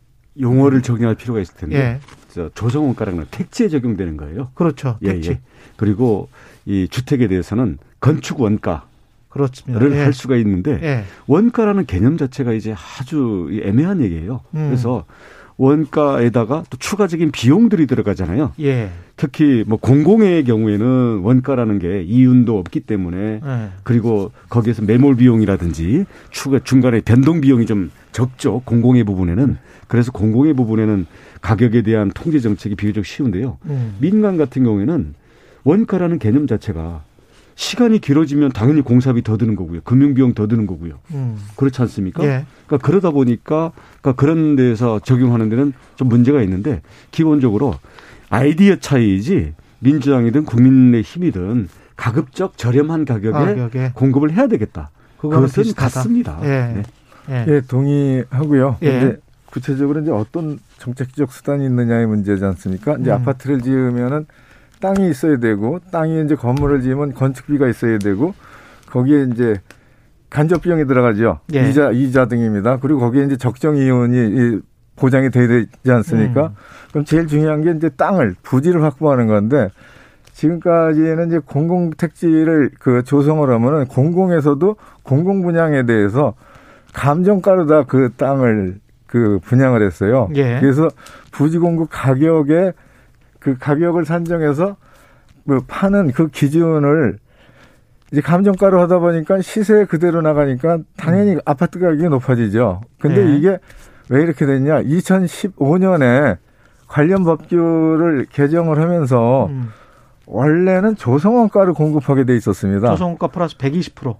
용어를 0.40 0.82
정리할 0.82 1.14
필요가 1.14 1.40
있을 1.40 1.54
텐데 1.54 1.76
예. 1.76 2.00
저 2.30 2.50
조성원가라는 2.54 3.18
건 3.18 3.26
택지에 3.30 3.68
적용되는 3.68 4.16
거예요. 4.16 4.48
그렇죠. 4.54 4.98
예, 5.02 5.14
택지. 5.14 5.30
예. 5.30 5.40
그리고 5.76 6.28
이 6.64 6.88
주택에 6.88 7.28
대해서는 7.28 7.78
건축 8.00 8.40
원가를 8.40 8.82
그렇습니다. 9.28 9.90
예. 9.90 10.02
할 10.02 10.12
수가 10.12 10.36
있는데 10.36 10.78
예. 10.82 11.04
원가라는 11.26 11.86
개념 11.86 12.16
자체가 12.16 12.52
이제 12.52 12.74
아주 13.00 13.48
애매한 13.62 14.00
얘기예요. 14.02 14.40
음. 14.54 14.68
그래서 14.68 15.04
원가에다가 15.58 16.64
또 16.70 16.76
추가적인 16.78 17.30
비용들이 17.30 17.86
들어가잖아요. 17.86 18.52
예. 18.60 18.90
특히 19.16 19.64
뭐 19.66 19.78
공공의 19.78 20.44
경우에는 20.44 21.20
원가라는 21.22 21.78
게 21.78 22.02
이윤도 22.02 22.58
없기 22.58 22.80
때문에 22.80 23.40
예. 23.44 23.68
그리고 23.82 24.32
거기에서 24.48 24.82
매몰 24.82 25.16
비용이라든지 25.16 26.06
추가 26.30 26.58
중간에 26.58 27.00
변동 27.00 27.40
비용이 27.40 27.66
좀 27.66 27.90
적죠. 28.12 28.62
공공의 28.64 29.04
부분에는 29.04 29.58
그래서 29.92 30.10
공공의 30.10 30.54
부분에는 30.54 31.04
가격에 31.42 31.82
대한 31.82 32.10
통제 32.14 32.40
정책이 32.40 32.76
비교적 32.76 33.04
쉬운데요. 33.04 33.58
음. 33.66 33.94
민간 34.00 34.38
같은 34.38 34.64
경우에는 34.64 35.12
원가라는 35.64 36.18
개념 36.18 36.46
자체가 36.46 37.02
시간이 37.56 37.98
길어지면 37.98 38.52
당연히 38.52 38.80
공사비 38.80 39.22
더 39.22 39.36
드는 39.36 39.54
거고요. 39.54 39.82
금융비용 39.82 40.32
더 40.32 40.46
드는 40.46 40.66
거고요. 40.66 40.94
음. 41.10 41.36
그렇지 41.56 41.82
않습니까? 41.82 42.24
예. 42.24 42.46
그러니까 42.66 42.86
그러다 42.86 43.10
보니까 43.10 43.72
그러니까 44.00 44.12
그런 44.18 44.56
데서 44.56 44.98
적용하는 44.98 45.50
데는 45.50 45.74
좀 45.96 46.08
문제가 46.08 46.40
있는데 46.40 46.80
기본적으로 47.10 47.74
아이디어 48.30 48.76
차이이지 48.76 49.52
민주당이든 49.80 50.46
국민의 50.46 51.02
힘이든 51.02 51.68
가급적 51.96 52.56
저렴한 52.56 53.04
가격에 53.04 53.30
가격에. 53.30 53.90
공급을 53.92 54.32
해야 54.32 54.46
되겠다. 54.46 54.88
그것은 55.18 55.64
비슷하다. 55.64 55.94
같습니다. 55.94 56.40
예. 56.44 56.48
네. 56.76 56.82
예. 57.28 57.44
예, 57.46 57.60
동의하고요. 57.60 58.78
예. 58.84 59.18
구체적으로 59.52 60.00
이제 60.00 60.10
어떤 60.10 60.58
정책적 60.78 61.30
수단이 61.30 61.66
있느냐의 61.66 62.06
문제지 62.06 62.42
않습니까? 62.44 62.96
이제 62.98 63.10
음. 63.10 63.16
아파트를 63.16 63.60
지으면은 63.60 64.26
땅이 64.80 65.10
있어야 65.10 65.36
되고 65.36 65.78
땅이 65.92 66.24
이제 66.24 66.34
건물을 66.34 66.80
지으면 66.80 67.12
건축비가 67.12 67.68
있어야 67.68 67.98
되고 67.98 68.34
거기에 68.86 69.26
이제 69.32 69.60
간접 70.30 70.62
비용이 70.62 70.86
들어가죠. 70.86 71.40
예. 71.54 71.68
이자 71.68 71.90
이자 71.90 72.24
등입니다. 72.26 72.78
그리고 72.78 73.00
거기에 73.00 73.24
이제 73.24 73.36
적정 73.36 73.76
이윤이 73.76 74.16
이 74.16 74.60
보장이 74.96 75.30
돼야 75.30 75.46
되지 75.46 75.68
않습니까? 75.86 76.46
음. 76.46 76.54
그럼 76.90 77.04
제일 77.04 77.26
중요한 77.26 77.60
게 77.62 77.72
이제 77.72 77.90
땅을 77.90 78.36
부지를 78.42 78.82
확보하는 78.82 79.26
건데 79.26 79.68
지금까지는 80.32 81.28
이제 81.28 81.38
공공 81.44 81.90
택지를 81.90 82.70
그 82.80 83.04
조성을 83.04 83.48
하면은 83.48 83.86
공공에서도 83.86 84.76
공공 85.02 85.42
분양에 85.42 85.84
대해서 85.84 86.34
감정가로 86.94 87.66
다 87.66 87.84
그 87.84 88.10
땅을 88.16 88.80
그 89.12 89.38
분양을 89.44 89.82
했어요. 89.82 90.30
예. 90.36 90.58
그래서 90.58 90.88
부지 91.32 91.58
공급 91.58 91.88
가격에 91.90 92.72
그 93.40 93.58
가격을 93.58 94.06
산정해서 94.06 94.76
뭐 95.44 95.60
파는 95.68 96.12
그 96.12 96.28
기준을 96.28 97.18
이제 98.10 98.22
감정가로 98.22 98.80
하다 98.80 99.00
보니까 99.00 99.42
시세 99.42 99.84
그대로 99.84 100.22
나가니까 100.22 100.78
당연히 100.96 101.36
아파트 101.44 101.78
가격이 101.78 102.08
높아지죠. 102.08 102.80
근데 102.98 103.20
예. 103.20 103.36
이게 103.36 103.58
왜 104.08 104.22
이렇게 104.22 104.46
됐냐? 104.46 104.82
2015년에 104.82 106.38
관련 106.88 107.24
법규를 107.24 108.28
개정을 108.30 108.80
하면서 108.80 109.44
음. 109.50 109.68
원래는 110.24 110.96
조성원가를 110.96 111.74
공급하게 111.74 112.24
돼 112.24 112.34
있었습니다. 112.36 112.88
조성원가 112.88 113.26
플러스 113.26 113.58
120%. 113.58 114.16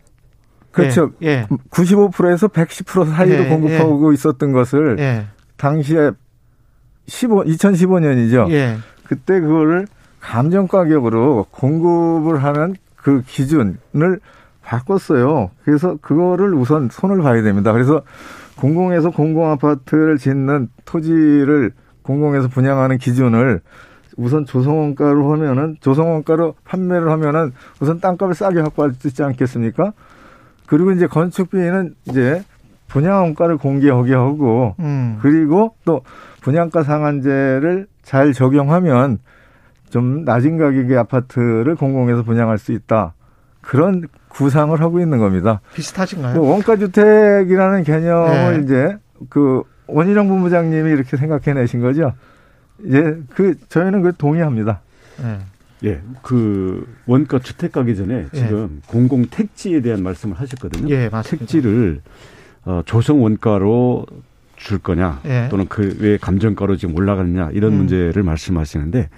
그렇죠. 0.73 1.12
예. 1.23 1.29
예. 1.29 1.47
95%에서 1.70 2.49
110% 2.49 3.11
사이로 3.11 3.45
예, 3.45 3.49
공급하고 3.49 4.12
있었던 4.12 4.53
것을 4.53 4.97
예. 4.99 5.27
당시에 5.57 6.12
15, 7.07 7.45
2015년이죠. 7.45 8.51
예. 8.51 8.79
그때 9.07 9.41
그거를 9.41 9.87
감정 10.20 10.66
가격으로 10.66 11.47
공급을 11.51 12.43
하는 12.43 12.75
그 12.97 13.23
기준을 13.27 14.20
바꿨어요. 14.62 15.51
그래서 15.64 15.97
그거를 16.01 16.55
우선 16.55 16.89
손을 16.91 17.20
봐야 17.20 17.43
됩니다. 17.43 17.73
그래서 17.73 18.03
공공에서 18.57 19.11
공공 19.11 19.51
아파트를 19.51 20.18
짓는 20.18 20.68
토지를 20.85 21.73
공공에서 22.03 22.49
분양하는 22.49 22.99
기준을 22.99 23.61
우선 24.16 24.45
조성원가로 24.45 25.33
하면은 25.33 25.77
조성원가로 25.81 26.55
판매를 26.64 27.11
하면은 27.11 27.53
우선 27.81 28.01
땅값을 28.01 28.35
싸게 28.35 28.61
확보할 28.61 28.93
수 28.95 29.09
있지 29.09 29.23
않겠습니까? 29.23 29.93
그리고 30.73 30.91
이제 30.93 31.07
건축비는 31.07 31.97
이제 32.07 32.43
분양원가를 32.89 33.59
공개하게 33.59 34.14
하고 34.14 34.75
음. 34.81 35.18
그리고 35.20 35.75
또 35.85 36.01
분양가 36.41 36.83
상한제를 36.83 37.87
잘 38.03 38.33
적용하면 38.33 39.18
좀 39.91 40.25
낮은 40.25 40.57
가격의 40.57 40.97
아파트를 40.97 41.75
공공에서 41.75 42.23
분양할 42.23 42.57
수 42.57 42.73
있다. 42.73 43.12
그런 43.61 44.09
구상을 44.31 44.81
하고 44.81 44.99
있는 44.99 45.18
겁니다. 45.18 45.61
비슷하신가요? 45.75 46.37
뭐 46.37 46.53
원가 46.53 46.79
주택이라는 46.79 47.85
개념을 47.85 48.57
네. 48.57 48.62
이제 48.64 48.97
그 49.29 49.64
원희룡 49.89 50.27
본부장님이 50.27 50.91
이렇게 50.91 51.18
생각해내신 51.18 51.83
거죠. 51.83 52.14
이제 52.83 53.20
그 53.35 53.57
저희는 53.68 54.01
그 54.01 54.16
동의합니다. 54.16 54.81
예. 55.23 55.39
예, 55.85 56.01
그 56.22 56.87
원가 57.07 57.39
주택 57.39 57.72
가기 57.72 57.97
전에 57.97 58.26
예. 58.33 58.39
지금 58.39 58.80
공공 58.87 59.26
택지에 59.26 59.80
대한 59.80 60.03
말씀을 60.03 60.39
하셨거든요. 60.39 60.89
예, 60.95 61.09
맞습니다. 61.09 61.47
택지를 61.47 62.01
어, 62.64 62.83
조성 62.87 63.22
원가로 63.22 64.07
줄 64.57 64.78
거냐 64.78 65.20
예. 65.24 65.49
또는 65.51 65.66
그 65.66 65.97
왜 65.99 66.16
감정가로 66.18 66.76
지금 66.76 66.95
올라가느냐 66.97 67.51
이런 67.53 67.72
음. 67.72 67.78
문제를 67.78 68.22
말씀하시는데 68.22 69.09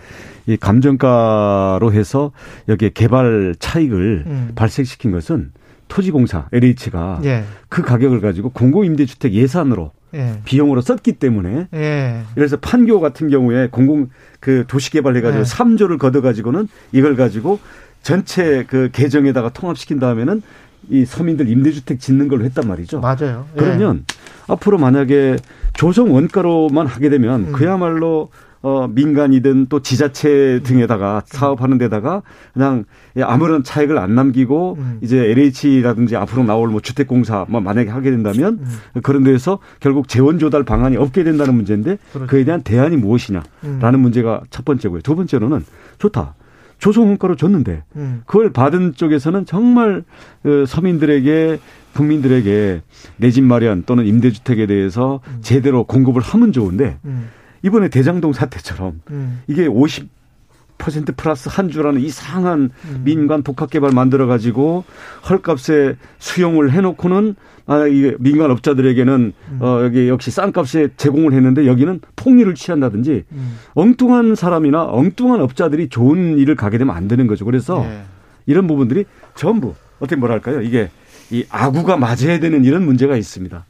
이 0.47 0.57
감정가로 0.57 1.93
해서 1.93 2.33
여기에 2.69 2.91
개발 2.95 3.55
차익을 3.59 4.25
음. 4.27 4.53
발생시킨 4.55 5.13
것은 5.13 5.53
토지공사 5.89 6.49
LH가 6.53 7.21
예. 7.25 7.45
그 7.69 7.83
가격을 7.83 8.21
가지고 8.21 8.51
공공임대주택 8.51 9.33
예산으로 9.33 9.93
예. 10.15 10.41
비용으로 10.45 10.81
썼기 10.81 11.13
때문에 11.13 11.69
예. 11.75 12.23
그래서 12.35 12.57
판교 12.57 13.01
같은 13.01 13.29
경우에 13.29 13.69
공공 13.71 14.09
그 14.41 14.65
도시개발 14.69 15.17
해가지고 15.17 15.45
네. 15.45 15.45
삼 15.45 15.77
3조를 15.77 15.99
걷어가지고는 15.99 16.69
이걸 16.93 17.17
가지고 17.17 17.59
전체 18.03 18.65
그 18.69 18.91
계정에다가 18.93 19.51
통합시킨 19.51 19.99
다음에는 19.99 20.43
이 20.91 21.05
서민들 21.05 21.49
임대주택 21.49 21.99
짓는 21.99 22.29
걸로 22.29 22.45
했단 22.45 22.69
말이죠. 22.69 23.01
맞아요. 23.01 23.47
예. 23.57 23.61
그러면 23.61 24.05
앞으로 24.47 24.79
만약에 24.79 25.37
조성 25.73 26.15
원가로만 26.15 26.87
하게 26.87 27.09
되면 27.09 27.49
음. 27.49 27.53
그야말로 27.53 28.31
어 28.65 28.89
민간이든 28.89 29.67
또 29.69 29.81
지자체 29.81 30.61
등에다가 30.65 31.23
사업하는 31.27 31.77
데다가 31.77 32.23
그냥 32.55 32.87
아무런 33.21 33.63
차익을 33.63 33.99
안 33.99 34.15
남기고 34.15 34.77
음. 34.79 34.99
이제 35.03 35.19
LH라든지 35.19 36.17
앞으로 36.17 36.45
나올 36.45 36.71
뭐 36.71 36.81
주택공사 36.81 37.45
뭐 37.51 37.61
만약에 37.61 37.91
하게 37.91 38.11
된다면 38.11 38.61
음. 38.63 39.03
그런 39.03 39.23
데에서 39.23 39.59
결국 39.81 40.09
재원 40.09 40.39
조달 40.39 40.63
방안이 40.63 40.97
없게 40.97 41.25
된다는 41.25 41.55
문제인데 41.57 41.99
그렇죠. 42.15 42.27
그에 42.27 42.45
대한 42.45 42.63
대안이 42.63 42.97
무엇이냐라는 42.97 43.45
음. 43.65 44.01
문제가 44.01 44.41
첫 44.49 44.65
번째고요. 44.65 45.03
두 45.03 45.15
번째로는 45.15 45.63
좋다. 45.99 46.35
조성 46.79 47.09
원가로 47.09 47.37
줬는데 47.37 47.83
음. 47.97 48.23
그걸 48.25 48.51
받은 48.51 48.95
쪽에서는 48.95 49.45
정말 49.45 50.05
그 50.43 50.65
서민들에게 50.67 51.59
국민들에게 51.95 52.81
내 53.19 53.31
집 53.31 53.45
마련 53.45 53.83
또는 53.85 54.07
임대주택에 54.07 54.67
대해서 54.67 55.21
음. 55.29 55.39
제대로 55.43 55.85
공급을 55.85 56.23
하면 56.23 56.53
좋은데 56.53 56.97
음. 57.05 57.29
이번에 57.65 57.89
대장동 57.89 58.35
사태처럼 58.35 59.01
음. 59.11 59.43
이게 59.47 59.67
50% 59.67 61.17
플러스 61.17 61.49
한 61.51 61.71
주라는 61.71 62.01
이상한 62.01 62.71
음. 62.85 63.03
민간 63.05 63.43
복합 63.43 63.71
개발 63.71 63.93
만들어 63.93 64.27
가지고 64.27 64.85
헐값에 65.29 65.97
수용을 66.19 66.73
해 66.73 66.83
놓고는 66.83 67.35
아 67.67 67.87
이게 67.87 68.15
민간 68.21 68.51
업자들에게는 68.51 69.33
음. 69.51 69.59
어 69.63 69.81
여기 69.83 70.09
역시 70.09 70.31
싼 70.31 70.53
값에 70.53 70.91
제공을 70.99 71.33
했는데 71.33 71.67
여기는 71.67 72.03
폭리를 72.17 72.55
취한다든지 72.55 73.25
음. 73.33 73.57
엉뚱한 73.73 74.35
사람이나 74.35 74.85
엉뚱한 74.85 75.41
업자들이 75.41 75.89
좋은 75.89 76.39
일을 76.39 76.57
가게 76.57 76.77
되면 76.77 76.95
안 76.95 77.09
되는 77.09 77.27
거죠. 77.27 77.47
그래서 77.47 77.83
예. 77.87 78.03
이런 78.45 78.67
부분들이 78.67 79.07
전부 79.35 79.75
어떻게 80.01 80.17
뭐랄까요? 80.17 80.61
이게 80.61 80.91
이 81.31 81.47
아구가 81.49 81.97
맞아야 81.97 82.39
되는 82.39 82.63
이런 82.65 82.85
문제가 82.85 83.17
있습니다. 83.17 83.65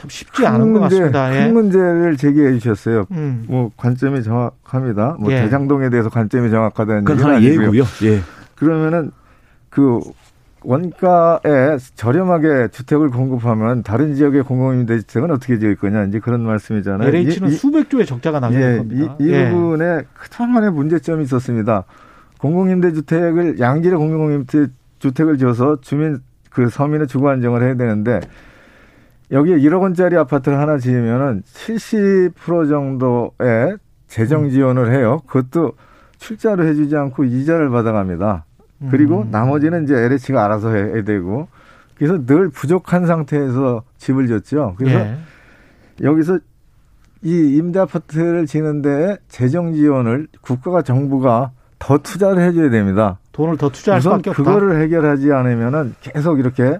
참 0.00 0.08
쉽지 0.08 0.46
않은 0.46 0.72
것 0.72 0.80
같습니다. 0.80 1.34
예. 1.36 1.44
큰 1.46 1.52
문제를 1.54 2.16
제기해 2.16 2.58
주셨어요. 2.58 3.04
음. 3.10 3.44
뭐 3.48 3.70
관점이 3.76 4.22
정확합니다. 4.22 5.16
뭐 5.20 5.30
예. 5.30 5.42
대장동에 5.42 5.90
대해서 5.90 6.08
관점이 6.08 6.50
정확하다는 6.50 7.04
그건 7.04 7.22
하나. 7.24 7.42
예고요. 7.42 7.82
예. 8.04 8.20
그러면은 8.54 9.10
그 9.68 10.00
원가에 10.62 11.76
저렴하게 11.94 12.68
주택을 12.68 13.10
공급하면 13.10 13.82
다른 13.82 14.14
지역의 14.14 14.42
공공임대주택은 14.44 15.30
어떻게 15.30 15.58
지을 15.58 15.76
거냐 15.76 16.04
이제 16.04 16.18
그런 16.18 16.42
말씀이잖아요. 16.42 17.08
LH는 17.08 17.48
이- 17.48 17.52
이- 17.52 17.56
수백 17.56 17.90
조의 17.90 18.06
적자가 18.06 18.40
나게 18.40 18.58
될 18.58 18.72
예, 18.72 18.78
겁니다. 18.78 19.16
이, 19.20 19.24
이 19.24 19.30
예. 19.32 19.50
부분에 19.50 20.02
그동안의 20.14 20.72
문제점이 20.72 21.24
있었습니다. 21.24 21.84
공공임대주택을 22.38 23.58
양질의 23.60 23.98
공공임대주택을 23.98 25.36
지어서 25.38 25.78
주민 25.82 26.20
그 26.50 26.68
서민의 26.70 27.06
주거 27.06 27.28
안정을 27.30 27.62
해야 27.62 27.74
되는데 27.76 28.20
여기에 29.32 29.58
1억 29.58 29.82
원짜리 29.82 30.16
아파트를 30.16 30.58
하나 30.58 30.78
지으면은 30.78 31.42
70% 31.54 32.68
정도의 32.68 33.76
재정 34.08 34.44
음. 34.44 34.50
지원을 34.50 34.92
해요. 34.92 35.20
그것도 35.26 35.72
출자로 36.18 36.66
해주지 36.66 36.96
않고 36.96 37.24
이자를 37.24 37.70
받아갑니다. 37.70 38.44
그리고 38.90 39.22
음. 39.22 39.30
나머지는 39.30 39.84
이제 39.84 39.94
LH가 39.94 40.44
알아서 40.44 40.70
해야 40.70 41.04
되고 41.04 41.48
그래서 41.96 42.24
늘 42.24 42.48
부족한 42.48 43.06
상태에서 43.06 43.82
집을 43.98 44.26
졌죠. 44.26 44.74
그래서 44.78 44.98
예. 44.98 45.18
여기서 46.02 46.38
이 47.22 47.56
임대 47.56 47.78
아파트를 47.78 48.46
지는데 48.46 49.18
재정 49.28 49.74
지원을 49.74 50.28
국가가 50.40 50.80
정부가 50.80 51.50
더 51.78 51.98
투자를 51.98 52.42
해줘야 52.42 52.70
됩니다. 52.70 53.18
돈을 53.32 53.58
더 53.58 53.68
투자할 53.68 54.00
수밖에 54.00 54.30
없다. 54.30 54.42
그거를 54.42 54.80
해결하지 54.80 55.30
않으면은 55.30 55.94
계속 56.00 56.38
이렇게 56.38 56.78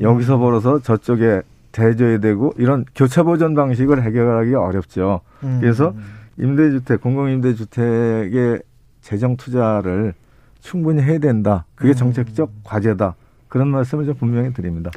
여기서 0.00 0.38
벌어서 0.38 0.80
저쪽에 0.80 1.42
대줘야 1.72 2.18
되고 2.18 2.52
이런 2.56 2.84
교차 2.94 3.22
보전 3.22 3.54
방식을 3.54 4.02
해결하기 4.02 4.54
어렵죠. 4.54 5.20
음. 5.44 5.58
그래서 5.60 5.94
임대주택, 6.38 7.00
공공임대주택의 7.00 8.62
재정 9.02 9.36
투자를 9.36 10.14
충분히 10.60 11.02
해야 11.02 11.18
된다. 11.18 11.64
음. 11.68 11.72
그게 11.76 11.94
정책적 11.94 12.50
과제다. 12.64 13.14
그런 13.50 13.68
말씀을 13.68 14.06
좀 14.06 14.14
분명히 14.14 14.52
드립니다. 14.54 14.90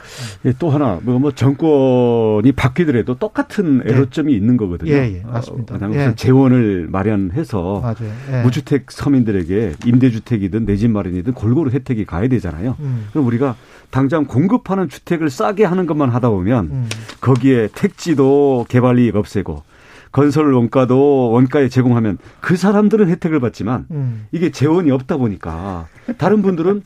예, 0.45 0.53
또 0.57 0.69
하나 0.69 0.99
뭐, 1.01 1.17
뭐 1.19 1.31
정권이 1.31 2.51
바뀌더라도 2.53 3.15
똑같은 3.15 3.79
네. 3.79 3.91
애로점이 3.91 4.31
있는 4.33 4.55
거거든요. 4.57 4.91
예, 4.91 5.15
예, 5.17 5.23
맞습니다. 5.25 5.75
어, 5.75 5.91
예. 5.93 6.13
재원을 6.15 6.87
마련해서 6.89 7.81
맞아요. 7.81 8.13
예. 8.31 8.43
무주택 8.43 8.91
서민들에게 8.91 9.73
임대주택이든 9.85 10.65
내 10.65 10.77
집 10.77 10.91
마련이든 10.91 11.33
골고루 11.33 11.71
혜택이 11.71 12.05
가야 12.05 12.27
되잖아요. 12.27 12.75
음. 12.79 13.07
그럼 13.11 13.25
우리가 13.27 13.55
당장 13.89 14.25
공급하는 14.25 14.87
주택을 14.89 15.29
싸게 15.29 15.63
하는 15.65 15.85
것만 15.85 16.09
하다 16.09 16.29
보면 16.29 16.65
음. 16.65 16.89
거기에 17.21 17.69
택지도 17.73 18.65
개발 18.69 18.99
이익 18.99 19.15
없애고 19.15 19.63
건설 20.11 20.53
원가도 20.53 21.31
원가에 21.31 21.69
제공하면 21.69 22.19
그 22.39 22.55
사람들은 22.55 23.07
혜택을 23.09 23.39
받지만 23.39 23.87
음. 23.91 24.27
이게 24.31 24.51
재원이 24.51 24.91
없다 24.91 25.17
보니까 25.17 25.87
다른 26.19 26.41
분들은 26.43 26.83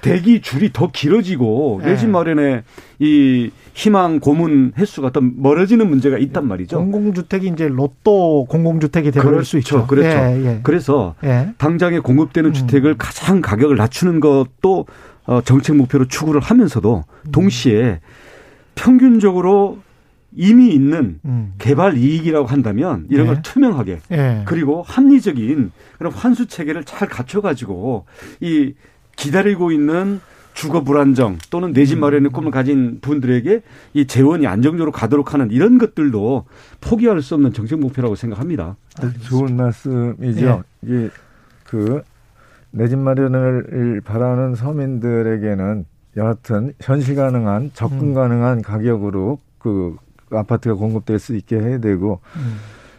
대기 0.00 0.40
줄이 0.40 0.70
더 0.72 0.90
길어지고 0.90 1.80
내집 1.84 2.08
예. 2.08 2.12
마련에 2.12 2.62
이 2.98 3.50
희망 3.74 4.20
고문 4.20 4.72
횟수가 4.76 5.12
더 5.12 5.20
멀어지는 5.20 5.88
문제가 5.88 6.18
있단 6.18 6.46
말이죠. 6.46 6.78
공공주택이 6.78 7.48
이제 7.48 7.68
로또 7.68 8.46
공공주택이 8.46 9.10
되버릴 9.10 9.44
수 9.44 9.58
있죠. 9.58 9.86
그렇죠. 9.86 10.08
예, 10.08 10.44
예. 10.44 10.60
그래서 10.62 11.14
예. 11.24 11.52
당장에 11.58 11.98
공급되는 11.98 12.50
음. 12.50 12.54
주택을 12.54 12.96
가장 12.98 13.40
가격을 13.40 13.76
낮추는 13.76 14.20
것도 14.20 14.86
어, 15.26 15.40
정책 15.42 15.76
목표로 15.76 16.08
추구를 16.08 16.40
하면서도 16.40 17.04
음. 17.26 17.32
동시에 17.32 18.00
평균적으로 18.74 19.78
이미 20.34 20.70
있는 20.70 21.18
음. 21.24 21.54
개발 21.58 21.96
이익이라고 21.96 22.46
한다면 22.46 23.06
이런 23.10 23.26
네. 23.26 23.32
걸 23.32 23.42
투명하게 23.42 23.98
예. 24.12 24.42
그리고 24.44 24.82
합리적인 24.86 25.72
그런 25.98 26.12
환수 26.12 26.46
체계를 26.46 26.84
잘 26.84 27.08
갖춰 27.08 27.40
가지고 27.40 28.06
이 28.40 28.74
기다리고 29.20 29.70
있는 29.72 30.20
주거 30.54 30.82
불안정 30.82 31.38
또는 31.50 31.72
내집 31.72 31.98
음. 31.98 32.00
마련의 32.00 32.30
꿈을 32.30 32.50
가진 32.50 32.98
분들에게 33.00 33.62
이 33.94 34.06
재원이 34.06 34.46
안정적으로 34.46 34.90
가도록 34.92 35.32
하는 35.32 35.50
이런 35.50 35.78
것들도 35.78 36.44
포기할 36.80 37.22
수 37.22 37.34
없는 37.34 37.52
정책 37.52 37.78
목표라고 37.78 38.16
생각합니다. 38.16 38.76
좋은 39.22 39.56
말씀이죠. 39.56 40.64
이게 40.82 41.08
그 41.64 42.02
내 42.72 42.86
집 42.88 42.98
마련을 42.98 44.00
바라는 44.04 44.54
서민들에게는 44.54 45.86
여하튼 46.16 46.72
현실 46.80 47.16
가능한 47.16 47.72
접근 47.74 47.98
음. 48.00 48.14
가능한 48.14 48.62
가격으로 48.62 49.40
그 49.58 49.96
아파트가 50.30 50.76
공급될 50.76 51.18
수 51.18 51.34
있게 51.34 51.58
해야 51.58 51.78
되고 51.78 52.20
음. 52.36 52.56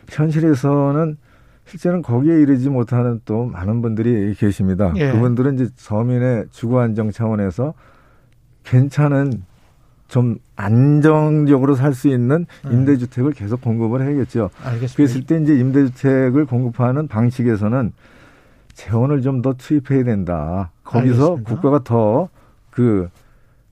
현실에서는 0.09 1.17
실제는 1.66 2.01
거기에 2.01 2.41
이르지 2.41 2.70
못하는 2.70 3.22
또 3.26 3.45
많은 3.45 3.82
분들이 3.82 4.34
계십니다. 4.36 4.91
예. 4.97 5.12
그분들은 5.12 5.55
이제 5.55 5.68
서민의 5.76 6.45
주거 6.51 6.80
안정 6.82 7.12
차원에서 7.12 7.74
괜찮은 8.64 9.43
좀 10.07 10.38
안정적으로 10.57 11.76
살 11.76 11.93
수 11.93 12.09
있는 12.09 12.45
음. 12.66 12.72
임대주택을 12.72 13.32
계속 13.32 13.62
공급을 13.62 14.01
해야겠죠. 14.01 14.49
알겠습니다. 14.64 14.95
그랬을 14.95 15.26
때 15.26 15.41
이제 15.41 15.57
임대주택을 15.57 16.45
공급하는 16.45 17.07
방식에서는 17.07 17.93
재원을 18.74 19.22
좀 19.22 19.41
더 19.41 19.53
투입해야 19.53 20.03
된다. 20.03 20.72
거기서 20.84 21.24
알겠습니다. 21.38 21.49
국가가 21.55 21.84
더 21.84 22.30
그 22.72 23.09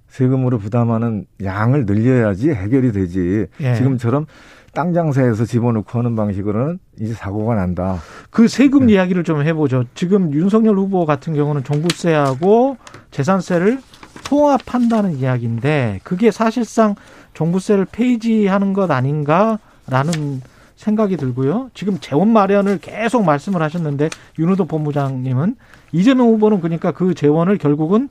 세금으로 0.10 0.58
부담하는 0.58 1.26
양을 1.44 1.86
늘려야지 1.86 2.50
해결이 2.50 2.92
되지. 2.92 3.48
예. 3.62 3.76
지금처럼 3.76 4.26
땅 4.74 4.94
장사해서 4.94 5.46
집어넣고 5.46 6.00
하는 6.00 6.16
방식으로는 6.16 6.80
이제 7.00 7.14
사고가 7.14 7.56
난다. 7.56 8.00
그 8.30 8.48
세금 8.48 8.88
네. 8.88 8.94
이야기를 8.94 9.24
좀 9.24 9.42
해보죠. 9.42 9.86
지금 9.96 10.34
윤석열 10.34 10.78
후보 10.78 11.06
같은 11.06 11.34
경우는 11.34 11.64
종부세하고 11.64 12.78
재산세를 13.12 13.80
통합한다는 14.26 15.18
이야기인데 15.18 16.00
그게 16.04 16.32
사실상 16.32 16.96
종부세를 17.34 17.86
폐지하는 17.92 18.74
것 18.74 18.92
아닌가라는 18.92 20.42
생각이 20.76 21.18
들고요. 21.18 21.72
지금 21.74 21.98
재원 22.00 22.30
마련을 22.32 22.80
계속 22.80 23.26
말씀을 23.26 23.62
하셨는데 23.62 24.10
윤호도 24.38 24.66
본부장님은 24.66 25.56
이재명 25.92 26.28
후보는 26.28 26.62
그러니까 26.62 26.92
그 26.92 27.14
재원을 27.14 27.58
결국은 27.58 28.10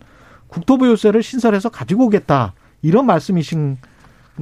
국토부유세를 0.49 1.23
신설해서 1.23 1.69
가지고 1.69 2.07
오겠다 2.07 2.53
이런 2.83 3.07
말씀이신 3.07 3.79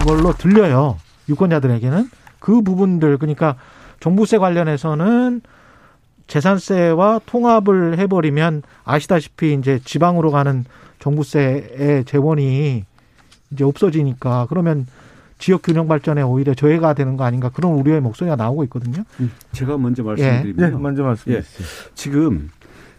걸로 0.05 0.33
들려요. 0.33 0.97
유권자들에게는 1.29 2.11
그 2.39 2.63
부분들 2.63 3.19
그러니까 3.19 3.57
종부세 4.01 4.39
관련해서는 4.39 5.41
재산세와 6.27 7.21
통합을 7.27 7.99
해버리면 7.99 8.63
아시다시피 8.85 9.55
이제 9.55 9.81
지방으로 9.85 10.31
가는 10.31 10.65
종부세의 10.99 12.05
재원이 12.05 12.85
이제 13.53 13.65
없어지니까 13.65 14.47
그러면 14.49 14.87
지역 15.39 15.63
균형 15.63 15.87
발전에 15.87 16.23
오히려 16.23 16.55
저해가 16.55 16.95
되는 16.95 17.17
거 17.17 17.25
아닌가 17.25 17.51
그런 17.51 17.73
우려의 17.73 18.01
목소리가 18.01 18.37
나오고 18.37 18.65
있거든요. 18.65 19.05
제가 19.53 19.77
먼저 19.77 20.03
예, 20.03 20.07
말씀드리면 20.07 20.83
먼저 20.83 21.03
말씀해 21.03 21.43
주시죠. 21.43 21.65
지금 21.95 22.51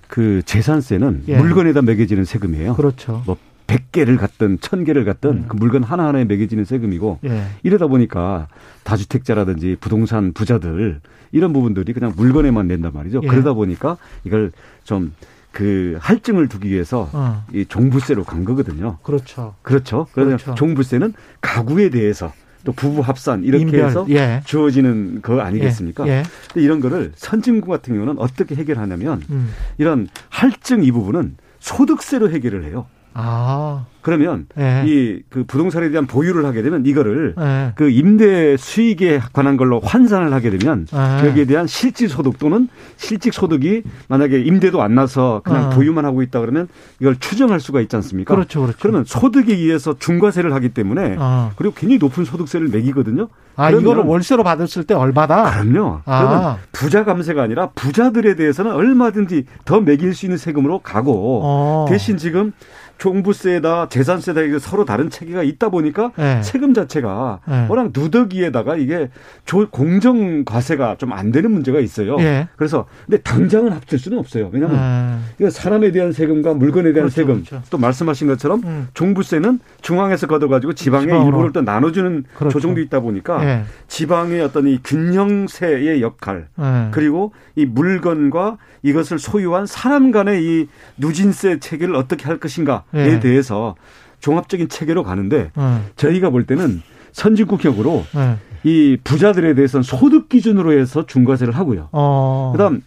그 0.07 0.41
재산세는 0.45 1.23
예. 1.28 1.38
물건에다 1.38 1.82
매겨지는 1.82 2.25
세금이에요. 2.25 2.75
그렇죠. 2.75 3.23
뭐 3.25 3.38
100개를 3.68 4.18
갖든 4.18 4.57
1000개를 4.57 5.05
갖든 5.05 5.30
음. 5.30 5.45
그 5.47 5.55
물건 5.55 5.84
하나하나에 5.84 6.26
매겨지는 6.26 6.65
세금이고 6.65 7.20
예. 7.26 7.43
이러다 7.63 7.88
보니까 7.88 8.47
다주택자라든지 8.84 9.78
부동산 9.80 10.34
부자들 10.34 11.01
이런 11.32 11.53
부분들이 11.53 11.93
그냥 11.93 12.13
물건에만 12.15 12.68
낸단 12.68 12.93
말이죠. 12.93 13.22
예. 13.24 13.28
그러다 13.28 13.53
보니까 13.53 13.97
이걸 14.24 14.51
좀그 14.84 15.97
할증을 15.99 16.47
두기 16.47 16.70
위해서 16.70 17.09
어. 17.13 17.43
이 17.53 17.65
종부세로 17.65 18.24
간 18.24 18.45
거거든요. 18.45 18.97
그렇죠. 19.03 19.55
그렇죠. 19.61 20.07
그래서 20.13 20.38
그렇죠. 20.38 20.55
종부세는 20.55 21.13
가구에 21.41 21.89
대해서 21.89 22.32
또 22.63 22.72
부부 22.72 23.01
합산 23.01 23.43
이렇게 23.43 23.63
인별. 23.63 23.86
해서 23.86 24.05
예. 24.09 24.41
주어지는 24.45 25.22
거 25.22 25.41
아니겠습니까? 25.41 26.07
예. 26.07 26.11
예. 26.11 26.24
근데 26.53 26.65
이런 26.65 26.80
거를 26.80 27.11
선진국 27.15 27.70
같은 27.70 27.93
경우는 27.93 28.18
어떻게 28.20 28.55
해결하냐면 28.55 29.22
음. 29.30 29.49
이런 29.78 30.07
할증 30.30 30.84
이 30.84 30.91
부분은 30.91 31.38
소득세로 31.59 32.30
해결을 32.30 32.65
해요. 32.65 32.88
아. 33.18 33.86
그러면 34.07 34.45
예. 34.57 34.84
이그 34.86 35.43
부동산에 35.47 35.89
대한 35.89 36.07
보유를 36.07 36.45
하게 36.45 36.61
되면 36.61 36.86
이거를 36.86 37.36
예. 37.38 37.74
그 37.76 37.89
임대 37.89 38.55
수익에 38.55 39.20
관한 39.34 39.57
걸로 39.57 39.82
환산을 39.82 40.32
하게 40.32 40.49
되면 40.49 40.88
예. 40.93 41.28
여기에 41.28 41.43
대한 41.43 41.68
실질 41.68 42.07
소득 42.07 42.39
또는 42.39 42.70
실직 42.95 43.34
소득이 43.34 43.84
만약에 44.07 44.39
임대도 44.39 44.82
안 44.82 44.95
나서 44.95 45.41
그냥 45.43 45.65
어. 45.65 45.70
보유만 45.72 46.05
하고 46.05 46.22
있다 46.22 46.39
그러면 46.39 46.70
이걸 47.01 47.18
추정할 47.18 47.59
수가 47.59 47.82
있지 47.82 47.97
않습니까? 47.97 48.34
그렇죠, 48.34 48.61
그렇죠. 48.61 48.78
그러면 48.80 49.03
소득에 49.03 49.53
의해서 49.53 49.97
중과세를 49.99 50.53
하기 50.53 50.70
때문에 50.70 51.18
어. 51.20 51.51
그리고 51.57 51.76
굉장히 51.76 51.97
높은 51.97 52.24
소득세를 52.24 52.70
매기거든요. 52.70 53.28
아, 53.57 53.72
이거를 53.72 54.03
월세로 54.03 54.43
받았을 54.43 54.84
때 54.86 54.93
얼마다? 54.93 55.51
그럼요. 55.51 56.01
아. 56.05 56.20
그러면 56.20 56.57
부자 56.72 57.03
감세가 57.03 57.41
아니라 57.41 57.72
부자들에 57.72 58.36
대해서는 58.36 58.72
얼마든지 58.72 59.45
더 59.65 59.82
매길 59.82 60.13
수 60.13 60.28
있는 60.28 60.38
세금으로 60.38 60.80
가고 60.80 61.41
어. 61.43 61.86
대신 61.89 62.18
지금 62.18 62.53
종부세다 62.98 63.89
재산세다 63.89 64.41
이게 64.41 64.60
서로 64.60 64.86
다른 64.86 65.10
체계가 65.10 65.43
있다 65.43 65.70
보니까 65.70 66.12
네. 66.16 66.41
세금 66.43 66.74
자체가 66.74 67.39
네. 67.48 67.66
워낙 67.70 67.91
누더기에다가 67.93 68.76
이게 68.76 69.10
조- 69.45 69.70
공정 69.70 70.43
과세가 70.45 70.95
좀 70.98 71.08
안 71.18 71.32
되는 71.32 71.50
문제가 71.52 71.80
있어요. 71.80 72.18
예. 72.20 72.48
그래서 72.58 72.86
근데 73.06 73.22
당장은 73.22 73.72
합칠 73.72 73.98
수는 73.98 74.18
없어요. 74.20 74.50
왜냐하면 74.52 74.78
예. 74.78 75.34
이거 75.39 75.50
사람에 75.50 75.91
대한 75.91 76.12
세금과 76.12 76.54
물건에 76.54 76.91
대한 76.93 77.10
그렇죠, 77.10 77.16
세금 77.16 77.43
그렇죠. 77.43 77.62
또 77.70 77.78
말씀하신 77.78 78.28
것처럼 78.28 78.62
음. 78.66 78.88
종부세는 78.93 79.60
중앙에서 79.82 80.28
걷어가지고 80.28 80.74
지방의 80.74 81.08
지방으로. 81.08 81.26
일부를 81.28 81.52
또 81.54 81.62
나눠주는 81.62 82.26
그렇죠. 82.36 82.54
조정도 82.54 82.82
있다 82.82 83.00
보니까 83.00 83.43
예. 83.45 83.64
지방의 83.88 84.41
어떤 84.41 84.68
이 84.68 84.80
균형세의 84.84 86.02
역할 86.02 86.48
예. 86.60 86.89
그리고 86.91 87.32
이 87.56 87.66
물건과 87.66 88.58
이것을 88.84 89.18
소유한 89.18 89.66
사람 89.66 90.12
간의 90.12 90.43
이 90.43 90.68
누진세 90.98 91.60
체계를 91.60 91.95
어떻게 91.95 92.26
할 92.26 92.39
것인가에 92.39 92.82
예. 92.94 93.20
대해서 93.20 93.76
종합적인 94.20 94.70
체계로 94.70 95.04
가는데 95.04 95.52
예. 95.58 95.80
저희가 95.96 96.30
볼 96.30 96.46
때는 96.46 96.82
선진국격으로 97.12 98.06
예. 98.16 98.38
이 98.64 98.98
부자들에 99.04 99.54
대해서는 99.54 99.84
소득 99.84 100.30
기준으로 100.30 100.78
해서 100.78 101.06
중과세를 101.06 101.56
하고요. 101.56 101.90
어. 101.92 102.52
그다음 102.54 102.82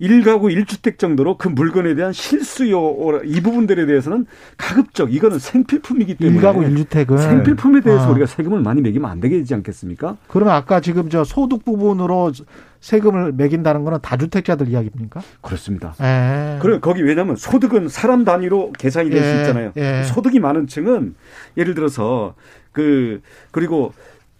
1가구 0.00 0.54
1주택 0.54 0.98
정도로 0.98 1.38
그 1.38 1.48
물건에 1.48 1.94
대한 1.94 2.12
실수요 2.12 2.94
이 3.24 3.40
부분들에 3.40 3.86
대해서는 3.86 4.26
가급적 4.58 5.12
이거는 5.12 5.38
생필품이기 5.38 6.16
때문에 6.16 6.36
일가구 6.36 6.62
일주택은 6.64 7.16
생필품에 7.16 7.80
대해서 7.80 8.08
어. 8.08 8.10
우리가 8.10 8.26
세금을 8.26 8.60
많이 8.60 8.82
매기면 8.82 9.10
안 9.10 9.20
되지 9.20 9.54
않겠습니까? 9.54 10.16
그러면 10.28 10.54
아까 10.54 10.80
지금 10.80 11.08
저 11.08 11.24
소득 11.24 11.64
부분으로 11.64 12.32
세금을 12.80 13.32
매긴다는 13.32 13.84
거는 13.84 14.00
다주택자들 14.02 14.68
이야기입니까? 14.68 15.20
그렇습니다. 15.40 15.94
예. 16.00 16.58
그래 16.60 16.78
거기 16.80 17.02
왜냐하면 17.02 17.36
소득은 17.36 17.88
사람 17.88 18.24
단위로 18.24 18.72
계산이 18.78 19.10
될수 19.10 19.28
예, 19.28 19.40
있잖아요. 19.40 19.72
예. 19.76 20.02
소득이 20.04 20.40
많은 20.40 20.66
층은 20.66 21.14
예를 21.56 21.74
들어서 21.74 22.34
그 22.72 23.20
그리고 23.50 23.92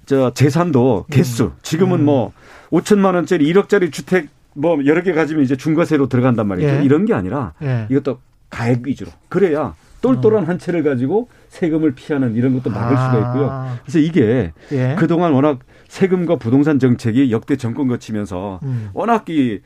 저 0.07 0.33
재산도 0.33 1.07
개수 1.11 1.53
지금은 1.63 2.01
음. 2.01 2.05
뭐 2.05 2.33
5천만 2.71 3.15
원짜리 3.15 3.53
1억짜리 3.53 3.93
주택 3.93 4.29
뭐 4.55 4.79
여러 4.87 5.03
개 5.03 5.13
가지면 5.13 5.45
이제 5.45 5.57
중과세로 5.57 6.09
들어간단 6.09 6.47
말이죠. 6.47 6.69
예. 6.69 6.83
이런 6.83 7.05
게 7.05 7.15
아니라 7.15 7.53
예. 7.63 7.87
이것도 7.91 8.19
가액 8.51 8.87
위주로 8.87 9.11
그래야 9.29 9.75
똘똘한 10.01 10.45
한 10.45 10.59
채를 10.59 10.83
가지고 10.83 11.29
세금을 11.49 11.93
피하는 11.95 12.35
이런 12.37 12.55
것도 12.55 12.71
막을 12.71 12.97
수가 12.97 13.19
있고요. 13.19 13.49
아. 13.51 13.79
그래서 13.83 13.99
이게 13.99 14.53
예. 14.73 14.95
그동안 14.99 15.33
워낙 15.33 15.59
세금과 15.89 16.37
부동산 16.37 16.79
정책이 16.79 17.31
역대 17.31 17.57
정권 17.57 17.89
거치면서 17.89 18.61
음. 18.63 18.91
워낙 18.93 19.29
이, 19.29 19.61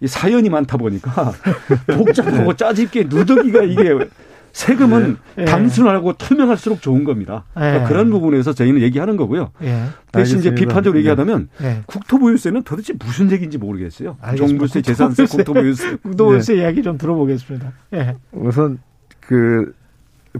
이 0.00 0.06
사연이 0.06 0.48
많다 0.48 0.76
보니까 0.76 1.32
복잡하고 1.96 2.54
짜집게 2.54 3.04
누더기가 3.04 3.62
이게 3.62 3.94
세금은 4.56 5.18
네. 5.36 5.44
단순하고 5.44 6.14
투명할수록 6.14 6.80
좋은 6.80 7.04
겁니다. 7.04 7.44
그러니까 7.52 7.82
네. 7.82 7.88
그런 7.88 8.08
부분에서 8.08 8.54
저희는 8.54 8.80
얘기하는 8.80 9.18
거고요. 9.18 9.50
예. 9.60 9.82
대신 10.12 10.38
이제 10.38 10.48
알겠습니다. 10.48 10.54
비판적으로 10.54 10.94
네. 10.94 10.98
얘기하자면 11.00 11.48
예. 11.60 11.82
국토보유세는 11.84 12.62
도대체 12.62 12.94
무슨 12.98 13.30
얘기인지 13.30 13.58
모르겠어요. 13.58 14.16
알겠습니다. 14.18 14.48
종부세, 14.48 14.80
재산세, 14.80 15.26
국토보유세. 15.26 15.96
국도월세 16.02 16.56
이야기 16.56 16.82
좀 16.82 16.96
들어보겠습니다. 16.96 17.72
예. 17.96 18.16
우선 18.32 18.78
그 19.20 19.74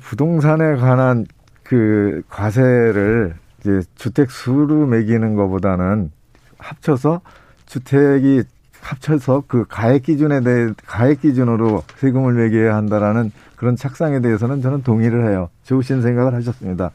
부동산에 0.01 0.77
관한 0.77 1.27
그 1.63 2.23
과세를 2.31 3.35
이제 3.67 3.83
주택 3.97 4.31
수로 4.31 4.87
매기는 4.87 5.35
것보다는 5.35 6.13
합쳐서 6.59 7.21
주택이 7.67 8.45
합쳐서 8.81 9.43
그 9.49 9.65
가액 9.69 10.05
기준에 10.05 10.41
대해 10.43 10.69
가액 10.87 11.21
기준으로 11.21 11.83
세금을 11.97 12.35
매겨야 12.35 12.77
한다라는 12.77 13.33
그런 13.57 13.75
착상에 13.75 14.21
대해서는 14.21 14.63
저는 14.63 14.83
동의를 14.85 15.29
해요. 15.29 15.49
좋으신 15.65 16.03
생각을 16.03 16.35
하셨습니다. 16.35 16.93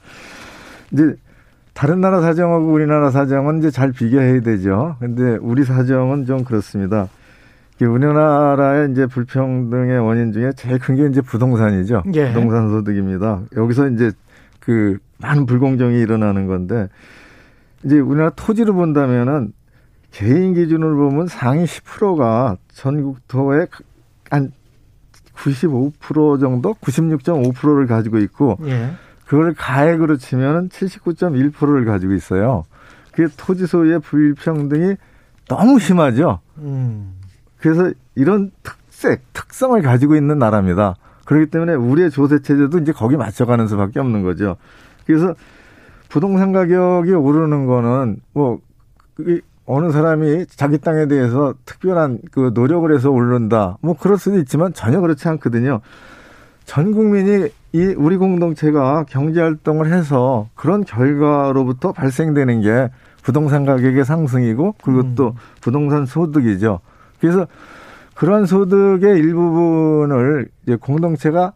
이제 0.91 1.15
다른 1.73 1.99
나라 1.99 2.21
사정하고 2.21 2.71
우리나라 2.71 3.11
사정은 3.11 3.59
이제 3.59 3.71
잘 3.71 3.91
비교해야 3.91 4.39
되죠. 4.41 4.95
근데 4.99 5.37
우리 5.41 5.65
사정은 5.65 6.25
좀 6.25 6.45
그렇습니다. 6.45 7.09
이 7.81 7.83
우리나라의 7.85 8.91
이제 8.91 9.05
불평등의 9.07 9.99
원인 9.99 10.31
중에 10.31 10.51
제일 10.55 10.79
큰 10.79 10.95
게 10.95 11.07
이제 11.07 11.19
부동산이죠. 11.19 12.03
예. 12.13 12.27
부동산 12.27 12.69
소득입니다. 12.69 13.41
여기서 13.57 13.89
이제 13.89 14.11
그 14.61 14.97
많은 15.17 15.45
불공정이 15.45 15.99
일어나는 15.99 16.47
건데 16.47 16.87
이제 17.83 17.99
우리나라 17.99 18.29
토지를 18.29 18.73
본다면은 18.73 19.51
개인 20.11 20.53
기준으로 20.53 21.09
보면 21.09 21.27
상위 21.27 21.65
10%가 21.65 22.57
전국토의 22.73 23.67
한 24.29 24.51
95% 25.35 26.39
정도, 26.39 26.73
96.5%를 26.75 27.87
가지고 27.87 28.19
있고 28.19 28.57
예. 28.63 28.91
그걸 29.25 29.53
가액으로 29.53 30.17
치면은 30.17 30.69
79.1%를 30.69 31.85
가지고 31.85 32.13
있어요. 32.13 32.65
그게 33.11 33.33
토지 33.37 33.65
소유의 33.65 33.99
불평등이 33.99 34.95
너무 35.47 35.79
심하죠. 35.79 36.39
음. 36.57 37.13
그래서 37.57 37.91
이런 38.15 38.51
특색, 38.63 39.21
특성을 39.33 39.81
가지고 39.81 40.15
있는 40.15 40.37
나라입니다. 40.37 40.95
그렇기 41.25 41.51
때문에 41.51 41.73
우리의 41.73 42.11
조세 42.11 42.41
체제도 42.41 42.79
이제 42.79 42.91
거기 42.91 43.17
맞춰가는 43.17 43.67
수밖에 43.67 43.99
없는 43.99 44.23
거죠. 44.23 44.57
그래서 45.05 45.33
부동산 46.09 46.51
가격이 46.51 47.13
오르는 47.13 47.65
거는 47.65 48.17
뭐 48.33 48.59
어느 49.65 49.91
사람이 49.91 50.47
자기 50.49 50.77
땅에 50.77 51.07
대해서 51.07 51.53
특별한 51.65 52.19
그 52.31 52.51
노력을 52.53 52.93
해서 52.93 53.09
오른다. 53.09 53.77
뭐 53.81 53.95
그럴 53.97 54.17
수도 54.17 54.37
있지만 54.39 54.73
전혀 54.73 54.99
그렇지 54.99 55.27
않거든요. 55.29 55.81
전 56.65 56.91
국민이 56.91 57.49
이 57.73 57.95
우리 57.97 58.17
공동체가 58.17 59.05
경제 59.07 59.39
활동을 59.41 59.93
해서 59.93 60.49
그런 60.55 60.83
결과로부터 60.83 61.93
발생되는 61.93 62.61
게 62.61 62.89
부동산 63.23 63.65
가격의 63.65 64.03
상승이고 64.03 64.75
그리고 64.83 65.15
또 65.15 65.35
부동산 65.61 66.05
소득이죠. 66.05 66.79
그래서 67.19 67.47
그런 68.21 68.45
소득의 68.45 69.17
일부분을 69.17 70.47
이제 70.63 70.75
공동체가 70.75 71.53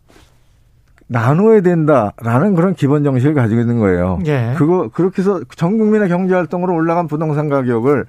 나눠야 1.05 1.61
된다라는 1.61 2.55
그런 2.55 2.73
기본 2.73 3.03
정신을 3.03 3.35
가지고 3.35 3.61
있는 3.61 3.77
거예요. 3.77 4.17
예. 4.25 4.55
그거 4.57 4.89
그렇게 4.91 5.21
해서 5.21 5.41
전 5.55 5.77
국민의 5.77 6.09
경제 6.09 6.33
활동으로 6.33 6.73
올라간 6.73 7.07
부동산 7.07 7.49
가격을 7.49 8.05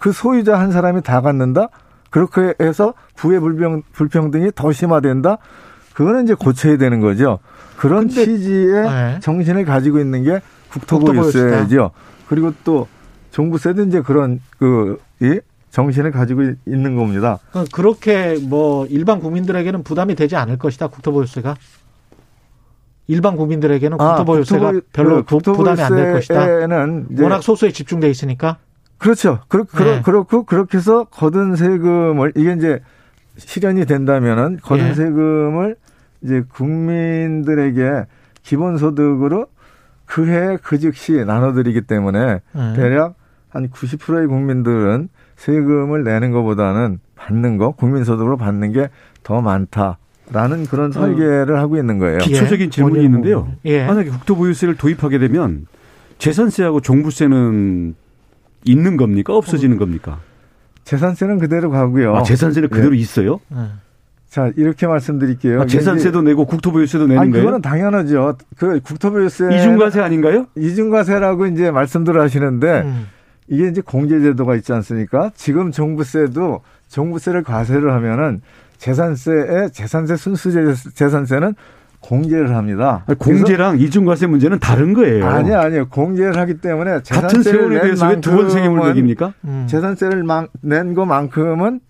그 0.00 0.12
소유자 0.12 0.58
한 0.58 0.72
사람이 0.72 1.02
다 1.02 1.20
갖는다. 1.20 1.68
그렇게 2.08 2.54
해서 2.62 2.94
부의 3.14 3.40
불평 3.40 3.82
불평등이 3.92 4.52
더 4.54 4.72
심화된다. 4.72 5.36
그거는 5.92 6.24
이제 6.24 6.32
고쳐야 6.32 6.78
되는 6.78 7.00
거죠. 7.00 7.40
그런 7.76 8.06
근데- 8.08 8.24
취지의 8.24 8.84
네. 8.84 9.18
정신을 9.20 9.66
가지고 9.66 9.98
있는 9.98 10.22
게 10.22 10.40
국토보유세죠. 10.70 11.90
그리고 12.26 12.54
또 12.64 12.88
종부세도 13.32 13.82
이제 13.82 14.00
그런 14.00 14.40
그 14.58 14.96
이 15.20 15.40
정신을 15.70 16.10
가지고 16.12 16.42
있는 16.66 16.96
겁니다. 16.96 17.38
어, 17.52 17.64
그렇게 17.72 18.38
뭐 18.42 18.86
일반 18.86 19.20
국민들에게는 19.20 19.82
부담이 19.82 20.14
되지 20.14 20.36
않을 20.36 20.58
것이다. 20.58 20.88
국토보유세가 20.88 21.56
일반 23.06 23.36
국민들에게는 23.36 24.00
아, 24.00 24.16
국토보유세가 24.16 24.72
국토보유- 24.72 24.82
별로 24.92 25.16
그 25.24 25.38
부, 25.38 25.52
부담이 25.52 25.80
안 25.80 25.94
될 25.96 26.12
것이다. 26.14 26.46
워낙 27.22 27.42
소수에 27.42 27.70
집중돼 27.72 28.08
있으니까. 28.10 28.58
그렇죠. 28.98 29.40
그렇, 29.48 29.64
네. 29.64 30.02
그렇, 30.02 30.24
고 30.24 30.42
그렇게 30.44 30.78
해서 30.78 31.04
거둔 31.04 31.54
세금을 31.56 32.32
이게 32.36 32.52
이제 32.54 32.82
실현이 33.36 33.86
된다면은 33.86 34.58
거둔 34.60 34.88
예. 34.88 34.94
세금을 34.94 35.76
이제 36.22 36.42
국민들에게 36.52 38.06
기본소득으로 38.42 39.46
그해 40.04 40.56
그 40.62 40.78
즉시 40.78 41.12
나눠드리기 41.24 41.82
때문에 41.82 42.40
예. 42.56 42.72
대략 42.74 43.14
한 43.50 43.68
90%의 43.68 44.26
국민들은 44.26 45.08
세금을 45.38 46.04
내는 46.04 46.30
것보다는 46.32 46.98
받는 47.16 47.56
거 47.56 47.70
국민소득으로 47.72 48.36
받는 48.36 48.72
게 48.72 48.88
더 49.24 49.40
많다 49.42 49.98
라는 50.32 50.64
그런 50.66 50.90
설계를 50.92 51.58
하고 51.58 51.76
있는 51.76 51.98
거예요. 51.98 52.18
기- 52.18 52.30
기초적인 52.30 52.70
질문이 52.70 53.02
있는데요. 53.04 53.48
예. 53.66 53.84
만약에 53.86 54.08
국토보유세를 54.10 54.76
도입하게 54.76 55.18
되면 55.18 55.66
재산세하고 56.18 56.80
종부세는 56.80 57.94
있는 58.64 58.96
겁니까? 58.96 59.34
없어지는 59.34 59.76
겁니까? 59.76 60.20
재산세는 60.84 61.38
그대로 61.38 61.70
가고요. 61.70 62.16
아, 62.16 62.22
재산세는 62.22 62.68
그대로 62.70 62.94
있어요? 62.94 63.40
예. 63.52 63.56
자 64.30 64.50
이렇게 64.56 64.86
말씀드릴게요. 64.86 65.62
아, 65.62 65.66
재산세도 65.66 66.22
내고 66.22 66.44
국토보유세도 66.46 67.06
내는 67.06 67.20
아니, 67.20 67.30
거예요? 67.30 67.44
그거는 67.44 67.62
당연하죠. 67.62 68.36
그 68.56 68.80
국토보유세 68.80 69.54
이중과세 69.56 70.00
아닌가요? 70.00 70.46
이중과세라고 70.56 71.46
이제 71.46 71.70
말씀들 71.70 72.18
하시는데 72.20 72.82
음. 72.82 73.06
이게 73.48 73.68
이제 73.68 73.80
공제제도가 73.80 74.54
있지 74.56 74.72
않습니까? 74.72 75.30
지금 75.34 75.70
종부세도 75.72 76.60
종부세를 76.88 77.42
과세를 77.42 77.92
하면은 77.92 78.40
재산세에 78.76 79.68
재산세 79.72 80.16
순수 80.16 80.52
재산세는 80.94 81.54
공제를 82.00 82.54
합니다. 82.54 83.02
아니, 83.08 83.18
공제랑 83.18 83.78
이중과세 83.80 84.26
문제는 84.28 84.60
다른 84.60 84.92
거예요. 84.94 85.26
아니 85.26 85.52
아니요 85.52 85.88
공제를 85.88 86.36
하기 86.38 86.58
때문에 86.60 87.00
같은 87.10 87.42
세원에 87.42 87.80
대해서 87.80 88.06
왜 88.08 88.20
두 88.20 88.30
번 88.36 88.50
세금을 88.50 88.86
매깁니까? 88.88 89.32
음. 89.44 89.66
재산세를 89.68 90.22
만- 90.22 90.46
낸 90.62 90.94
것만큼은 90.94 91.80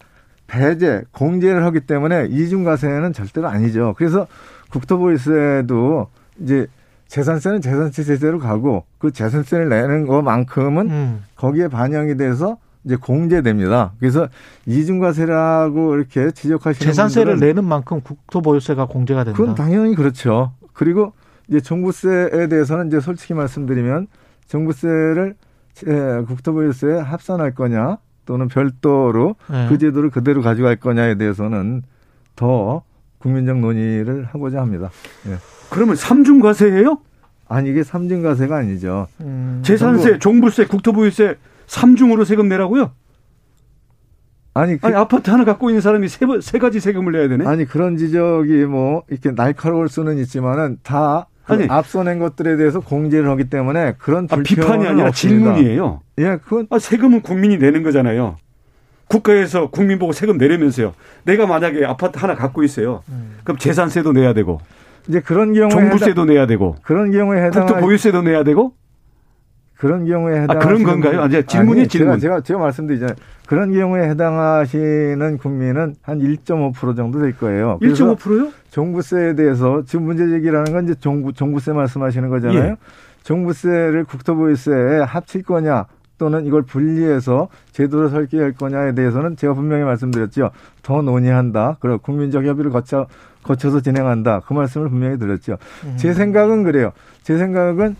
배제 0.46 1.02
공제를 1.12 1.62
하기 1.64 1.80
때문에 1.80 2.28
이중과세는 2.30 3.12
절대로 3.12 3.48
아니죠. 3.48 3.94
그래서 3.98 4.26
국토보유세도 4.70 6.08
이제 6.40 6.66
재산세는 7.08 7.60
재산세 7.62 8.04
제재로 8.04 8.38
가고 8.38 8.84
그 8.98 9.10
재산세를 9.10 9.68
내는 9.68 10.06
것만큼은 10.06 10.90
음. 10.90 11.24
거기에 11.36 11.68
반영이 11.68 12.16
돼서 12.16 12.58
이제 12.84 12.96
공제됩니다. 12.96 13.92
그래서 13.98 14.28
이중과세라고 14.66 15.96
이렇게 15.96 16.30
지적하시는 16.30 16.92
재산세를 16.92 17.38
내는 17.38 17.64
만큼 17.64 18.00
국토보유세가 18.02 18.86
공제가 18.86 19.24
된다. 19.24 19.36
그건 19.36 19.54
당연히 19.54 19.94
그렇죠. 19.94 20.52
그리고 20.72 21.12
이제 21.48 21.60
종부세에 21.60 22.46
대해서는 22.48 22.88
이제 22.88 23.00
솔직히 23.00 23.34
말씀드리면 23.34 24.06
종부세를 24.48 25.34
에, 25.86 26.22
국토보유세에 26.26 26.98
합산할 27.00 27.54
거냐 27.54 27.98
또는 28.26 28.48
별도로 28.48 29.36
네. 29.50 29.66
그 29.68 29.78
제도를 29.78 30.10
그대로 30.10 30.42
가져갈 30.42 30.76
거냐에 30.76 31.14
대해서는 31.16 31.82
더 32.36 32.82
국민적 33.18 33.58
논의를 33.58 34.24
하고자 34.24 34.60
합니다. 34.60 34.90
예. 35.26 35.36
그러면 35.70 35.96
삼중 35.96 36.40
과세예요? 36.40 36.98
아니 37.48 37.70
이게 37.70 37.82
삼중 37.82 38.22
과세가 38.22 38.56
아니죠. 38.56 39.06
음. 39.20 39.60
재산세, 39.64 40.18
종부세, 40.18 40.66
국토보유세 40.66 41.36
삼중으로 41.66 42.24
세금 42.24 42.48
내라고요? 42.48 42.92
아니 44.54 44.76
그, 44.78 44.86
아니 44.86 44.96
아파트 44.96 45.30
하나 45.30 45.44
갖고 45.44 45.70
있는 45.70 45.80
사람이 45.80 46.08
세, 46.08 46.26
번- 46.26 46.40
세 46.40 46.58
가지 46.58 46.80
세금을 46.80 47.12
내야 47.12 47.28
되네. 47.28 47.46
아니 47.46 47.64
그런 47.64 47.96
지적이 47.96 48.64
뭐 48.64 49.02
이렇게 49.08 49.30
날카로울 49.30 49.88
수는 49.88 50.18
있지만은 50.18 50.78
다그 50.82 51.26
아니. 51.46 51.66
앞서 51.68 52.02
낸 52.02 52.18
것들에 52.18 52.56
대해서 52.56 52.80
공제를 52.80 53.28
하기 53.30 53.44
때문에 53.50 53.94
그런 53.98 54.26
아, 54.30 54.36
비판이 54.36 54.86
아니라 54.86 55.08
없습니다. 55.08 55.54
질문이에요. 55.54 56.00
예, 56.18 56.38
그건 56.42 56.66
아, 56.70 56.78
세금은 56.78 57.22
국민이 57.22 57.56
내는 57.58 57.82
거잖아요. 57.82 58.36
국가에서 59.06 59.70
국민 59.70 59.98
보고 59.98 60.12
세금 60.12 60.36
내려면서요. 60.36 60.92
내가 61.24 61.46
만약에 61.46 61.84
아파트 61.86 62.18
하나 62.18 62.34
갖고 62.34 62.62
있어요. 62.62 63.02
그럼 63.42 63.56
재산세도 63.56 64.12
내야 64.12 64.34
되고, 64.34 64.60
이제 65.08 65.20
그런 65.20 65.54
경우에 65.54 65.70
종부세도 65.70 66.26
내야 66.26 66.46
되고, 66.46 66.70
해당, 66.70 66.82
그런 66.82 67.10
경우에 67.10 67.44
해당 67.44 67.66
국토 67.66 67.80
보유세도 67.80 68.22
내야 68.22 68.44
되고. 68.44 68.72
그런 69.78 70.06
경우에 70.06 70.42
해당 70.42 70.56
아, 70.56 70.58
그런 70.60 70.82
건가요? 70.82 71.22
아, 71.22 71.26
이제 71.26 71.42
질문이 71.42 71.86
질문. 71.86 72.18
제가, 72.18 72.34
제가 72.36 72.40
제가 72.40 72.60
말씀드리잖아요. 72.60 73.16
그런 73.46 73.72
경우에 73.72 74.08
해당하시는 74.10 75.38
국민은 75.38 75.94
한 76.02 76.18
1.5% 76.18 76.96
정도 76.96 77.20
될 77.20 77.36
거예요. 77.38 77.78
그래서 77.80 78.16
1.5%요? 78.16 78.50
종부세에 78.70 79.34
대해서 79.36 79.82
지금 79.86 80.06
문제 80.06 80.28
제기라는 80.28 80.72
건 80.72 80.84
이제 80.84 80.94
종부 80.96 81.32
종부세 81.32 81.72
말씀하시는 81.72 82.28
거잖아요. 82.28 82.70
예. 82.70 82.76
종부세를 83.22 84.04
국토보유세에 84.04 85.00
합칠 85.00 85.44
거냐 85.44 85.86
또는 86.18 86.44
이걸 86.44 86.62
분리해서 86.62 87.48
제도를 87.70 88.08
설계할 88.08 88.52
거냐에 88.52 88.94
대해서는 88.94 89.36
제가 89.36 89.54
분명히 89.54 89.84
말씀드렸죠. 89.84 90.50
더 90.82 91.02
논의한다. 91.02 91.76
그리고 91.80 91.98
국민적 91.98 92.44
협의를 92.44 92.72
거쳐 92.72 93.06
거쳐서 93.42 93.80
진행한다. 93.80 94.40
그 94.40 94.52
말씀을 94.52 94.88
분명히 94.88 95.18
드렸죠. 95.18 95.56
제 95.96 96.12
생각은 96.14 96.64
그래요. 96.64 96.92
제 97.22 97.38
생각은 97.38 97.96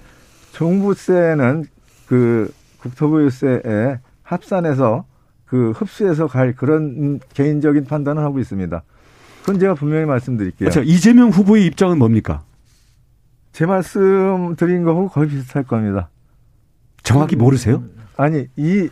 종부세는 0.52 1.64
그 2.06 2.52
국토보유세에 2.80 3.98
합산해서 4.22 5.04
그 5.46 5.70
흡수해서 5.70 6.26
갈 6.26 6.54
그런 6.54 7.20
개인적인 7.34 7.86
판단을 7.86 8.22
하고 8.22 8.38
있습니다. 8.38 8.82
그건 9.40 9.58
제가 9.58 9.74
분명히 9.74 10.04
말씀드릴게요. 10.04 10.70
자, 10.70 10.82
이재명 10.82 11.30
후보의 11.30 11.64
입장은 11.66 11.98
뭡니까? 11.98 12.42
제 13.52 13.64
말씀 13.64 14.56
드린 14.56 14.84
거하고 14.84 15.08
거의 15.08 15.28
비슷할 15.28 15.64
겁니다. 15.64 16.10
정확히 17.02 17.34
모르세요? 17.34 17.82
아니, 18.16 18.46
이, 18.56 18.90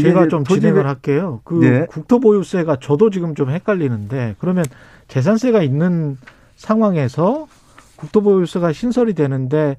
제가 0.00 0.28
좀 0.28 0.44
진행을 0.44 0.86
할게요. 0.86 1.40
그 1.44 1.64
예. 1.64 1.86
국토보유세가 1.88 2.76
저도 2.80 3.10
지금 3.10 3.34
좀 3.34 3.50
헷갈리는데 3.50 4.36
그러면 4.38 4.64
재산세가 5.08 5.62
있는 5.62 6.16
상황에서 6.56 7.48
국토보유세가 7.96 8.72
신설이 8.72 9.14
되는데 9.14 9.76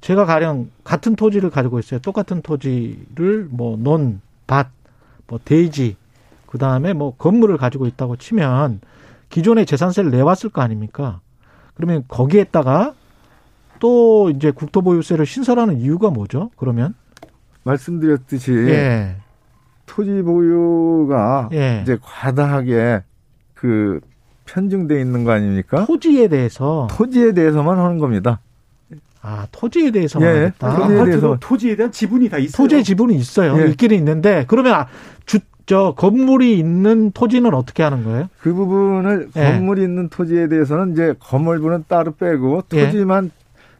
제가 0.00 0.24
가령 0.24 0.70
같은 0.84 1.16
토지를 1.16 1.50
가지고 1.50 1.78
있어요. 1.78 2.00
똑같은 2.00 2.42
토지를 2.42 3.48
뭐 3.50 3.76
논, 3.76 4.20
밭, 4.46 4.68
뭐 5.26 5.38
대지, 5.44 5.96
그 6.46 6.58
다음에 6.58 6.92
뭐 6.92 7.14
건물을 7.16 7.56
가지고 7.56 7.86
있다고 7.86 8.16
치면 8.16 8.80
기존에 9.28 9.64
재산세를 9.64 10.10
내왔을 10.10 10.50
거 10.50 10.62
아닙니까? 10.62 11.20
그러면 11.74 12.04
거기에다가 12.08 12.94
또 13.78 14.30
이제 14.30 14.50
국토보유세를 14.50 15.26
신설하는 15.26 15.78
이유가 15.78 16.10
뭐죠? 16.10 16.50
그러면 16.56 16.94
말씀드렸듯이 17.64 18.52
예, 18.52 19.16
토지 19.86 20.22
보유가 20.22 21.48
예. 21.52 21.80
이제 21.82 21.98
과다하게 22.00 23.02
그 23.54 24.00
편중돼 24.52 25.00
있는 25.00 25.24
거 25.24 25.32
아닙니까? 25.32 25.84
토지에 25.86 26.28
대해서 26.28 26.88
토지에 26.90 27.32
대해서만 27.32 27.78
하는 27.78 27.98
겁니다. 27.98 28.40
아 29.20 29.46
토지에 29.52 29.90
대해서만 29.90 30.28
예, 30.28 30.38
하겠다. 30.38 30.70
토지에 30.76 30.86
대해서- 30.86 31.02
아파트도 31.02 31.36
토지에 31.40 31.76
대한 31.76 31.92
지분이 31.92 32.28
다 32.30 32.38
있어요. 32.38 32.56
토지의 32.56 32.84
지분이 32.84 33.14
있어요. 33.16 33.60
예. 33.60 33.66
있기는 33.70 33.96
있는데 33.96 34.44
그러면 34.48 34.74
아, 34.74 34.86
주, 35.26 35.40
저 35.66 35.92
건물이 35.96 36.58
있는 36.58 37.10
토지는 37.10 37.52
어떻게 37.52 37.82
하는 37.82 38.04
거예요? 38.04 38.28
그 38.40 38.54
부분을 38.54 39.28
예. 39.36 39.42
건물이 39.42 39.82
있는 39.82 40.08
토지에 40.08 40.48
대해서는 40.48 40.92
이제 40.92 41.14
건물부는 41.18 41.84
따로 41.88 42.12
빼고 42.14 42.62
예. 42.74 42.86
토지만 42.86 43.30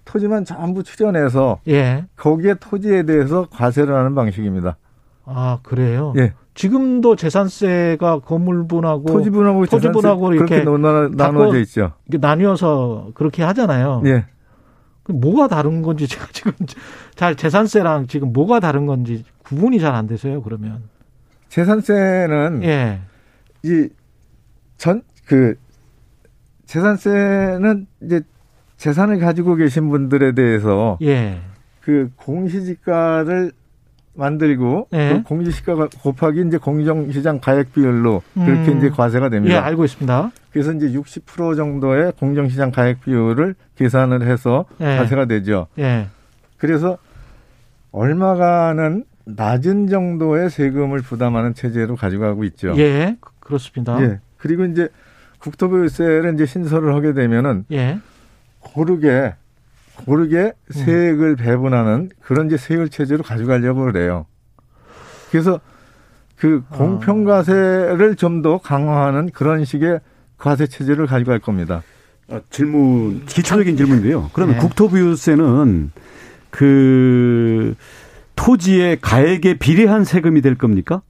토지만 0.05 0.45
전부 0.45 0.83
추려내서 0.83 1.61
예. 1.69 2.05
거기에 2.17 2.55
토지에 2.61 3.05
대해서 3.05 3.47
과세를 3.51 3.95
하는 3.95 4.15
방식입니다. 4.15 4.77
아 5.25 5.59
그래요. 5.63 6.13
예. 6.17 6.33
지금도 6.59 7.15
재산세가 7.15 8.19
건물분하고 8.21 9.05
토지분하고 9.05 9.67
토지분하고 9.67 10.35
이렇게 10.35 10.65
나눠, 10.65 11.09
나눠져 11.09 11.61
있죠. 11.61 11.93
나뉘어서 12.07 13.13
그렇게 13.15 13.45
하잖아요. 13.45 14.03
예. 14.07 14.25
그 15.05 15.13
뭐가 15.13 15.47
다른 15.47 15.83
건지 15.83 16.09
제가 16.11 16.27
지금 16.33 16.51
잘 17.15 17.37
재산세랑 17.37 18.09
지금 18.09 18.33
뭐가 18.33 18.59
다른 18.59 18.87
건지 18.87 19.25
구분이 19.45 19.79
잘안 19.79 20.09
돼서요. 20.09 20.43
그러면 20.43 20.83
재산세는 21.49 22.65
예. 22.65 23.01
이 23.65 23.89
전 24.79 25.03
그 25.27 25.55
재산세는 26.67 27.87
이제 28.03 28.23
재산을 28.79 29.21
가지고 29.21 29.55
계신 29.55 29.91
분들에 29.91 30.33
대해서 30.33 30.99
예. 31.03 31.39
그 31.83 32.11
공시지가를 32.17 33.53
만들고 34.19 34.89
예. 34.95 35.11
그 35.15 35.23
공시지가 35.23 35.89
곱하기 36.03 36.45
이제 36.49 36.59
공정 36.59 37.11
시장 37.13 37.39
가액 37.41 37.73
비율로 37.73 38.23
그렇게 38.35 38.73
음. 38.73 38.79
이제 38.79 38.91
과세가 38.91 39.27
예, 39.27 39.31
됩니다. 39.31 39.65
알고 39.65 39.85
있습니다. 39.85 40.31
그래서 40.51 40.73
이제 40.73 40.89
60% 40.91 41.57
정도의 41.57 42.13
공정 42.19 42.49
시장 42.49 42.73
가액 42.73 43.01
비율을 43.03 43.55
계산을 43.77 44.23
해서 44.23 44.65
예. 44.81 44.97
과세가 44.97 45.27
되죠. 45.27 45.69
예. 45.79 46.09
그래서 46.57 46.99
얼마가는 47.93 49.05
낮은 49.25 49.87
정도의 49.89 50.51
세금을 50.51 51.01
부담하는 51.03 51.55
체제로 51.55 51.95
가져가고 51.95 52.43
있죠. 52.45 52.75
예. 52.77 53.17
그- 53.21 53.31
그렇습니다. 53.41 54.03
예. 54.03 54.19
그리고 54.37 54.65
이제 54.65 54.89
국토부유세를 55.39 56.35
이제 56.35 56.45
신설을 56.45 56.95
하게 56.95 57.13
되면은 57.13 57.67
예. 57.73 57.99
고르게 58.61 59.35
고르게 60.05 60.39
음. 60.39 60.53
세액을 60.73 61.37
배분하는 61.37 62.11
그런 62.23 62.47
이제 62.47 62.57
세율 62.57 62.89
체제로 62.89 63.23
가져가려고 63.23 63.85
그래요. 63.85 64.27
그래서 65.31 65.61
그 66.37 66.63
아. 66.71 66.77
공평과세를 66.77 68.17
좀 68.17 68.43
더 68.43 68.59
강화하는 68.59 69.31
그런 69.31 69.65
식의 69.65 70.01
과세 70.37 70.67
체제를 70.67 71.07
가져갈 71.07 71.41
겁니다. 71.41 71.83
아, 72.31 72.41
질문 72.51 73.25
기초적인 73.27 73.77
질문인데요. 73.77 74.31
그러면 74.33 74.57
네. 74.57 74.61
국토부유세는 74.61 75.91
그 76.51 77.75
토지의 78.37 79.01
가액에 79.01 79.55
비례한 79.59 80.05
세금이 80.05 80.41
될 80.43 80.57
겁니까? 80.57 81.03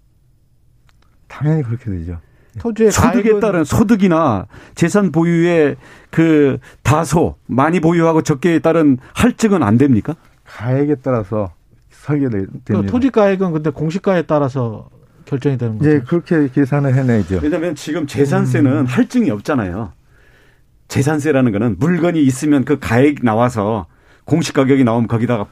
당연히 1.29 1.63
그렇게 1.63 1.91
되죠. 1.91 2.21
토지의 2.59 2.91
소득에 2.93 3.31
가액은- 3.33 3.41
따른 3.41 3.65
소득이나 3.65 4.47
재산 4.75 5.13
보유의 5.13 5.77
그 6.11 6.59
다소 6.83 7.37
많이 7.47 7.81
보유하고 7.81 8.23
적게에 8.23 8.59
따른 8.61 8.99
할증은 9.15 9.63
안 9.63 9.79
됩니까? 9.79 10.15
가액에 10.47 10.97
따라서 11.03 11.53
설계됩니다. 11.91 12.53
그 12.67 12.87
토지 12.87 13.11
가액은 13.11 13.53
근데 13.53 13.71
공시가에 13.71 14.23
따라서 14.23 14.89
결정이 15.27 15.59
되는 15.59 15.79
거죠. 15.79 15.91
예, 15.91 16.01
그렇게 16.01 16.49
계산을 16.53 16.95
해내죠. 16.95 17.41
왜냐하면 17.43 17.75
지금 17.75 18.07
재산세는 18.07 18.73
음. 18.73 18.85
할증이 18.87 19.31
없잖아요. 19.31 19.93
재산세라는 20.89 21.53
거는 21.53 21.77
물건이 21.79 22.23
있으면 22.23 22.65
그 22.65 22.79
가액 22.79 23.23
나와서 23.23 23.87
공시 24.25 24.53
가격이 24.55 24.85
나오면 24.85 25.07
거기다가 25.09 25.47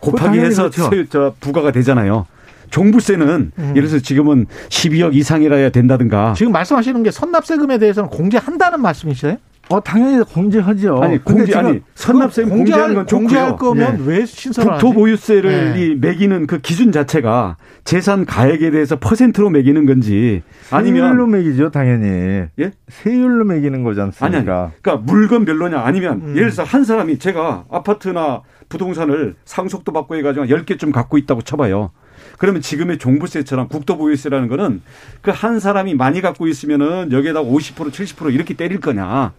곱하기 0.00 0.38
해서 0.38 0.70
그렇죠. 0.70 1.34
부과가 1.40 1.72
되잖아요. 1.72 2.26
종부세는 2.70 3.52
음. 3.58 3.72
예를 3.76 3.88
들어서 3.88 4.02
지금은 4.02 4.46
12억 4.68 5.14
이상이라야 5.14 5.70
된다든가. 5.70 6.34
지금 6.36 6.52
말씀하시는 6.52 7.02
게 7.02 7.10
선납세금에 7.10 7.78
대해서는 7.78 8.10
공제한다는 8.10 8.80
말씀이세요? 8.80 9.36
어, 9.70 9.80
당연히 9.80 10.24
공제하죠. 10.24 11.02
아니 11.02 11.22
공제 11.22 11.54
아니 11.54 11.80
선납세금 11.94 12.48
공제하는 12.48 12.94
건 12.94 13.06
좋고요. 13.06 13.26
공제할 13.26 13.56
거면 13.56 14.00
예. 14.00 14.10
왜 14.10 14.24
신설을 14.26 14.72
하지? 14.72 14.82
국토보유세를 14.82 15.74
네. 15.74 15.86
이 15.86 15.94
매기는 15.94 16.46
그 16.46 16.58
기준 16.60 16.90
자체가 16.90 17.56
재산 17.84 18.24
가액에 18.24 18.70
대해서 18.70 18.96
퍼센트로 18.96 19.50
매기는 19.50 19.84
건지 19.84 20.42
세율로 20.70 20.78
아니면 20.78 21.30
매기죠, 21.30 21.70
당연히. 21.70 22.46
예? 22.58 22.70
세율로 22.88 23.44
매기는 23.44 23.82
거지 23.82 24.00
아니 24.00 24.06
않습니까? 24.06 24.62
아니 24.62 24.72
그러니까 24.80 24.96
물건별로냐 25.04 25.80
아니면 25.80 26.22
음. 26.22 26.28
예를 26.36 26.50
들어서 26.50 26.62
한 26.62 26.84
사람이 26.84 27.18
제가 27.18 27.64
아파트나 27.70 28.42
부동산을 28.70 29.34
상속도 29.44 29.92
받고 29.92 30.16
해가지고 30.16 30.46
10개쯤 30.46 30.92
갖고 30.92 31.18
있다고 31.18 31.42
쳐봐요. 31.42 31.90
그러면 32.38 32.62
지금의 32.62 32.98
종부세처럼 32.98 33.68
국토보유세라는 33.68 34.48
거는 34.48 34.80
그 35.22 35.30
한 35.30 35.60
사람이 35.60 35.94
많이 35.94 36.20
갖고 36.20 36.46
있으면은 36.46 37.12
여기에다가 37.12 37.48
50% 37.48 37.90
70% 37.90 38.32
이렇게 38.32 38.54
때릴 38.54 38.80
거냐? 38.80 39.32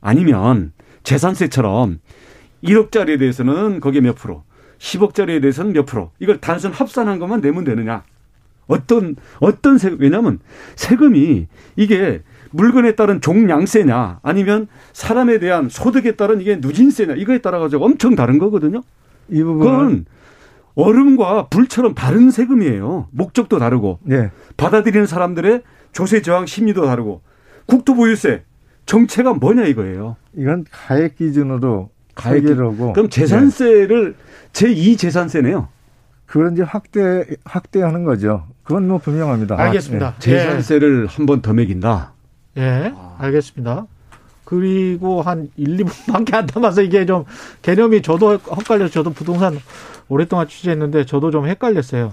아니면 0.00 0.72
재산세처럼 1.02 2.00
1억짜리에 2.64 3.18
대해서는 3.18 3.80
거기에 3.80 4.00
몇 4.00 4.14
프로 4.16 4.42
10억짜리에 4.78 5.40
대해서는 5.40 5.72
몇 5.72 5.84
프로 5.86 6.10
이걸 6.18 6.40
단순 6.40 6.72
합산한 6.72 7.18
것만 7.18 7.40
내면 7.40 7.64
되느냐? 7.64 8.04
어떤 8.66 9.16
어떤 9.40 9.78
세금 9.78 9.98
왜냐하면 10.00 10.38
세금이 10.76 11.46
이게 11.76 12.22
물건에 12.52 12.94
따른 12.94 13.20
종량세냐? 13.20 14.20
아니면 14.22 14.66
사람에 14.92 15.38
대한 15.38 15.68
소득에 15.68 16.12
따른 16.12 16.40
이게 16.40 16.56
누진세냐? 16.56 17.14
이거에 17.16 17.38
따라 17.38 17.58
가지고 17.58 17.84
엄청 17.84 18.14
다른 18.14 18.38
거거든요. 18.38 18.82
이 19.28 19.42
부분은 19.42 20.04
얼음과 20.74 21.48
불처럼 21.48 21.94
다른 21.94 22.30
세금이에요. 22.30 23.08
목적도 23.10 23.58
다르고 23.58 23.98
예. 24.10 24.30
받아들이는 24.56 25.06
사람들의 25.06 25.62
조세 25.92 26.22
저항 26.22 26.46
심리도 26.46 26.86
다르고 26.86 27.22
국토보유세 27.66 28.44
정체가 28.86 29.34
뭐냐 29.34 29.64
이거예요. 29.66 30.16
이건 30.34 30.64
가액 30.70 31.16
기준으로 31.16 31.90
가액 32.14 32.44
가액을 32.44 32.64
하고 32.64 32.92
그럼 32.92 33.08
재산세를 33.08 34.14
제2 34.52 34.98
재산세네요. 34.98 35.68
그걸 36.26 36.52
이제 36.52 36.62
확대 36.62 37.24
확대하는 37.44 38.04
거죠. 38.04 38.46
그건 38.62 38.86
뭐 38.88 38.98
분명합니다. 38.98 39.58
알겠습니다. 39.60 40.14
재산세를 40.20 41.06
한 41.08 41.26
번 41.26 41.42
더 41.42 41.52
매긴다. 41.52 42.12
예, 42.56 42.62
예, 42.62 42.94
알겠습니다. 43.18 43.86
그리고 44.50 45.22
한 45.22 45.48
1, 45.56 45.76
2분밖에 45.76 46.34
안 46.34 46.48
남아서 46.52 46.82
이게 46.82 47.06
좀 47.06 47.24
개념이 47.62 48.02
저도 48.02 48.32
헷갈려서 48.32 48.92
저도 48.92 49.10
부동산 49.10 49.56
오랫동안 50.08 50.48
취재했는데 50.48 51.06
저도 51.06 51.30
좀 51.30 51.46
헷갈렸어요. 51.46 52.12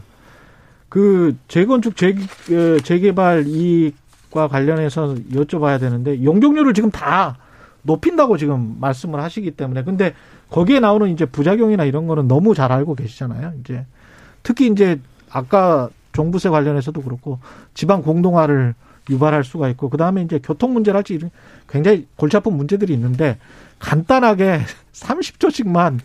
그 0.87 1.35
재건축 1.47 1.97
재, 1.97 2.09
어, 2.11 2.77
재개발 2.83 3.47
이익과 3.47 4.49
관련해서 4.49 5.15
여쭤봐야 5.33 5.79
되는데 5.79 6.23
용적률을 6.23 6.75
지금 6.75 6.91
다 6.91 7.37
높인다고 7.81 8.37
지금 8.37 8.77
말씀을 8.79 9.19
하시기 9.19 9.49
때문에 9.51 9.83
근데 9.83 10.13
거기에 10.51 10.79
나오는 10.79 11.09
이제 11.09 11.25
부작용이나 11.25 11.85
이런 11.85 12.05
거는 12.05 12.27
너무 12.27 12.53
잘 12.53 12.71
알고 12.71 12.93
계시잖아요. 12.93 13.53
이제 13.61 13.83
특히 14.43 14.67
이제 14.67 14.99
아까 15.31 15.89
종부세 16.11 16.49
관련해서도 16.49 17.01
그렇고 17.01 17.39
지방 17.73 18.03
공동화를 18.03 18.75
유발할 19.09 19.43
수가 19.43 19.69
있고 19.69 19.89
그다음에 19.89 20.21
이제 20.21 20.39
교통 20.43 20.73
문제랄지 20.73 21.13
이런 21.13 21.31
굉장히 21.69 22.07
골치 22.15 22.37
아픈 22.37 22.53
문제들이 22.53 22.93
있는데 22.93 23.37
간단하게 23.79 24.61
30초씩만 24.93 25.99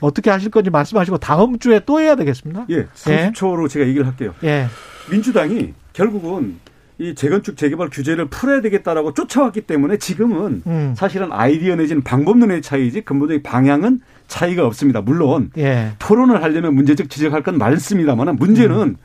어떻게 0.00 0.30
하실 0.30 0.50
건지 0.50 0.70
말씀하시고 0.70 1.18
다음 1.18 1.58
주에 1.58 1.80
또 1.84 2.00
해야 2.00 2.14
되겠습니다. 2.14 2.66
예, 2.70 2.86
30초로 2.86 3.68
제가 3.68 3.86
얘기를 3.86 4.06
할게요. 4.06 4.34
예. 4.44 4.66
민주당이 5.10 5.74
결국은 5.92 6.58
이 7.00 7.14
재건축 7.14 7.56
재개발 7.56 7.90
규제를 7.90 8.26
풀어야 8.26 8.60
되겠다라고 8.60 9.14
쫓아왔기 9.14 9.62
때문에 9.62 9.98
지금은 9.98 10.62
음. 10.66 10.94
사실은 10.96 11.30
아이디어 11.30 11.76
내지는 11.76 12.02
방법론의 12.02 12.60
차이지 12.60 13.02
근본적인 13.02 13.42
방향은 13.44 14.00
차이가 14.26 14.66
없습니다. 14.66 15.00
물론 15.00 15.50
예. 15.56 15.92
토론을 16.00 16.42
하려면 16.42 16.74
문제적 16.74 17.08
지적할 17.08 17.42
건 17.42 17.56
많습니다만 17.56 18.34
문제는 18.36 18.76
음. 18.80 18.96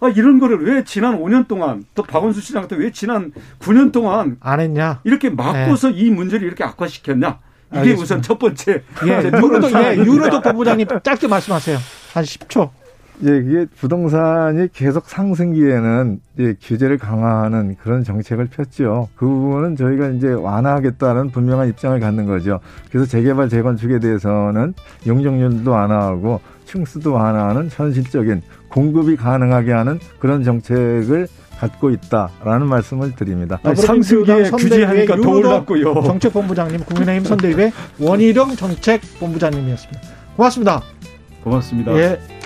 아, 0.00 0.08
이런 0.08 0.38
거를 0.38 0.64
왜 0.64 0.82
지난 0.84 1.18
5년 1.20 1.46
동안 1.46 1.84
또 1.94 2.02
박원순 2.02 2.42
시장 2.42 2.62
같은 2.62 2.78
왜 2.78 2.90
지난 2.90 3.32
9년 3.60 3.92
동안 3.92 4.36
안 4.40 4.60
했냐? 4.60 5.00
이렇게 5.04 5.30
막고서 5.30 5.90
이 5.90 6.10
문제를 6.10 6.46
이렇게 6.46 6.64
악화시켰냐? 6.64 7.38
이게 7.72 7.74
네. 7.74 7.78
알겠습니다. 7.78 8.02
우선 8.02 8.22
첫 8.22 8.38
번째 8.38 8.82
예. 9.06 9.30
유로도 9.38 9.70
예. 9.70 9.96
유로도 9.96 10.40
본부장님 10.40 10.88
짧게 11.02 11.28
말씀하세요. 11.28 11.78
한 12.14 12.24
10초. 12.24 12.70
예, 13.22 13.36
이게 13.36 13.66
부동산이 13.78 14.68
계속 14.72 15.04
상승기에는 15.06 16.20
이제 16.34 16.56
규제를 16.62 16.96
강화하는 16.96 17.76
그런 17.82 18.02
정책을 18.02 18.46
폈죠. 18.46 19.08
그 19.14 19.26
부분은 19.26 19.76
저희가 19.76 20.08
이제 20.08 20.28
완화하겠다는 20.28 21.30
분명한 21.30 21.68
입장을 21.68 22.00
갖는 22.00 22.24
거죠. 22.24 22.60
그래서 22.90 23.06
재개발 23.06 23.50
재건축에 23.50 23.98
대해서는 23.98 24.72
용적률도 25.06 25.70
완화하고 25.70 26.40
층 26.70 26.84
수도 26.84 27.14
완화하는 27.14 27.68
현실적인 27.72 28.42
공급이 28.68 29.16
가능하게 29.16 29.72
하는 29.72 29.98
그런 30.20 30.44
정책을 30.44 31.26
갖고 31.58 31.90
있다라는 31.90 32.68
말씀을 32.68 33.16
드립니다. 33.16 33.58
상승기에 33.62 34.50
규제하니까 34.50 35.16
더 35.16 35.30
올랐고요. 35.30 36.02
정책본부장님, 36.02 36.84
국민의힘 36.84 37.24
선대위의 37.24 37.72
원희룡 37.98 38.54
정책본부장님이었습니다. 38.54 40.00
고맙습니다. 40.36 40.82
고맙습니다. 41.42 41.92
예. 41.96 42.39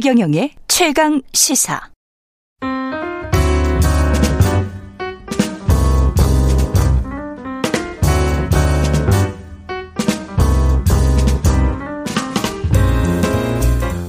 최경영의 0.00 0.52
최강 0.66 1.20
시사. 1.34 1.78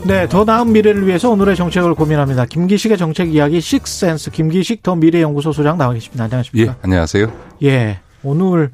네, 0.07 0.29
더 0.29 0.45
나은 0.45 0.71
미래를 0.71 1.05
위해서 1.05 1.29
오늘의 1.29 1.57
정책을 1.57 1.93
고민합니다. 1.95 2.45
김기식의 2.45 2.97
정책 2.97 3.33
이야기 3.33 3.59
식센스 3.59 4.31
김기식 4.31 4.83
더 4.83 4.95
미래연구소 4.95 5.51
소장 5.51 5.77
나와 5.77 5.91
계십니다. 5.93 6.23
예, 6.23 6.25
안녕하십니까? 6.27 6.75
안녕하세요. 6.83 7.33
예. 7.63 7.99
오늘 8.23 8.71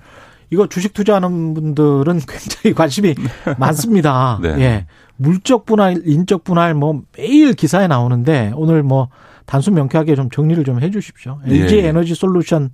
이거 0.51 0.67
주식 0.67 0.93
투자하는 0.93 1.55
분들은 1.55 2.21
굉장히 2.29 2.75
관심이 2.75 3.15
많습니다. 3.57 4.39
네. 4.41 4.49
예. 4.59 4.85
물적 5.17 5.65
분할, 5.65 6.01
인적 6.05 6.43
분할 6.43 6.73
뭐 6.73 7.01
매일 7.17 7.53
기사에 7.53 7.87
나오는데 7.87 8.53
오늘 8.55 8.83
뭐 8.83 9.09
단순 9.45 9.73
명쾌하게 9.75 10.15
좀 10.15 10.29
정리를 10.29 10.63
좀 10.63 10.81
해 10.81 10.91
주십시오. 10.91 11.39
LG 11.45 11.77
예. 11.77 11.87
에너지 11.87 12.13
솔루션 12.15 12.69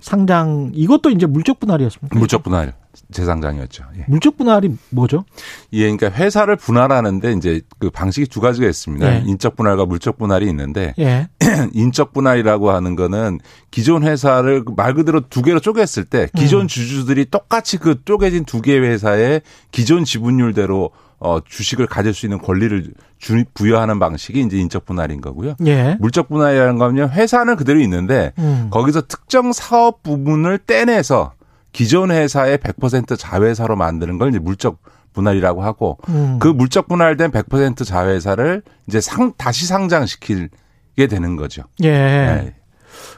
상장 0.00 0.70
이것도 0.74 1.10
이제 1.10 1.26
물적 1.26 1.60
분할이었습니까? 1.60 2.18
물적 2.18 2.42
분할 2.42 2.72
재상장이었죠. 3.12 3.84
예. 3.98 4.04
물적 4.08 4.36
분할이 4.36 4.74
뭐죠? 4.90 5.24
예, 5.72 5.82
그러니까 5.90 6.10
회사를 6.10 6.56
분할하는데 6.56 7.32
이제 7.32 7.60
그 7.78 7.90
방식이 7.90 8.26
두 8.28 8.40
가지가 8.40 8.66
있습니다. 8.66 9.14
예. 9.14 9.22
인적 9.26 9.56
분할과 9.56 9.84
물적 9.86 10.16
분할이 10.18 10.46
있는데 10.48 10.94
예. 10.98 11.28
인적 11.74 12.12
분할이라고 12.12 12.70
하는 12.70 12.96
거는 12.96 13.40
기존 13.70 14.04
회사를 14.04 14.64
말 14.76 14.94
그대로 14.94 15.20
두 15.28 15.42
개로 15.42 15.60
쪼갰을 15.60 16.08
때 16.08 16.28
기존 16.34 16.62
음. 16.62 16.66
주주들이 16.66 17.26
똑같이 17.26 17.76
그 17.76 18.02
쪼개진 18.04 18.44
두 18.44 18.62
개의 18.62 18.80
회사의 18.80 19.42
기존 19.70 20.04
지분율대로 20.04 20.90
어 21.20 21.38
주식을 21.44 21.86
가질 21.86 22.14
수 22.14 22.24
있는 22.24 22.38
권리를 22.38 22.92
주, 23.18 23.44
부여하는 23.52 23.98
방식이 23.98 24.40
이제 24.40 24.56
인적 24.56 24.86
분할인 24.86 25.20
거고요. 25.20 25.54
예. 25.66 25.96
물적 26.00 26.30
분할이라는 26.30 26.78
거는요. 26.78 27.10
회사는 27.12 27.56
그대로 27.56 27.78
있는데 27.80 28.32
음. 28.38 28.68
거기서 28.70 29.02
특정 29.02 29.52
사업 29.52 30.02
부분을 30.02 30.58
떼내서 30.58 31.34
기존 31.72 32.10
회사의 32.10 32.58
100% 32.58 33.18
자회사로 33.18 33.76
만드는 33.76 34.16
걸 34.16 34.30
이제 34.30 34.38
물적 34.38 34.78
분할이라고 35.12 35.62
하고 35.62 35.98
음. 36.08 36.38
그 36.40 36.48
물적 36.48 36.88
분할된 36.88 37.30
100% 37.30 37.84
자회사를 37.84 38.62
이제 38.88 39.00
상 39.02 39.34
다시 39.36 39.66
상장시키게 39.66 41.06
되는 41.08 41.36
거죠. 41.36 41.64
예. 41.82 41.90
네. 41.90 42.54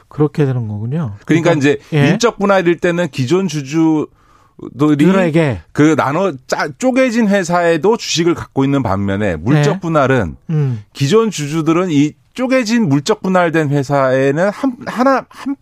그렇게 0.09 0.45
되는 0.45 0.67
거군요. 0.67 1.15
그러니까 1.25 1.53
이제 1.53 1.79
예. 1.93 2.09
인적 2.09 2.37
분할일 2.37 2.79
때는 2.79 3.07
기존 3.07 3.47
주주 3.47 4.07
들에게 4.77 5.59
그 5.71 5.95
나눠 5.95 6.33
짜, 6.47 6.67
쪼개진 6.77 7.27
회사에도 7.27 7.97
주식을 7.97 8.33
갖고 8.33 8.63
있는 8.63 8.83
반면에 8.83 9.35
물적 9.35 9.73
네. 9.75 9.79
분할은 9.79 10.35
음. 10.49 10.83
기존 10.93 11.31
주주들은 11.31 11.91
이 11.91 12.13
쪼개진 12.33 12.89
물적 12.89 13.21
분할된 13.21 13.69
회사에는 13.69 14.49
한 14.49 14.75
하나 14.85 15.25
한, 15.29 15.55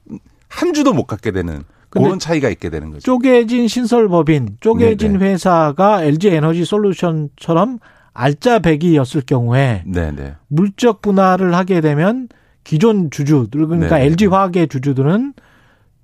한 0.48 0.74
주도 0.74 0.94
못 0.94 1.06
갖게 1.06 1.32
되는 1.32 1.64
그런 1.90 2.20
차이가 2.20 2.50
있게 2.50 2.70
되는 2.70 2.92
거죠. 2.92 3.02
쪼개진 3.02 3.68
신설법인, 3.68 4.58
쪼개진 4.62 5.14
네네. 5.14 5.26
회사가 5.26 6.04
LG 6.04 6.30
에너지 6.30 6.64
솔루션처럼 6.64 7.80
알짜배기였을 8.14 9.22
경우에 9.26 9.84
네네. 9.86 10.36
물적 10.48 11.02
분할을 11.02 11.54
하게 11.54 11.82
되면 11.82 12.30
기존 12.64 13.10
주주들 13.10 13.68
그러니까 13.68 13.98
네네. 13.98 14.06
LG 14.08 14.28
화학의 14.28 14.68
주주들은 14.70 15.34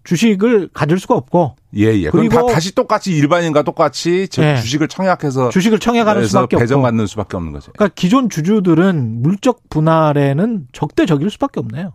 주식을 0.07 0.69
가질 0.73 0.99
수가 0.99 1.15
없고 1.15 1.57
예, 1.75 1.87
예. 1.87 2.09
그럼 2.09 2.29
그리고- 2.29 2.47
다, 2.47 2.53
다시 2.53 2.73
똑같이 2.73 3.11
일반인과 3.11 3.63
똑같이 3.63 4.29
저 4.29 4.41
네. 4.41 4.55
주식을 4.55 4.87
청약해서 4.87 5.49
주식을 5.49 5.79
청약하는 5.79 6.25
수밖에 6.25 6.55
없고 6.55 6.59
배정받는 6.61 7.07
수밖에 7.07 7.35
없는 7.35 7.51
거죠. 7.51 7.73
그러니까 7.73 7.93
기존 7.93 8.29
주주들은 8.29 9.21
물적 9.21 9.69
분할에는 9.69 10.67
적대적일 10.71 11.29
수밖에 11.29 11.59
없네요. 11.59 11.91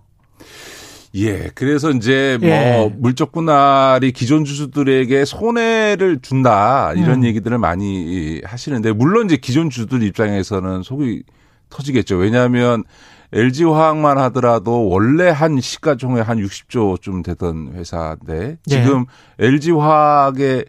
예, 1.15 1.51
그래서 1.55 1.91
이제 1.91 2.37
뭐 2.41 2.51
예. 2.51 2.93
물적 2.99 3.33
분할이 3.33 4.13
기존 4.13 4.45
주주들에게 4.45 5.25
손해를 5.25 6.21
준다 6.21 6.93
이런 6.95 7.21
음. 7.21 7.25
얘기들을 7.25 7.57
많이 7.57 8.43
하시는데 8.45 8.93
물론 8.93 9.25
이제 9.27 9.39
기존 9.39 9.71
주주들 9.71 10.03
입장에서는 10.03 10.83
속이 10.83 11.23
터지겠죠. 11.71 12.17
왜냐하면 12.17 12.85
LG 13.33 13.65
화학만 13.65 14.19
하더라도 14.19 14.89
원래 14.89 15.29
한 15.31 15.61
시가총액 15.61 16.29
한 16.29 16.39
60조쯤 16.39 17.25
되던 17.25 17.73
회사인데 17.75 18.59
예. 18.71 18.83
지금 18.83 19.07
LG 19.39 19.73
화학에 19.73 20.65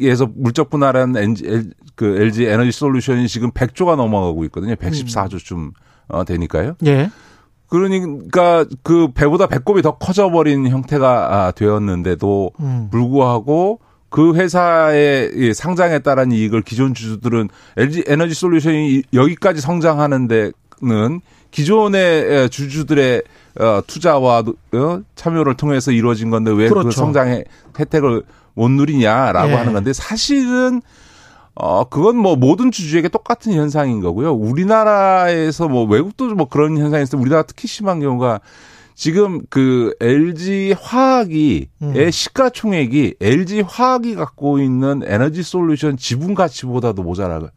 에서 0.00 0.28
물적 0.34 0.68
분할한 0.70 1.16
NG, 1.16 1.70
그 1.94 2.16
LG 2.20 2.46
에너지 2.46 2.72
솔루션이 2.72 3.28
지금 3.28 3.50
100조가 3.52 3.94
넘어가고 3.96 4.44
있거든요. 4.46 4.74
114조쯤 4.74 5.72
어, 6.08 6.24
되니까요. 6.24 6.74
예. 6.86 7.10
그러니까 7.68 8.64
그 8.82 9.08
배보다 9.12 9.46
배꼽이 9.46 9.82
더 9.82 9.96
커져버린 9.98 10.68
형태가 10.68 11.46
아, 11.46 11.50
되었는데도 11.52 12.52
음. 12.60 12.88
불구하고 12.90 13.80
그 14.08 14.34
회사의 14.34 15.30
이 15.34 15.52
상장에 15.54 15.98
따른 15.98 16.30
이익을 16.32 16.62
기존 16.62 16.94
주주들은 16.94 17.48
LG 17.76 18.04
에너지 18.06 18.34
솔루션이 18.34 18.90
이- 18.94 19.02
여기까지 19.12 19.60
성장하는 19.60 20.28
데는 20.28 21.20
기존의 21.56 22.50
주주들의 22.50 23.22
어, 23.60 23.80
투자와 23.86 24.40
어, 24.40 25.00
참여를 25.14 25.56
통해서 25.56 25.90
이루어진 25.90 26.28
건데 26.28 26.50
왜그 26.50 26.74
그렇죠. 26.74 26.90
성장의 26.90 27.46
혜택을 27.78 28.24
못 28.52 28.70
누리냐라고 28.70 29.52
예. 29.52 29.54
하는 29.54 29.72
건데 29.72 29.94
사실은 29.94 30.82
어, 31.54 31.84
그건 31.84 32.18
뭐 32.18 32.36
모든 32.36 32.70
주주에게 32.70 33.08
똑같은 33.08 33.54
현상인 33.54 34.02
거고요. 34.02 34.34
우리나라에서 34.34 35.68
뭐 35.68 35.86
외국도 35.86 36.34
뭐 36.34 36.46
그런 36.46 36.76
현상이 36.76 37.04
있어요. 37.04 37.22
우리나라 37.22 37.42
특히 37.42 37.66
심한 37.66 38.00
경우가 38.00 38.40
지금 38.94 39.40
그 39.48 39.94
LG 39.98 40.74
화학이 40.78 41.68
음. 41.80 41.96
의 41.96 42.12
시가총액이 42.12 43.14
LG 43.18 43.62
화학이 43.62 44.14
갖고 44.14 44.58
있는 44.58 45.00
에너지 45.06 45.42
솔루션 45.42 45.96
지분 45.96 46.34
가치보다도 46.34 47.02
모자라요. 47.02 47.48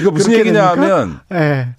이거 0.00 0.10
무슨 0.10 0.32
그렇게 0.32 0.48
얘기냐면 0.48 1.20
예. 1.32 1.74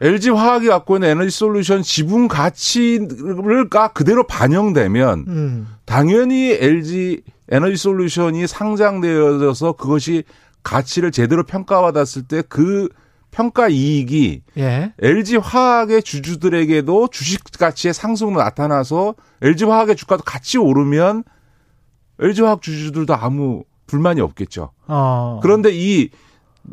LG 0.00 0.30
화학이 0.30 0.68
갖고 0.68 0.96
있는 0.96 1.08
에너지 1.08 1.30
솔루션 1.30 1.82
지분 1.82 2.28
가치가 2.28 3.88
그대로 3.92 4.26
반영되면 4.26 5.24
음. 5.26 5.68
당연히 5.84 6.50
LG 6.52 7.22
에너지 7.50 7.76
솔루션이 7.76 8.46
상장되어져서 8.46 9.72
그것이 9.72 10.24
가치를 10.62 11.10
제대로 11.12 11.44
평가받았을 11.44 12.22
때 12.22 12.42
그 12.48 12.88
평가 13.30 13.68
이익이 13.68 14.42
예. 14.56 14.92
LG 15.00 15.36
화학의 15.36 16.02
주주들에게도 16.02 17.08
주식 17.08 17.44
가치의 17.58 17.94
상승으로 17.94 18.38
나타나서 18.38 19.14
LG 19.42 19.64
화학의 19.64 19.96
주가도 19.96 20.22
같이 20.24 20.58
오르면 20.58 21.24
LG 22.20 22.42
화학 22.42 22.62
주주들도 22.62 23.14
아무 23.14 23.64
불만이 23.86 24.20
없겠죠. 24.20 24.72
어. 24.86 25.40
그런데 25.42 25.70
이 25.72 26.10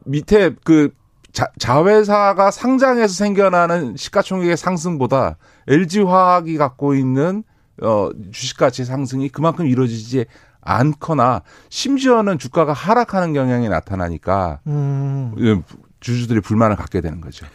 밑에 0.05 0.55
그 0.63 0.91
자, 1.31 1.47
자회사가 1.59 2.49
상장해서 2.49 3.13
생겨나는 3.13 3.97
시가총액의 3.97 4.55
상승보다 4.55 5.37
LG 5.67 6.01
화학이 6.01 6.57
갖고 6.57 6.95
있는 6.95 7.43
어 7.81 8.09
주식 8.31 8.57
가치 8.57 8.85
상승이 8.85 9.27
그만큼 9.29 9.67
이루어지지 9.67 10.25
않거나 10.61 11.41
심지어는 11.69 12.39
주가가 12.39 12.71
하락하는 12.71 13.33
경향이 13.33 13.67
나타나니까 13.67 14.61
음. 14.67 15.33
예, 15.39 15.61
주주들이 15.99 16.39
불만을 16.39 16.77
갖게 16.77 17.01
되는 17.01 17.19
거죠. 17.19 17.45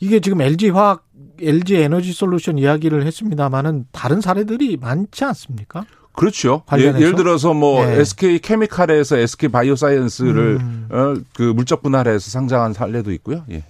이게 0.00 0.20
지금 0.20 0.40
LG 0.40 0.70
화학, 0.70 1.06
LG 1.40 1.76
에너지 1.76 2.12
솔루션 2.12 2.56
이야기를 2.58 3.06
했습니다만은 3.06 3.86
다른 3.92 4.20
사례들이 4.20 4.78
많지 4.78 5.24
않습니까? 5.24 5.84
그렇죠. 6.18 6.62
예, 6.66 6.70
관련해서? 6.70 7.00
예 7.00 7.06
를 7.06 7.14
들어서 7.16 7.54
뭐 7.54 7.84
네. 7.84 8.00
SK 8.00 8.38
케미칼에서 8.40 9.16
SK 9.16 9.48
바이오사이언스를 9.50 10.58
음. 10.60 10.88
어, 10.90 11.14
그 11.34 11.42
물적 11.42 11.82
분할해서 11.82 12.30
상장한 12.30 12.72
사례도 12.72 13.12
있고요. 13.12 13.44
예. 13.50 13.64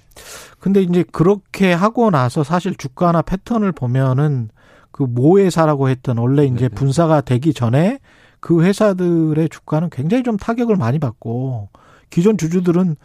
근데 0.59 0.83
이제 0.83 1.05
그렇게 1.13 1.73
하고 1.73 2.11
나서 2.11 2.43
사실 2.43 2.75
주가나 2.75 3.23
패턴을 3.23 3.73
보면은 3.73 4.49
그 4.91 5.05
모회사라고 5.05 5.89
했던 5.89 6.19
원래 6.19 6.45
이제 6.45 6.69
네네. 6.69 6.69
분사가 6.71 7.21
되기 7.21 7.55
전에 7.55 8.01
그 8.41 8.63
회사들의 8.63 9.49
주가는 9.49 9.91
굉장히 9.91 10.23
좀 10.25 10.37
타격을 10.37 10.77
많이 10.77 10.99
받고 10.99 11.69
기존 12.11 12.39
주주들은 12.39 12.97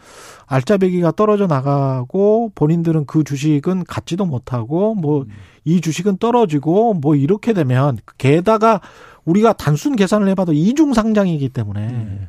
알짜배기가 0.46 1.12
떨어져 1.12 1.46
나가고 1.46 2.52
본인들은 2.54 3.06
그 3.06 3.22
주식은 3.22 3.84
갖지도 3.84 4.24
못하고 4.24 4.94
뭐이 4.94 5.80
주식은 5.82 6.16
떨어지고 6.18 6.94
뭐 6.94 7.14
이렇게 7.14 7.52
되면 7.52 7.98
게다가 8.18 8.80
우리가 9.24 9.52
단순 9.54 9.96
계산을 9.96 10.28
해봐도 10.28 10.52
이중 10.52 10.92
상장이기 10.92 11.48
때문에 11.48 12.28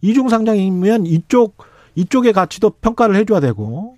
이중 0.00 0.28
상장이면 0.28 1.06
이쪽 1.06 1.56
이쪽의 1.94 2.32
가치도 2.32 2.70
평가를 2.80 3.16
해줘야 3.16 3.40
되고 3.40 3.96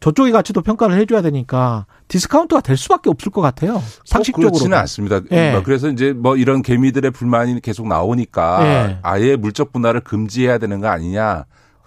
저쪽의 0.00 0.32
가치도 0.32 0.62
평가를 0.62 0.98
해줘야 0.98 1.22
되니까 1.22 1.86
디스카운트가 2.08 2.60
될 2.60 2.76
수밖에 2.76 3.08
없을 3.08 3.30
것 3.30 3.40
같아요. 3.40 3.80
상식적으로. 4.04 4.50
그렇지는 4.50 4.76
않습니다. 4.78 5.20
예. 5.30 5.52
뭐 5.52 5.62
그래서 5.62 5.88
이제 5.88 6.12
뭐 6.12 6.36
이런 6.36 6.62
개미들의 6.62 7.12
불만이 7.12 7.60
계속 7.60 7.86
나오니까 7.86 8.66
예. 8.66 8.98
아예 9.02 9.36
물적 9.36 9.72
분할을 9.72 10.00
금지해야 10.00 10.58
되는 10.58 10.80
거 10.80 10.88
아니냐. 10.88 11.44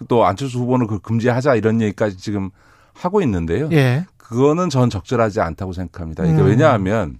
또 0.08 0.24
안철수 0.24 0.58
후보는 0.60 0.86
그 0.86 0.98
금지하자 0.98 1.56
이런 1.56 1.82
얘기까지 1.82 2.16
지금 2.16 2.50
하고 2.94 3.20
있는데요. 3.20 3.68
예. 3.72 4.06
그거는 4.16 4.70
전 4.70 4.88
적절하지 4.88 5.42
않다고 5.42 5.74
생각합니다. 5.74 6.24
이게 6.24 6.40
음. 6.40 6.46
왜냐하면 6.46 7.18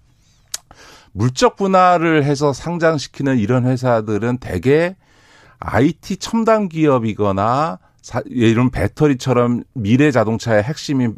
물적 1.20 1.56
분할을 1.56 2.24
해서 2.24 2.52
상장시키는 2.52 3.38
이런 3.38 3.64
회사들은 3.64 4.36
대개 4.38 4.96
IT 5.58 6.18
첨단 6.18 6.68
기업이거나 6.68 7.78
사- 8.02 8.20
예, 8.30 8.48
이런 8.50 8.70
배터리처럼 8.70 9.62
미래 9.74 10.10
자동차의 10.10 10.62
핵심인 10.62 11.16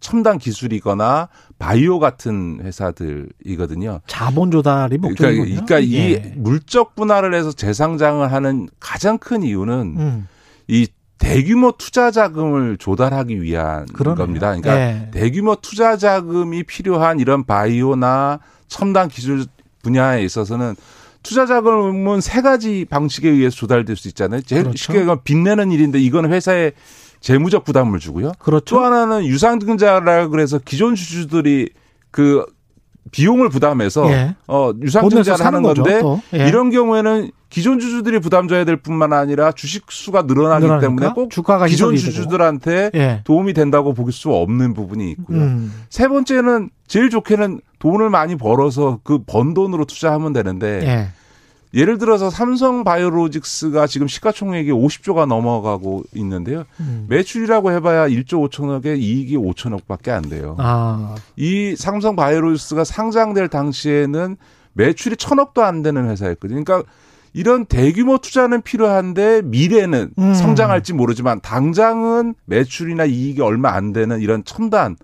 첨단 0.00 0.38
기술이거나 0.38 1.28
바이오 1.58 1.98
같은 1.98 2.60
회사들이거든요. 2.62 4.00
자본 4.06 4.50
조달이 4.50 4.96
그러니까, 4.98 5.08
목적이군요. 5.08 5.44
그러니까 5.66 5.78
이 5.80 5.94
예. 6.14 6.32
물적 6.36 6.94
분할을 6.94 7.34
해서 7.34 7.52
재상장을 7.52 8.30
하는 8.32 8.68
가장 8.80 9.18
큰 9.18 9.42
이유는 9.42 9.94
음. 9.98 10.28
이 10.68 10.86
대규모 11.18 11.72
투자 11.78 12.10
자금을 12.10 12.76
조달하기 12.78 13.40
위한 13.42 13.86
그러네요. 13.86 14.16
겁니다. 14.26 14.48
그러니까 14.56 14.78
예. 14.78 15.10
대규모 15.12 15.56
투자 15.56 15.96
자금이 15.96 16.62
필요한 16.64 17.20
이런 17.20 17.44
바이오나 17.44 18.40
첨단 18.68 19.08
기술 19.08 19.44
분야에 19.82 20.22
있어서는 20.24 20.74
투자 21.22 21.44
자금은 21.46 22.20
세 22.20 22.40
가지 22.40 22.84
방식에 22.88 23.28
의해서 23.28 23.56
조달될 23.56 23.96
수 23.96 24.08
있잖아요. 24.08 24.42
제일 24.42 24.62
그렇죠. 24.62 24.76
쉽게 24.78 24.98
얘기하면 25.00 25.22
빚내는 25.24 25.72
일인데 25.72 25.98
이거는 25.98 26.32
회사에 26.32 26.72
재무적 27.20 27.64
부담을 27.64 27.98
주고요. 27.98 28.32
그렇죠. 28.38 28.76
또 28.76 28.80
하나는 28.84 29.24
유상증자라 29.26 30.28
그래서 30.28 30.58
기존 30.64 30.94
주주들이 30.94 31.70
그 32.10 32.44
비용을 33.12 33.48
부담해서 33.48 34.10
예. 34.10 34.34
어 34.48 34.72
유상증자를 34.80 35.44
하는 35.44 35.62
거죠, 35.62 35.82
건데 35.82 36.00
또. 36.00 36.20
예. 36.34 36.48
이런 36.48 36.70
경우에는 36.70 37.30
기존 37.50 37.78
주주들이 37.78 38.18
부담 38.18 38.48
져야 38.48 38.64
될 38.64 38.76
뿐만 38.76 39.12
아니라 39.12 39.52
주식 39.52 39.90
수가 39.90 40.22
늘어나기 40.22 40.64
늘어나니까 40.64 40.80
때문에 40.88 41.08
꼭 41.14 41.30
기존. 41.96 42.12
주주들한테 42.12 42.90
예. 42.94 43.20
도움이 43.24 43.52
된다고 43.54 43.94
볼 43.94 44.12
수 44.12 44.32
없는 44.32 44.74
부분이 44.74 45.10
있고요. 45.12 45.38
음. 45.38 45.72
세 45.88 46.08
번째는 46.08 46.70
제일 46.86 47.10
좋게는 47.10 47.60
돈을 47.78 48.10
많이 48.10 48.36
벌어서 48.36 49.00
그 49.02 49.18
번 49.26 49.54
돈으로 49.54 49.84
투자하면 49.84 50.32
되는데 50.32 50.80
예. 50.86 51.08
예를 51.74 51.98
들어서 51.98 52.30
삼성 52.30 52.84
바이오로직스가 52.84 53.86
지금 53.86 54.08
시가총액이 54.08 54.70
50조가 54.72 55.26
넘어가고 55.26 56.04
있는데요. 56.14 56.64
음. 56.80 57.06
매출이라고 57.08 57.70
해봐야 57.72 58.08
1조 58.08 58.48
5천억에 58.48 58.98
이익이 58.98 59.36
5천억밖에 59.36 60.08
안 60.08 60.22
돼요. 60.22 60.56
아. 60.58 61.14
이 61.36 61.74
삼성 61.76 62.16
바이오로직스가 62.16 62.84
상장될 62.84 63.48
당시에는 63.48 64.36
매출이 64.72 65.16
천억도 65.16 65.64
안 65.64 65.82
되는 65.82 66.08
회사였거든요. 66.08 66.62
그러니까 66.64 66.88
이런 67.34 67.66
대규모 67.66 68.16
투자는 68.18 68.62
필요한데 68.62 69.42
미래는 69.44 70.10
음. 70.18 70.34
성장할지 70.34 70.94
모르지만 70.94 71.40
당장은 71.40 72.34
매출이나 72.46 73.04
이익이 73.04 73.42
얼마 73.42 73.72
안 73.72 73.92
되는 73.92 74.20
이런 74.20 74.42
첨단 74.44 74.96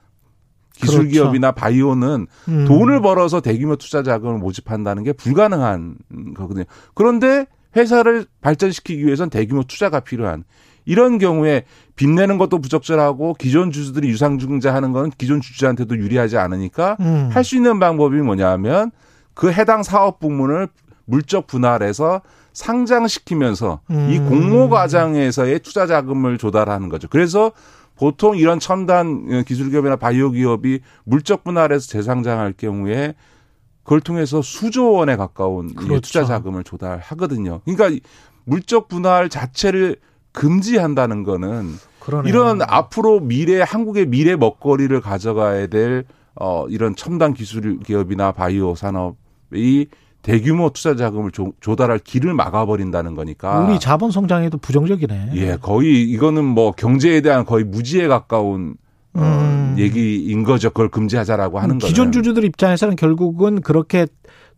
기술 0.74 1.00
그렇죠. 1.00 1.10
기업이나 1.10 1.52
바이오는 1.52 2.26
음. 2.48 2.64
돈을 2.66 3.00
벌어서 3.00 3.40
대규모 3.40 3.76
투자 3.76 4.02
자금을 4.02 4.38
모집한다는 4.38 5.04
게 5.04 5.12
불가능한 5.12 5.96
거거든요. 6.34 6.64
그런데 6.94 7.46
회사를 7.76 8.26
발전시키기 8.40 9.06
위해선 9.06 9.30
대규모 9.30 9.64
투자가 9.64 10.00
필요한 10.00 10.44
이런 10.84 11.18
경우에 11.18 11.64
빚내는 11.96 12.38
것도 12.38 12.60
부적절하고 12.60 13.34
기존 13.34 13.70
주주들이 13.70 14.08
유상증자 14.08 14.74
하는 14.74 14.92
건 14.92 15.10
기존 15.16 15.40
주주한테도 15.40 15.96
유리하지 15.96 16.38
않으니까 16.38 16.96
음. 17.00 17.30
할수 17.32 17.56
있는 17.56 17.78
방법이 17.78 18.16
뭐냐면 18.16 18.90
그 19.34 19.52
해당 19.52 19.82
사업 19.82 20.18
부문을 20.20 20.68
물적 21.04 21.46
분할해서 21.46 22.22
상장시키면서 22.52 23.80
음. 23.90 24.08
이 24.10 24.18
공모 24.18 24.68
과정에서의 24.68 25.60
투자 25.60 25.86
자금을 25.86 26.38
조달하는 26.38 26.88
거죠. 26.88 27.08
그래서 27.08 27.52
보통 28.02 28.36
이런 28.36 28.58
첨단 28.58 29.44
기술 29.44 29.70
기업이나 29.70 29.94
바이오 29.94 30.32
기업이 30.32 30.80
물적 31.04 31.44
분할해서 31.44 31.86
재상장할 31.86 32.52
경우에 32.56 33.14
그걸 33.84 34.00
통해서 34.00 34.42
수조 34.42 34.90
원에 34.90 35.14
가까운 35.14 35.70
이 35.70 35.74
그렇죠. 35.74 36.00
투자 36.00 36.24
자금을 36.24 36.64
조달하거든요. 36.64 37.60
그러니까 37.64 37.90
이 37.90 38.00
물적 38.44 38.88
분할 38.88 39.28
자체를 39.28 39.98
금지한다는 40.32 41.22
거는 41.22 41.74
그러네요. 42.00 42.28
이런 42.28 42.62
앞으로 42.62 43.20
미래 43.20 43.62
한국의 43.64 44.06
미래 44.06 44.34
먹거리를 44.34 45.00
가져가야 45.00 45.68
될 45.68 46.04
어, 46.34 46.66
이런 46.68 46.96
첨단 46.96 47.34
기술 47.34 47.78
기업이나 47.78 48.32
바이오 48.32 48.74
산업이 48.74 49.86
대규모 50.22 50.70
투자 50.70 50.94
자금을 50.94 51.32
조, 51.32 51.52
조달할 51.60 51.98
길을 51.98 52.32
막아버린다는 52.34 53.14
거니까. 53.14 53.60
우리 53.60 53.78
자본 53.80 54.10
성장에도 54.10 54.58
부정적이네. 54.58 55.30
예, 55.34 55.56
거의 55.60 56.02
이거는 56.02 56.44
뭐 56.44 56.72
경제에 56.72 57.20
대한 57.20 57.44
거의 57.44 57.64
무지에 57.64 58.06
가까운 58.06 58.76
어, 59.14 59.20
음. 59.20 59.74
얘기인 59.78 60.42
거죠. 60.44 60.70
그걸 60.70 60.88
금지하자라고 60.88 61.58
하는 61.58 61.78
거예요. 61.78 61.88
기존 61.88 62.12
주주들 62.12 62.44
입장에서는 62.44 62.96
결국은 62.96 63.60
그렇게 63.60 64.06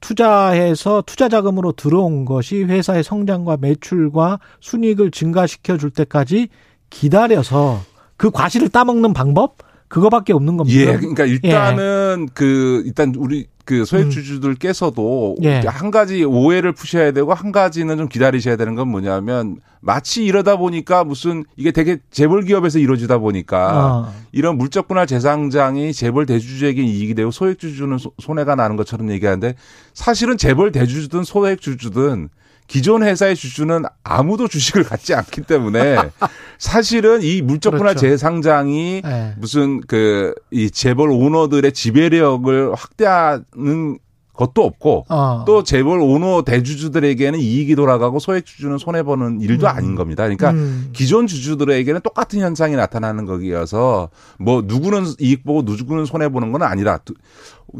투자해서 0.01 1.03
투자 1.07 1.29
자금으로 1.29 1.73
들어온 1.73 2.25
것이 2.25 2.63
회사의 2.63 3.03
성장과 3.03 3.57
매출과 3.61 4.39
순이익을 4.61 5.11
증가시켜 5.11 5.79
줄 5.79 5.91
때까지 5.91 6.49
기다려서 6.91 7.81
그 8.17 8.31
과실을 8.31 8.69
따먹는 8.69 9.15
방법 9.15 9.57
그거밖에 9.89 10.33
없는 10.33 10.57
겁니다. 10.57 10.79
예, 10.79 10.97
그러니까 10.97 11.25
일단은 11.25 12.29
그 12.35 12.83
일단 12.85 13.15
우리 13.17 13.47
그 13.65 13.85
소액 13.85 14.07
음. 14.07 14.11
주주들께서도 14.11 15.37
예. 15.43 15.61
한 15.67 15.91
가지 15.91 16.25
오해를 16.25 16.73
푸셔야 16.73 17.13
되고 17.13 17.33
한 17.33 17.53
가지는 17.53 17.97
좀 17.97 18.09
기다리셔야 18.09 18.57
되는 18.57 18.75
건 18.75 18.89
뭐냐면 18.89 19.57
마치 19.81 20.25
이러다 20.25 20.57
보니까 20.57 21.05
무슨 21.05 21.45
이게 21.57 21.71
되게 21.71 21.99
재벌 22.11 22.43
기업에서 22.45 22.79
이루어지다 22.79 23.19
보니까 23.19 23.87
어. 24.09 24.15
이런 24.33 24.57
물적 24.59 24.89
분할 24.89 25.07
재상장이 25.07 25.93
재벌 25.93 26.27
대주주에게 26.27 26.83
이익이 26.83 27.15
되고 27.15 27.31
소액 27.31 27.59
주주는 27.59 27.97
소- 27.99 28.13
손해가 28.19 28.55
나는 28.55 28.77
것처럼 28.77 29.11
얘기하는데 29.11 29.55
사실은 29.93 30.37
재벌 30.37 30.73
대주주든 30.73 31.25
소액 31.25 31.61
주주든 31.61 32.29
기존 32.67 33.03
회사의 33.03 33.37
주주는 33.37 33.83
아무도 34.03 34.49
주식을 34.49 34.85
갖지 34.85 35.15
않기 35.15 35.43
때문에 35.43 35.97
사실은 36.59 37.23
이 37.23 37.43
물적 37.43 37.73
분할 37.73 37.95
그렇죠. 37.95 38.01
재상장이 38.01 39.03
예. 39.05 39.35
무슨 39.39 39.81
그 39.83 40.35
이 40.51 40.71
재벌 40.71 41.11
오너들의 41.11 41.73
지배력을 41.73 42.75
확대하는 42.75 43.99
것도 44.33 44.65
없고 44.65 45.07
어. 45.09 45.45
또 45.47 45.63
재벌 45.63 46.01
오너 46.01 46.43
대주주들에게는 46.43 47.39
이익이 47.39 47.77
돌아가고 47.77 48.19
소액 48.19 48.45
주주는 48.47 48.79
손해 48.79 49.03
보는 49.05 49.41
일도 49.41 49.67
음. 49.67 49.69
아닌 49.69 49.95
겁니다. 49.95 50.25
그러니까 50.25 50.51
음. 50.51 50.91
기존 50.93 51.27
주주들에게는 51.27 52.01
똑같은 52.03 52.41
현상이 52.41 52.75
나타나는 52.75 53.27
거기여서 53.27 54.11
뭐 54.39 54.63
누구는 54.65 55.05
이익 55.21 55.45
보고 55.45 55.63
누구는 55.63 56.05
손해 56.05 56.29
보는 56.29 56.51
건 56.51 56.63
아니다. 56.63 56.99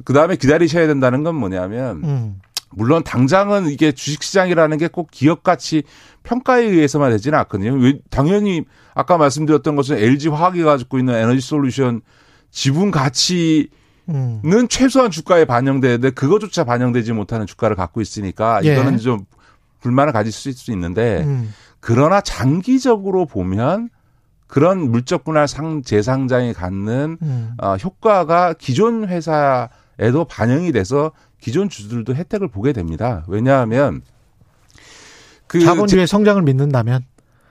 그 0.05 0.13
다음에 0.13 0.37
기다리셔야 0.37 0.87
된다는 0.87 1.25
건 1.25 1.35
뭐냐면 1.35 2.03
음. 2.05 2.41
물론 2.77 3.03
당장은 3.05 3.69
이게 3.69 3.93
주식시장이라는 3.93 4.79
게 4.79 4.89
꼭 4.89 5.11
기업 5.11 5.43
가치 5.43 5.83
평가에 6.23 6.63
의해서만 6.65 7.11
되지는 7.13 7.39
않거든요. 7.41 7.75
왜- 7.75 7.99
당연히 8.11 8.65
아까 8.95 9.17
말씀드렸던 9.19 9.77
것은 9.77 9.99
LG 9.99 10.29
화학이 10.29 10.63
가지고 10.63 10.99
있는 10.99 11.15
에너지 11.15 11.41
솔루션 11.41 12.01
지분 12.51 12.91
가치는 12.91 13.69
음. 14.11 14.67
최소한 14.69 15.11
주가에 15.11 15.45
반영되는데 15.45 16.11
그거조차 16.11 16.65
반영되지 16.65 17.13
못하는 17.13 17.47
주가를 17.47 17.75
갖고 17.77 18.01
있으니까 18.01 18.61
예. 18.65 18.73
이거는 18.75 18.99
좀 18.99 19.25
불만을 19.81 20.13
가질 20.13 20.33
수 20.33 20.71
있는데 20.73 21.23
음. 21.27 21.53
그러나 21.81 22.21
장기적으로 22.21 23.27
보면 23.27 23.91
그런 24.47 24.91
물적 24.91 25.25
분할 25.25 25.49
상 25.49 25.83
재상장이 25.83 26.53
갖는 26.53 27.19
음. 27.21 27.51
어, 27.61 27.75
효과가 27.77 28.55
기존 28.55 29.09
회사 29.09 29.69
에도 29.99 30.25
반영이 30.25 30.73
돼서 30.73 31.13
기존 31.41 31.69
주주들도 31.69 32.15
혜택을 32.15 32.49
보게 32.49 32.73
됩니다. 32.73 33.25
왜냐하면 33.29 34.03
그 35.47 35.61
자본주의 35.61 36.07
성장을 36.07 36.41
믿는다면 36.43 37.05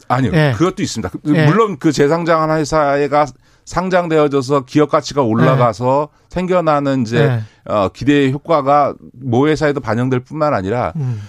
아니요. 0.07 0.32
예. 0.34 0.53
그것도 0.57 0.84
있습니다. 0.84 1.10
그- 1.10 1.36
예. 1.36 1.45
물론 1.45 1.78
그 1.80 1.91
재상장한 1.91 2.57
회사가 2.60 3.26
상장되어져서 3.65 4.65
기업 4.65 4.90
가치가 4.90 5.22
올라가서 5.22 6.10
생겨나는 6.30 7.03
이제 7.03 7.18
예. 7.18 7.72
어, 7.72 7.90
기대의 7.90 8.34
효과가 8.34 8.95
모 9.14 9.48
회사에도 9.48 9.80
반영될 9.80 10.20
뿐만 10.22 10.53
아니라 10.53 10.91
음. 10.98 11.22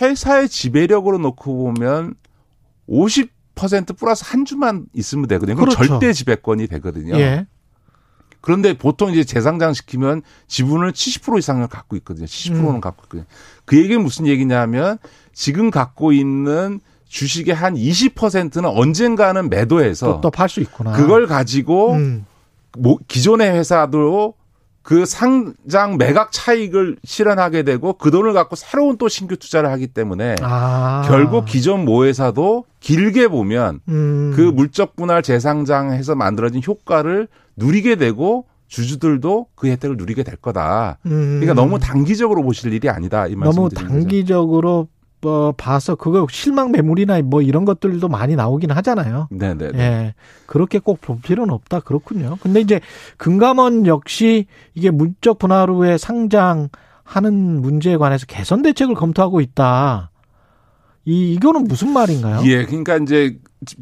회사의 0.00 0.48
지배력으로 0.48 1.18
놓고 1.18 1.74
보면 1.74 2.14
50% 2.88 3.96
플러스 3.98 4.24
한 4.26 4.44
주만 4.44 4.86
있으면 4.94 5.26
되거든요. 5.28 5.56
그럼 5.56 5.74
그렇죠. 5.74 5.86
절대 5.86 6.12
지배권이 6.12 6.66
되거든요. 6.68 7.16
예. 7.18 7.46
그런데 8.44 8.76
보통 8.76 9.10
이제 9.10 9.24
재상장 9.24 9.72
시키면 9.72 10.20
지분을 10.48 10.92
70% 10.92 11.38
이상을 11.38 11.66
갖고 11.66 11.96
있거든요. 11.96 12.26
70%는 12.26 12.74
음. 12.74 12.80
갖고 12.82 13.04
있거든요. 13.04 13.24
그 13.64 13.78
얘기는 13.78 14.02
무슨 14.02 14.26
얘기냐면 14.26 14.98
지금 15.32 15.70
갖고 15.70 16.12
있는 16.12 16.78
주식의 17.08 17.54
한 17.54 17.74
20%는 17.74 18.66
언젠가는 18.68 19.48
매도해서 19.48 20.20
또 20.20 20.30
팔 20.30 20.50
수 20.50 20.60
있구나. 20.60 20.92
그걸 20.92 21.26
가지고 21.26 21.92
음. 21.94 22.26
뭐 22.76 22.98
기존의 23.08 23.50
회사도 23.50 24.34
그 24.82 25.06
상장 25.06 25.96
매각 25.96 26.30
차익을 26.30 26.98
실현하게 27.02 27.62
되고 27.62 27.94
그 27.94 28.10
돈을 28.10 28.34
갖고 28.34 28.56
새로운 28.56 28.98
또 28.98 29.08
신규 29.08 29.38
투자를 29.38 29.70
하기 29.70 29.86
때문에 29.86 30.34
아. 30.42 31.02
결국 31.06 31.46
기존 31.46 31.86
모 31.86 32.04
회사도 32.04 32.66
길게 32.80 33.28
보면 33.28 33.80
음. 33.88 34.34
그 34.36 34.42
물적 34.42 34.96
분할 34.96 35.22
재상장해서 35.22 36.14
만들어진 36.14 36.60
효과를 36.66 37.28
누리게 37.56 37.96
되고 37.96 38.46
주주들도 38.68 39.46
그 39.54 39.68
혜택을 39.68 39.96
누리게 39.96 40.22
될 40.22 40.36
거다. 40.36 40.98
음. 41.06 41.40
그러니까 41.40 41.54
너무 41.54 41.78
단기적으로 41.78 42.42
보실 42.42 42.72
일이 42.72 42.88
아니다. 42.88 43.26
이 43.26 43.36
말씀 43.36 43.56
너무. 43.56 43.68
단기적으로 43.68 44.88
어, 45.26 45.52
봐서 45.56 45.94
그거 45.94 46.26
실망 46.30 46.70
매물이나 46.70 47.22
뭐 47.22 47.40
이런 47.40 47.64
것들도 47.64 48.08
많이 48.08 48.36
나오긴 48.36 48.70
하잖아요. 48.72 49.28
네네. 49.30 49.70
예. 49.74 50.14
그렇게 50.46 50.78
꼭 50.78 51.00
볼 51.00 51.18
필요는 51.22 51.52
없다. 51.54 51.80
그렇군요. 51.80 52.36
근데 52.42 52.60
이제 52.60 52.80
금감원 53.16 53.86
역시 53.86 54.44
이게 54.74 54.90
문적 54.90 55.38
분할 55.38 55.70
후에 55.70 55.96
상장하는 55.96 57.60
문제에 57.62 57.96
관해서 57.96 58.26
개선 58.26 58.60
대책을 58.62 58.94
검토하고 58.94 59.40
있다. 59.40 60.10
이 61.06 61.32
이거는 61.34 61.64
무슨 61.64 61.92
말인가요? 61.92 62.42
예, 62.44 62.64
그러니까 62.66 62.96
이제 62.96 63.38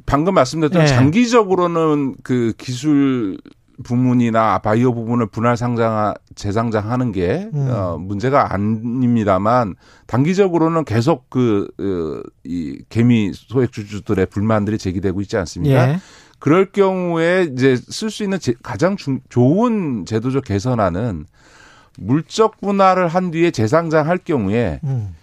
방금 0.07 0.35
말씀드렸던 0.35 0.83
예. 0.83 0.87
장기적으로는 0.87 2.15
그 2.23 2.53
기술 2.59 3.39
부문이나 3.85 4.59
바이오 4.59 4.95
부분을 4.95 5.27
분할 5.27 5.57
상장 5.57 6.15
재상장하는 6.35 7.13
게 7.13 7.49
음. 7.55 7.69
어, 7.71 7.97
문제가 7.99 8.53
아닙니다만 8.53 9.75
단기적으로는 10.07 10.85
계속 10.85 11.31
그이 11.31 12.79
개미 12.89 13.33
소액 13.35 13.73
주주들의 13.73 14.27
불만들이 14.27 14.79
제기되고 14.79 15.21
있지 15.23 15.37
않습니까? 15.39 15.89
예. 15.91 15.99
그럴 16.39 16.73
경우에 16.73 17.49
이제 17.53 17.77
쓸 17.77 18.11
수 18.11 18.25
있는 18.25 18.39
제- 18.41 18.55
가장 18.63 18.97
중- 18.97 19.21
좋은 19.29 20.05
제도적 20.07 20.45
개선안은 20.45 21.27
물적 21.99 22.61
분할을 22.61 23.09
한 23.09 23.31
뒤에 23.31 23.51
재상장할 23.51 24.19
경우에 24.19 24.81
음. 24.85 25.15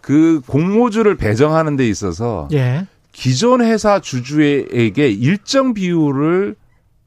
그 0.00 0.40
공모주를 0.46 1.16
배정하는 1.16 1.76
데 1.76 1.88
있어서 1.88 2.48
예. 2.52 2.86
기존 3.12 3.60
회사 3.62 4.00
주주에게 4.00 5.08
일정 5.10 5.72
비율을 5.74 6.56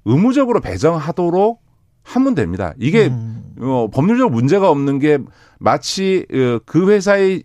의무적으로 0.08 0.62
배정하도록 0.62 1.62
하면 2.04 2.36
됩니다. 2.36 2.74
이게 2.80 3.08
음. 3.08 3.44
어, 3.60 3.90
법률적 3.92 4.32
문제가 4.32 4.70
없는 4.70 5.00
게 5.00 5.18
마치 5.60 6.26
어, 6.32 6.60
그 6.66 6.90
회사의 6.90 7.44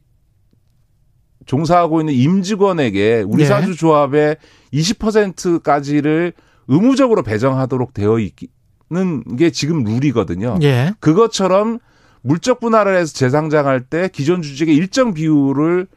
종사하고 1.47 2.01
있는 2.01 2.15
임직원에게 2.15 3.25
우리 3.27 3.43
예. 3.43 3.47
사주 3.47 3.75
조합의 3.75 4.37
20%까지를 4.73 6.33
의무적으로 6.69 7.25
배정하도록 7.25 7.93
되어 7.93 8.19
있는 8.21 9.37
게 9.37 9.51
지금 9.51 9.83
룰이거든요. 9.83 10.59
예. 10.63 10.93
그것처럼 11.01 11.81
물적 12.23 12.61
분할을 12.61 12.97
해서 12.97 13.13
재상장할 13.13 13.81
때 13.81 14.09
기존 14.13 14.43
주주에게 14.43 14.73
일정 14.73 15.15
비율을 15.15 15.89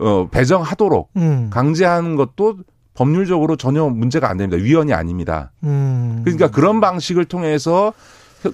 어, 0.00 0.28
배정하도록 0.28 1.10
음. 1.16 1.50
강제하는 1.50 2.16
것도 2.16 2.58
법률적으로 3.02 3.54
전혀 3.54 3.84
문제가 3.88 4.28
안 4.28 4.38
됩니다. 4.38 4.60
위헌이 4.60 4.92
아닙니다. 4.92 5.52
음. 5.62 6.22
그러니까 6.24 6.50
그런 6.50 6.80
방식을 6.80 7.26
통해서 7.26 7.92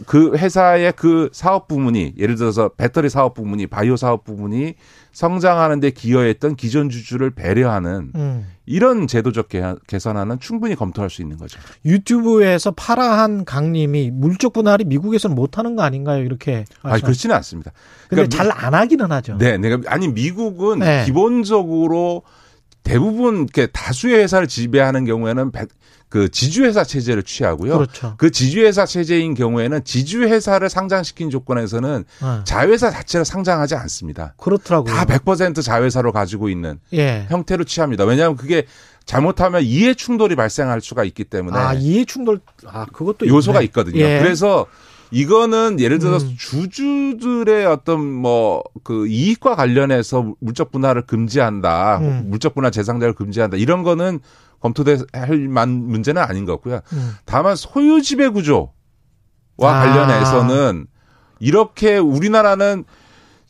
그 0.06 0.36
회사의 0.36 0.92
그 0.96 1.30
사업 1.32 1.66
부문이 1.66 2.14
예를 2.18 2.34
들어서 2.36 2.68
배터리 2.68 3.08
사업 3.08 3.32
부문이 3.34 3.66
바이오 3.68 3.96
사업 3.96 4.24
부문이 4.24 4.74
성장하는 5.12 5.80
데 5.80 5.90
기여했던 5.90 6.56
기존 6.56 6.90
주주를 6.90 7.30
배려하는 7.30 8.12
음. 8.14 8.46
이런 8.66 9.06
제도적 9.06 9.48
개- 9.48 9.74
개선안은 9.86 10.40
충분히 10.40 10.74
검토할 10.74 11.08
수 11.08 11.22
있는 11.22 11.38
거죠. 11.38 11.58
유튜브에서 11.86 12.70
파라한 12.72 13.46
강님이 13.46 14.10
물적 14.10 14.52
분할이 14.52 14.84
미국에서는 14.84 15.34
못하는 15.34 15.74
거 15.74 15.82
아닌가요? 15.82 16.22
이렇게. 16.22 16.64
말씀- 16.82 17.06
그렇지는 17.06 17.34
않습니다. 17.36 17.72
근데 18.08 18.26
그러니까 18.26 18.36
잘안 18.58 18.74
하기는 18.74 19.10
하죠. 19.10 19.36
네, 19.38 19.56
내가 19.56 19.78
아니 19.86 20.08
미국은 20.08 20.80
네. 20.80 21.04
기본적으로 21.06 22.22
대부분 22.84 23.36
이렇게 23.38 23.66
다수의 23.66 24.20
회사를 24.20 24.46
지배하는 24.46 25.04
경우에는 25.04 25.50
백- 25.50 25.68
그 26.08 26.28
지주회사 26.28 26.84
체제를 26.84 27.24
취하고요. 27.24 27.76
그렇죠. 27.76 28.14
그 28.18 28.30
지주회사 28.30 28.86
체제인 28.86 29.34
경우에는 29.34 29.82
지주회사를 29.82 30.70
상장시킨 30.70 31.28
조건에서는 31.30 32.04
어. 32.22 32.40
자회사 32.44 32.92
자체를 32.92 33.24
상장하지 33.24 33.74
않습니다. 33.74 34.34
그렇더라고요. 34.36 34.94
다 34.94 35.06
100% 35.06 35.60
자회사로 35.64 36.12
가지고 36.12 36.48
있는 36.48 36.78
예. 36.92 37.26
형태로 37.30 37.64
취합니다. 37.64 38.04
왜냐하면 38.04 38.36
그게 38.36 38.64
잘못하면 39.06 39.64
이해 39.64 39.92
충돌이 39.94 40.36
발생할 40.36 40.80
수가 40.80 41.02
있기 41.02 41.24
때문에 41.24 41.58
아, 41.58 41.74
이해 41.74 42.04
충돌, 42.04 42.38
아, 42.64 42.86
그것도 42.86 43.26
요소가 43.26 43.58
있네. 43.58 43.64
있거든요. 43.66 43.98
예. 44.00 44.20
그래서 44.20 44.66
이거는 45.10 45.80
예를 45.80 45.98
들어서 45.98 46.26
음. 46.26 46.34
주주들의 46.38 47.66
어떤 47.66 48.00
뭐 48.00 48.62
그 48.84 49.06
이익과 49.08 49.56
관련해서 49.56 50.34
물적 50.40 50.70
분할을 50.70 51.02
금지한다, 51.06 51.98
음. 51.98 52.24
물적 52.26 52.54
분할 52.54 52.70
재상자를 52.70 53.14
금지한다 53.14 53.56
이런 53.56 53.82
거는 53.82 54.20
검토될 54.60 54.98
만 55.48 55.70
문제는 55.70 56.22
아닌 56.22 56.44
것 56.44 56.52
같고요. 56.52 56.80
음. 56.92 57.14
다만 57.24 57.56
소유 57.56 58.02
지배 58.02 58.28
구조와 58.28 58.68
아. 59.62 59.84
관련해서는 59.84 60.86
이렇게 61.40 61.96
우리나라는 61.96 62.84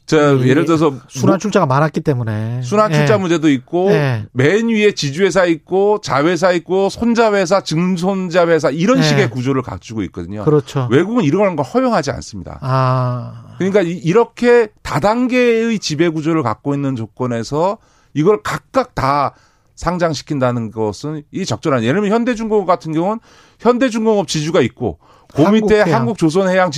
저이 0.07 0.47
예를 0.49 0.67
들어서 0.67 0.93
순환 1.09 1.39
출자가 1.39 1.65
많았기 1.65 2.01
때문에. 2.03 2.61
순환 2.63 2.93
출자 2.93 3.15
예. 3.15 3.19
문제도 3.19 3.49
있고 3.49 3.91
예. 3.91 4.27
맨 4.33 4.69
위에 4.69 4.93
지주회사 4.93 5.47
있고 5.47 6.01
자회사 6.03 6.53
있고 6.53 6.91
손자회사 6.91 7.63
증손자회사 7.63 8.71
이런 8.71 8.99
예. 8.99 9.03
식의 9.03 9.31
구조를 9.31 9.63
갖추고 9.63 10.03
있거든요. 10.05 10.45
그렇죠. 10.45 10.89
외국은 10.91 11.25
이런 11.25 11.57
걸 11.57 11.65
허용하지 11.65 12.11
않습니다. 12.11 12.59
아. 12.61 13.55
그러니까 13.57 13.81
이- 13.81 13.93
이렇게 13.93 14.69
다단계의 14.83 15.79
지배 15.79 16.11
구조를 16.11 16.43
갖고 16.43 16.75
있는 16.75 16.97
조건에서 16.97 17.79
이걸 18.13 18.43
각각 18.43 18.95
다 18.95 19.35
상장시킨다는 19.75 20.71
것은 20.71 21.23
이 21.33 21.45
적절한 21.45 21.83
예를 21.83 21.95
들면 22.01 22.13
현대중공업 22.15 22.67
같은 22.67 22.93
경우는 22.93 23.19
현대중공업 23.59 24.29
지주가 24.29 24.61
있고 24.61 24.99
그 25.35 25.41
밑에 25.43 25.79
한국해양. 25.81 26.01
한국조선해양 26.01 26.71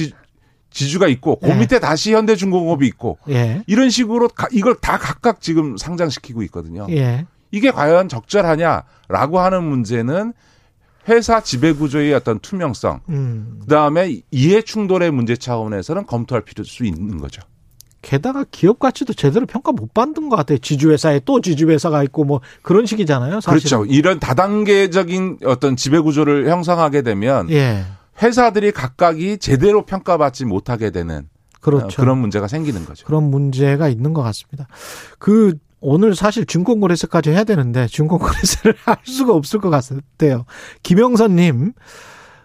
지, 0.76 0.84
지주가 0.84 1.08
있고 1.08 1.38
그 1.40 1.48
예. 1.48 1.54
밑에 1.54 1.78
다시 1.80 2.12
현대중공업이 2.14 2.86
있고 2.86 3.18
예. 3.30 3.62
이런 3.66 3.88
식으로 3.90 4.28
가- 4.28 4.48
이걸 4.52 4.74
다 4.76 4.98
각각 4.98 5.40
지금 5.40 5.76
상장시키고 5.76 6.42
있거든요. 6.44 6.86
예. 6.90 7.26
이게 7.50 7.70
과연 7.70 8.08
적절하냐라고 8.08 9.40
하는 9.40 9.64
문제는 9.64 10.32
회사 11.08 11.40
지배 11.40 11.72
구조의 11.72 12.12
어떤 12.14 12.38
투명성, 12.40 13.00
음. 13.10 13.58
그 13.62 13.66
다음에 13.68 14.20
이해 14.32 14.60
충돌의 14.62 15.12
문제 15.12 15.36
차원에서는 15.36 16.04
검토할 16.06 16.42
필요 16.42 16.64
수 16.64 16.84
있는 16.84 17.18
거죠. 17.18 17.40
게다가 18.02 18.44
기업 18.50 18.78
가치도 18.78 19.14
제대로 19.14 19.46
평가 19.46 19.72
못 19.72 19.92
받는 19.94 20.28
것 20.28 20.36
같아요. 20.36 20.58
지주회사에 20.58 21.20
또 21.24 21.40
지주회사가 21.40 22.02
있고 22.04 22.24
뭐 22.24 22.40
그런 22.62 22.86
식이잖아요. 22.86 23.40
사실. 23.40 23.68
그렇죠. 23.68 23.84
이런 23.86 24.20
다단계적인 24.20 25.38
어떤 25.44 25.76
지배 25.76 25.98
구조를 25.98 26.48
형성하게 26.48 27.02
되면 27.02 27.50
예. 27.50 27.84
회사들이 28.22 28.72
각각이 28.72 29.38
제대로 29.38 29.84
평가받지 29.84 30.44
못하게 30.44 30.90
되는 30.90 31.28
그렇죠. 31.60 31.86
어, 31.86 32.04
그런 32.04 32.18
문제가 32.18 32.48
생기는 32.48 32.84
거죠. 32.84 33.06
그런 33.06 33.24
문제가 33.24 33.88
있는 33.88 34.14
것 34.14 34.22
같습니다. 34.22 34.68
그 35.18 35.54
오늘 35.80 36.14
사실 36.14 36.46
증권거래소까지 36.46 37.30
해야 37.30 37.44
되는데 37.44 37.86
증권거래소를 37.86 38.76
할 38.84 38.98
수가 39.04 39.34
없을 39.34 39.60
것 39.60 39.70
같아요. 39.70 40.44
김영선님, 40.82 41.72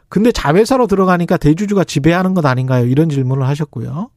근데 0.10 0.32
자회사로 0.32 0.88
들어가니까 0.88 1.38
대주주가 1.38 1.84
지배하는 1.84 2.34
것 2.34 2.46
아닌가요? 2.46 2.86
이런 2.86 3.10
질문을 3.10 3.48
하셨고요. 3.48 4.10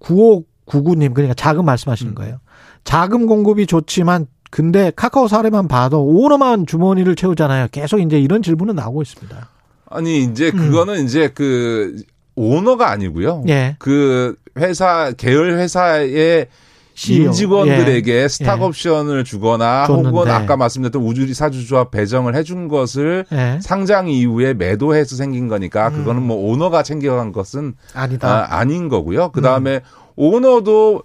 9599님, 0.00 1.14
그러니까 1.14 1.34
자금 1.34 1.64
말씀하시는 1.66 2.12
음. 2.12 2.14
거예요. 2.14 2.40
자금 2.82 3.26
공급이 3.26 3.66
좋지만 3.66 4.26
근데 4.50 4.92
카카오 4.94 5.26
사례만 5.28 5.68
봐도 5.68 6.04
오너만 6.04 6.66
주머니를 6.66 7.16
채우잖아요. 7.16 7.68
계속 7.72 8.00
이제 8.00 8.20
이런 8.20 8.42
질문은 8.42 8.74
나오고 8.74 9.02
있습니다. 9.02 9.48
아니 9.94 10.24
이제 10.24 10.50
음. 10.52 10.58
그거는 10.58 11.04
이제 11.04 11.30
그 11.32 11.96
오너가 12.34 12.90
아니고요. 12.90 13.44
예. 13.48 13.76
그 13.78 14.34
회사 14.58 15.12
계열 15.16 15.52
회사의 15.52 16.48
CEO. 16.94 17.26
임직원들에게 17.26 18.12
예. 18.12 18.28
스탁 18.28 18.60
예. 18.60 18.64
옵션을 18.64 19.22
주거나 19.24 19.86
줬는데. 19.86 20.08
혹은 20.10 20.30
아까 20.30 20.56
말씀드렸던 20.56 21.00
우주리 21.00 21.32
사주주와 21.32 21.90
배정을 21.90 22.34
해준 22.34 22.66
것을 22.66 23.24
예. 23.32 23.58
상장 23.62 24.08
이후에 24.08 24.54
매도해서 24.54 25.14
생긴 25.14 25.46
거니까 25.46 25.88
음. 25.88 25.94
그거는 25.98 26.22
뭐 26.22 26.36
오너가 26.50 26.82
챙겨간 26.82 27.30
것은 27.30 27.74
아니다. 27.94 28.48
아, 28.50 28.64
닌 28.64 28.88
거고요. 28.88 29.30
그 29.30 29.40
음. 29.40 29.42
다음에 29.42 29.80
오너도 30.16 31.04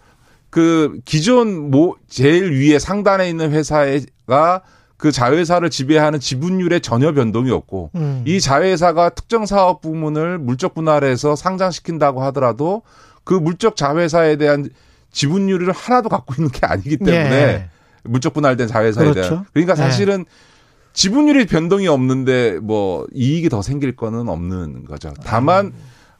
그 0.50 1.00
기존 1.06 1.70
뭐 1.70 1.96
제일 2.08 2.52
위에 2.54 2.80
상단에 2.80 3.30
있는 3.30 3.52
회사가 3.52 4.64
그 5.00 5.14
자회사를 5.14 5.70
지배하는 5.70 6.20
지분율에 6.20 6.80
전혀 6.80 7.14
변동이 7.14 7.52
없고 7.52 7.92
음. 7.96 8.22
이 8.28 8.42
자회사가 8.42 9.10
특정 9.12 9.46
사업 9.46 9.80
부문을 9.80 10.38
물적 10.38 10.76
분할해서 10.76 11.38
상장시킨다고 11.38 12.22
하더라도 12.26 12.82
그 13.24 13.34
물적 13.34 13.78
자회사에 13.78 14.36
대한 14.36 14.70
지분율을 15.12 15.72
하나도 15.72 16.10
갖고 16.10 16.36
있는 16.38 16.52
게 16.52 16.68
아니기 16.68 16.98
때문에 16.98 17.16
예. 17.16 17.70
물적 18.04 18.34
분할된 18.34 18.68
자회사에 18.68 19.06
그렇죠. 19.06 19.30
대한 19.30 19.46
그러니까 19.54 19.76
네. 19.76 19.82
사실은 19.82 20.26
지분율이 20.92 21.46
변동이 21.46 21.88
없는데 21.88 22.60
뭐 22.62 23.08
이익이 23.14 23.48
더 23.48 23.62
생길 23.62 23.96
거는 23.96 24.28
없는 24.28 24.84
거죠. 24.84 25.14
다만 25.24 25.72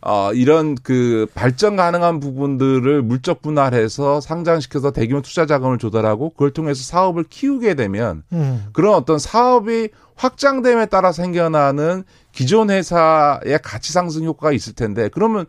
어 0.02 0.32
이런 0.34 0.76
그 0.76 1.28
발전 1.34 1.76
가능한 1.76 2.20
부분들을 2.22 3.02
물적 3.02 3.42
분할해서 3.42 4.22
상장시켜서 4.22 4.92
대규모 4.92 5.22
투자 5.22 5.46
자금을 5.46 5.78
조달하고 5.78 6.30
그걸 6.32 6.52
통해서 6.52 6.84
사업을 6.84 7.26
키우게 7.30 7.74
되면 7.74 8.24
음. 8.32 8.66
그런 8.72 8.94
어떤 8.96 9.20
사업이 9.20 9.90
확장됨에 10.16 10.86
따라 10.86 11.12
생겨나는 11.12 12.04
기존 12.32 12.70
회사의 12.70 13.60
가치 13.64 13.92
상승 13.92 14.24
효과가 14.24 14.54
있을 14.54 14.74
텐데 14.74 15.10
그러면 15.14 15.46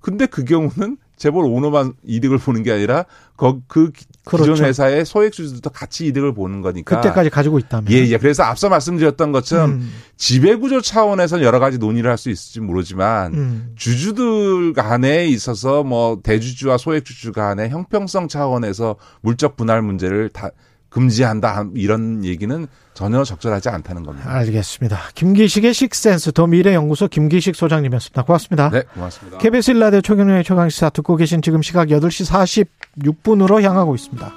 근데 0.00 0.26
그 0.26 0.44
경우는 0.44 0.98
재벌 1.16 1.44
오너만 1.46 1.94
이득을 2.04 2.36
보는 2.38 2.62
게 2.62 2.72
아니라 2.72 3.06
거- 3.36 3.60
그 3.66 3.90
기- 3.92 4.04
그렇죠. 4.26 4.52
기존 4.52 4.66
회사의 4.66 5.06
소액 5.06 5.32
주주도 5.32 5.70
같이 5.70 6.06
이득을 6.06 6.34
보는 6.34 6.60
거니까 6.60 7.00
그때까지 7.00 7.30
가지고 7.30 7.58
있다면. 7.60 7.90
예, 7.92 7.98
예. 8.06 8.18
그래서 8.18 8.42
앞서 8.42 8.68
말씀드렸던 8.68 9.30
것처럼 9.32 9.70
음. 9.70 9.92
지배 10.16 10.56
구조 10.56 10.80
차원에서 10.80 11.42
여러 11.42 11.60
가지 11.60 11.78
논의를 11.78 12.10
할 12.10 12.16
수 12.16 12.30
있을지 12.30 12.60
모르지만 12.60 13.34
음. 13.34 13.72
주주들 13.76 14.72
간에 14.72 15.26
있어서 15.26 15.84
뭐 15.84 16.18
대주주와 16.22 16.78
소액주주 16.78 17.32
간의 17.32 17.68
형평성 17.70 18.26
차원에서 18.28 18.96
물적 19.20 19.56
분할 19.56 19.82
문제를 19.82 20.30
다 20.30 20.50
금지한다 20.96 21.66
이런 21.74 22.24
얘기는 22.24 22.66
전혀 22.94 23.22
적절하지 23.22 23.68
않다는 23.68 24.02
겁니다. 24.02 24.30
알겠습니다. 24.32 24.98
김기식의 25.14 25.74
식센스 25.74 26.32
더 26.32 26.46
미래연구소 26.46 27.08
김기식 27.08 27.54
소장님이었습니다. 27.54 28.22
고맙습니다. 28.22 28.70
네, 28.70 28.82
고맙습니다. 28.94 29.36
KBS 29.36 29.72
일라디오 29.72 30.00
최경영의 30.00 30.44
최강시사 30.44 30.88
듣고 30.90 31.16
계신 31.16 31.42
지금 31.42 31.60
시각 31.60 31.88
8시 31.88 32.72
46분으로 33.04 33.60
향하고 33.60 33.94
있습니다. 33.94 34.32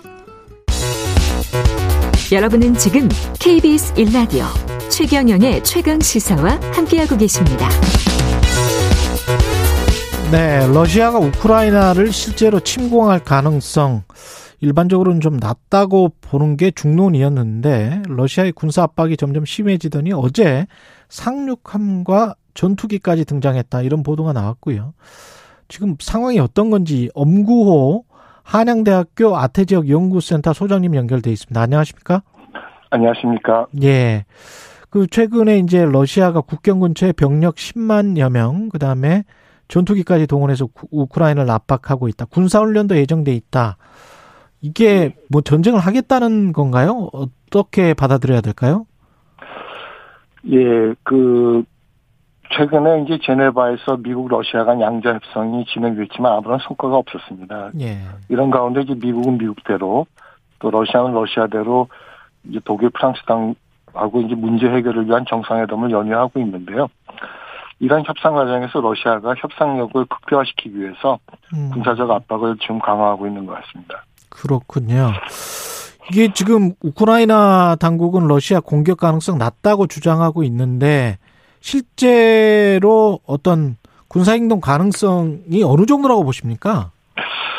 여러분은 2.34 2.76
지금 2.76 3.08
KBS 3.40 3.94
1라디오 3.94 4.46
최경영의 4.90 5.64
최강 5.64 6.02
시사와 6.02 6.60
함께하고 6.74 7.16
계십니다. 7.16 7.70
네, 10.30 10.68
러시아가 10.68 11.20
우크라이나를 11.20 12.12
실제로 12.12 12.60
침공할 12.60 13.24
가능성 13.24 14.04
일반적으로는 14.62 15.22
좀 15.22 15.38
낮다고 15.38 16.12
보는 16.22 16.58
게 16.58 16.72
중론이었는데 16.72 18.04
러시아의 18.08 18.52
군사 18.52 18.84
압박이 18.84 19.16
점점 19.18 19.46
심해지더니 19.46 20.12
어제 20.14 20.68
상륙함과 21.08 22.36
전투기까지 22.54 23.26
등장했다 23.26 23.82
이런 23.84 24.04
보도가 24.04 24.34
나왔고요. 24.34 24.94
지금 25.68 25.96
상황이 26.00 26.40
어떤 26.40 26.70
건지 26.70 27.10
엄구호 27.14 28.04
한양대학교 28.44 29.38
아태지역 29.38 29.88
연구센터 29.90 30.54
소장님 30.54 30.96
연결돼 30.96 31.32
있습니다. 31.32 31.62
안녕하십니까? 31.62 32.24
안녕하십니까. 32.90 33.68
예. 33.84 34.26
그 34.90 35.06
최근에 35.06 35.60
이제 35.60 35.86
러시아가 35.86 36.42
국경 36.42 36.80
근처에 36.80 37.12
병력 37.12 37.56
10만여 37.56 38.32
명, 38.32 38.70
그 38.70 38.80
다음에 38.80 39.24
전투기까지 39.68 40.26
동원해서 40.26 40.66
구- 40.66 40.88
우크라이나를 40.90 41.52
압박하고 41.52 42.08
있다. 42.08 42.26
군사훈련도 42.26 42.98
예정돼 42.98 43.32
있다. 43.36 43.78
이게 44.62 45.16
뭐 45.30 45.42
전쟁을 45.42 45.80
하겠다는 45.80 46.54
건가요? 46.54 47.10
어떻게 47.14 47.94
받아들여야 47.94 48.42
될까요? 48.42 48.86
예, 50.48 50.94
그 51.04 51.64
최근에 52.52 53.04
이제 53.04 53.20
제네바에서 53.24 53.98
미국 53.98 54.28
러시아 54.28 54.64
간 54.64 54.82
양자 54.82 55.14
협상이 55.14 55.66
진행됐지만 55.66 56.32
아무런 56.32 56.60
성과가 56.60 56.96
없었습니다. 56.98 57.72
예. 57.80 58.00
이런 58.28 58.50
가운데 58.50 58.82
이제 58.82 58.96
미국은 58.96 59.38
미국대로 59.38 60.08
또 60.60 60.72
러시아는 60.72 61.14
러시아대로 61.14 61.88
이제 62.46 62.60
독일 62.66 62.90
프랑스 62.90 63.22
당하고 63.26 64.22
이제 64.22 64.36
문제 64.36 64.68
해결을 64.68 65.08
위한 65.08 65.26
정상회담을 65.30 65.92
연유하고 65.92 66.40
있는데요. 66.40 66.88
이런 67.80 68.04
협상 68.06 68.34
과정에서 68.34 68.82
러시아가 68.82 69.36
협상력을 69.38 70.06
극대화시키기 70.06 70.80
위해서 70.80 71.20
음. 71.54 71.70
군사적 71.74 72.10
압박을 72.12 72.58
지금 72.60 72.80
강화하고 72.80 73.28
있는 73.28 73.46
것 73.46 73.54
같습니다. 73.62 74.04
그렇군요. 74.30 75.12
이게 76.12 76.34
지금 76.34 76.74
우크라이나 76.82 77.76
당국은 77.76 78.28
러시아 78.28 78.60
공격 78.60 78.98
가능성 78.98 79.38
낮다고 79.38 79.88
주장하고 79.88 80.44
있는데 80.44 81.18
실제로 81.60 83.20
어떤 83.28 83.78
군사 84.08 84.32
행동 84.32 84.60
가능성이 84.60 85.64
어느 85.64 85.86
정도라고 85.86 86.24
보십니까? 86.24 86.92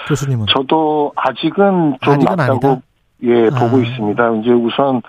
교수님은? 0.09 0.47
저도 0.51 1.12
아직은 1.14 1.98
좀 2.02 2.14
아직은 2.14 2.36
낮다고 2.36 2.68
아니다? 2.68 2.82
예 3.22 3.51
보고 3.51 3.76
아. 3.76 3.80
있습니다. 3.80 4.34
이제 4.40 4.51
우선 4.51 5.02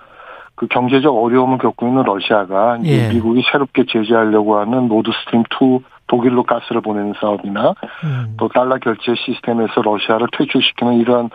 그 0.55 0.67
경제적 0.67 1.15
어려움을 1.15 1.57
겪고 1.57 1.88
있는 1.88 2.03
러시아가 2.03 2.77
예. 2.83 3.09
미국이 3.09 3.41
새롭게 3.51 3.85
제재하려고 3.89 4.59
하는 4.59 4.88
노드 4.88 5.09
스트림 5.25 5.43
2 5.59 5.79
독일로 6.11 6.43
가스를 6.43 6.81
보내는 6.81 7.13
사업이나 7.21 7.73
음. 8.03 8.35
또 8.38 8.49
달러 8.49 8.77
결제 8.79 9.15
시스템에서 9.15 9.81
러시아를 9.81 10.27
퇴출시키는 10.38 10.95
이런 10.99 11.29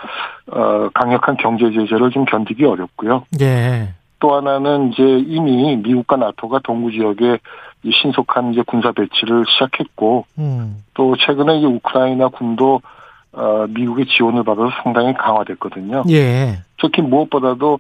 어 0.52 0.90
강력한 0.92 1.38
경제 1.38 1.70
제재를 1.70 2.10
좀 2.10 2.26
견디기 2.26 2.62
어렵고요. 2.66 3.24
예. 3.40 3.94
또 4.18 4.36
하나는 4.36 4.92
이제 4.92 5.02
이미 5.02 5.76
미국과 5.76 6.16
나토가 6.16 6.60
동구 6.62 6.90
지역에 6.92 7.38
이 7.84 7.90
신속한 7.90 8.52
이제 8.52 8.62
군사 8.66 8.92
배치를 8.92 9.44
시작했고 9.48 10.26
음. 10.38 10.84
또 10.92 11.16
최근에 11.16 11.58
이제 11.58 11.66
우크라이나 11.66 12.28
군도 12.28 12.82
어 13.32 13.66
미국의 13.70 14.06
지원을 14.06 14.44
받아서 14.44 14.70
상당히 14.82 15.14
강화됐거든요. 15.14 16.04
예. 16.10 16.58
특히 16.78 17.00
무엇보다도 17.00 17.78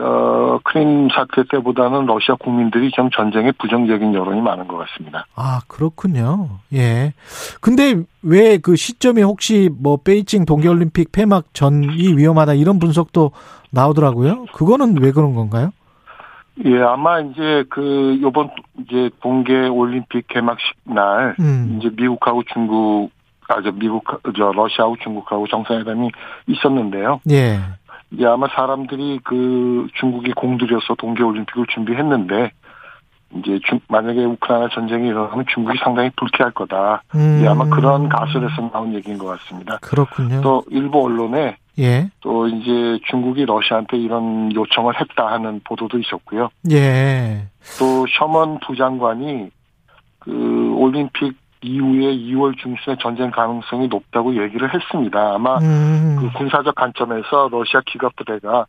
어 0.00 0.58
크림 0.62 1.08
사태 1.08 1.42
때보다는 1.50 2.06
러시아 2.06 2.36
국민들이 2.36 2.90
좀 2.92 3.10
전쟁에 3.10 3.50
부정적인 3.58 4.14
여론이 4.14 4.40
많은 4.40 4.68
것 4.68 4.76
같습니다. 4.78 5.26
아, 5.34 5.60
그렇군요. 5.66 6.48
예. 6.72 7.12
근데 7.60 8.02
왜 8.22 8.58
그 8.58 8.76
시점이 8.76 9.22
혹시 9.22 9.70
뭐 9.80 9.96
베이징 9.96 10.44
동계올림픽 10.44 11.10
폐막 11.12 11.52
전이 11.52 12.16
위험하다 12.16 12.54
이런 12.54 12.78
분석도 12.78 13.32
나오더라고요. 13.70 14.46
그거는 14.52 14.96
왜 15.00 15.10
그런 15.12 15.34
건가요? 15.34 15.70
예, 16.64 16.80
아마 16.82 17.20
이제 17.20 17.64
그 17.70 18.18
요번 18.20 18.50
이제 18.80 19.10
동계 19.20 19.68
올림픽 19.68 20.26
개막식 20.28 20.76
날 20.84 21.36
음. 21.40 21.78
이제 21.78 21.90
미국하고 21.96 22.42
중국 22.52 23.10
아 23.48 23.62
저 23.62 23.70
미국 23.72 24.04
저 24.36 24.52
러시아하고 24.52 24.96
중국하고 25.02 25.46
정상회담이 25.48 26.10
있었는데요. 26.48 27.20
예. 27.30 27.58
이제 28.10 28.24
아마 28.26 28.46
사람들이 28.48 29.20
그 29.24 29.86
중국이 29.94 30.32
공들여서 30.32 30.94
동계 30.96 31.22
올림픽을 31.22 31.66
준비했는데 31.68 32.52
이제 33.36 33.60
중, 33.64 33.80
만약에 33.88 34.24
우크라이나 34.24 34.68
전쟁이 34.72 35.08
일어나면 35.08 35.44
중국이 35.52 35.78
상당히 35.82 36.10
불쾌할 36.16 36.52
거다. 36.52 37.02
음. 37.14 37.38
이제 37.38 37.48
아마 37.48 37.66
그런 37.66 38.08
가설에서 38.08 38.70
나온 38.72 38.94
얘기인 38.94 39.18
것 39.18 39.26
같습니다. 39.26 39.78
그렇군요. 39.82 40.40
또 40.40 40.64
일부 40.70 41.04
언론에 41.04 41.56
예. 41.78 42.10
또 42.20 42.48
이제 42.48 42.98
중국이 43.10 43.44
러시아한테 43.44 43.98
이런 43.98 44.52
요청을 44.54 45.00
했다 45.00 45.26
하는 45.26 45.60
보도도 45.64 45.98
있었고요. 45.98 46.48
예. 46.72 47.46
또 47.78 48.06
셔먼 48.18 48.58
부장관이 48.60 49.50
그 50.18 50.74
올림픽 50.76 51.36
이후에 51.62 52.16
2월 52.16 52.56
중순에 52.58 52.96
전쟁 53.00 53.30
가능성이 53.30 53.88
높다고 53.88 54.40
얘기를 54.42 54.72
했습니다. 54.72 55.34
아마 55.34 55.58
음. 55.58 56.16
그 56.20 56.30
군사적 56.38 56.74
관점에서 56.74 57.48
러시아 57.50 57.80
기갑 57.86 58.14
부대가 58.16 58.66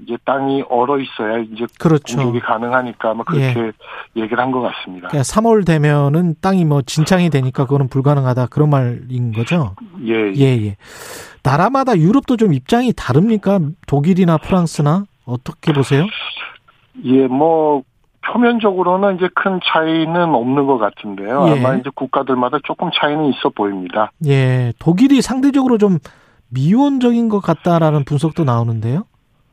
이제 0.00 0.16
땅이 0.24 0.62
얼어 0.68 0.98
있어야 1.00 1.38
이제 1.38 1.66
그렇죠. 1.80 2.16
공격이 2.18 2.40
가능하니까 2.40 3.10
아마 3.10 3.24
그렇게 3.24 3.72
얘기를 4.14 4.38
한 4.38 4.52
것 4.52 4.60
같습니다. 4.60 5.08
그러니까 5.08 5.22
3월 5.22 5.66
되면은 5.66 6.36
땅이 6.40 6.64
뭐 6.66 6.82
진창이 6.82 7.30
되니까 7.30 7.64
그거는 7.64 7.88
불가능하다 7.88 8.46
그런 8.46 8.70
말인 8.70 9.32
거죠. 9.32 9.74
예, 10.04 10.32
예, 10.36 10.66
예. 10.66 10.76
나라마다 11.42 11.96
유럽도 11.98 12.36
좀 12.36 12.52
입장이 12.52 12.92
다릅니까? 12.96 13.58
독일이나 13.88 14.36
프랑스나 14.38 15.04
어떻게 15.24 15.72
보세요? 15.72 16.06
예, 17.04 17.26
뭐 17.26 17.82
표면적으로는 18.32 19.16
이제 19.16 19.28
큰 19.34 19.60
차이는 19.64 20.34
없는 20.34 20.66
것 20.66 20.78
같은데요. 20.78 21.46
예. 21.48 21.58
아마 21.58 21.74
이제 21.76 21.90
국가들마다 21.94 22.58
조금 22.64 22.90
차이는 22.92 23.26
있어 23.26 23.48
보입니다. 23.50 24.10
예, 24.26 24.72
독일이 24.78 25.22
상대적으로 25.22 25.78
좀 25.78 25.98
미온적인 26.50 27.28
것 27.28 27.40
같다라는 27.40 28.04
분석도 28.04 28.44
나오는데요. 28.44 29.04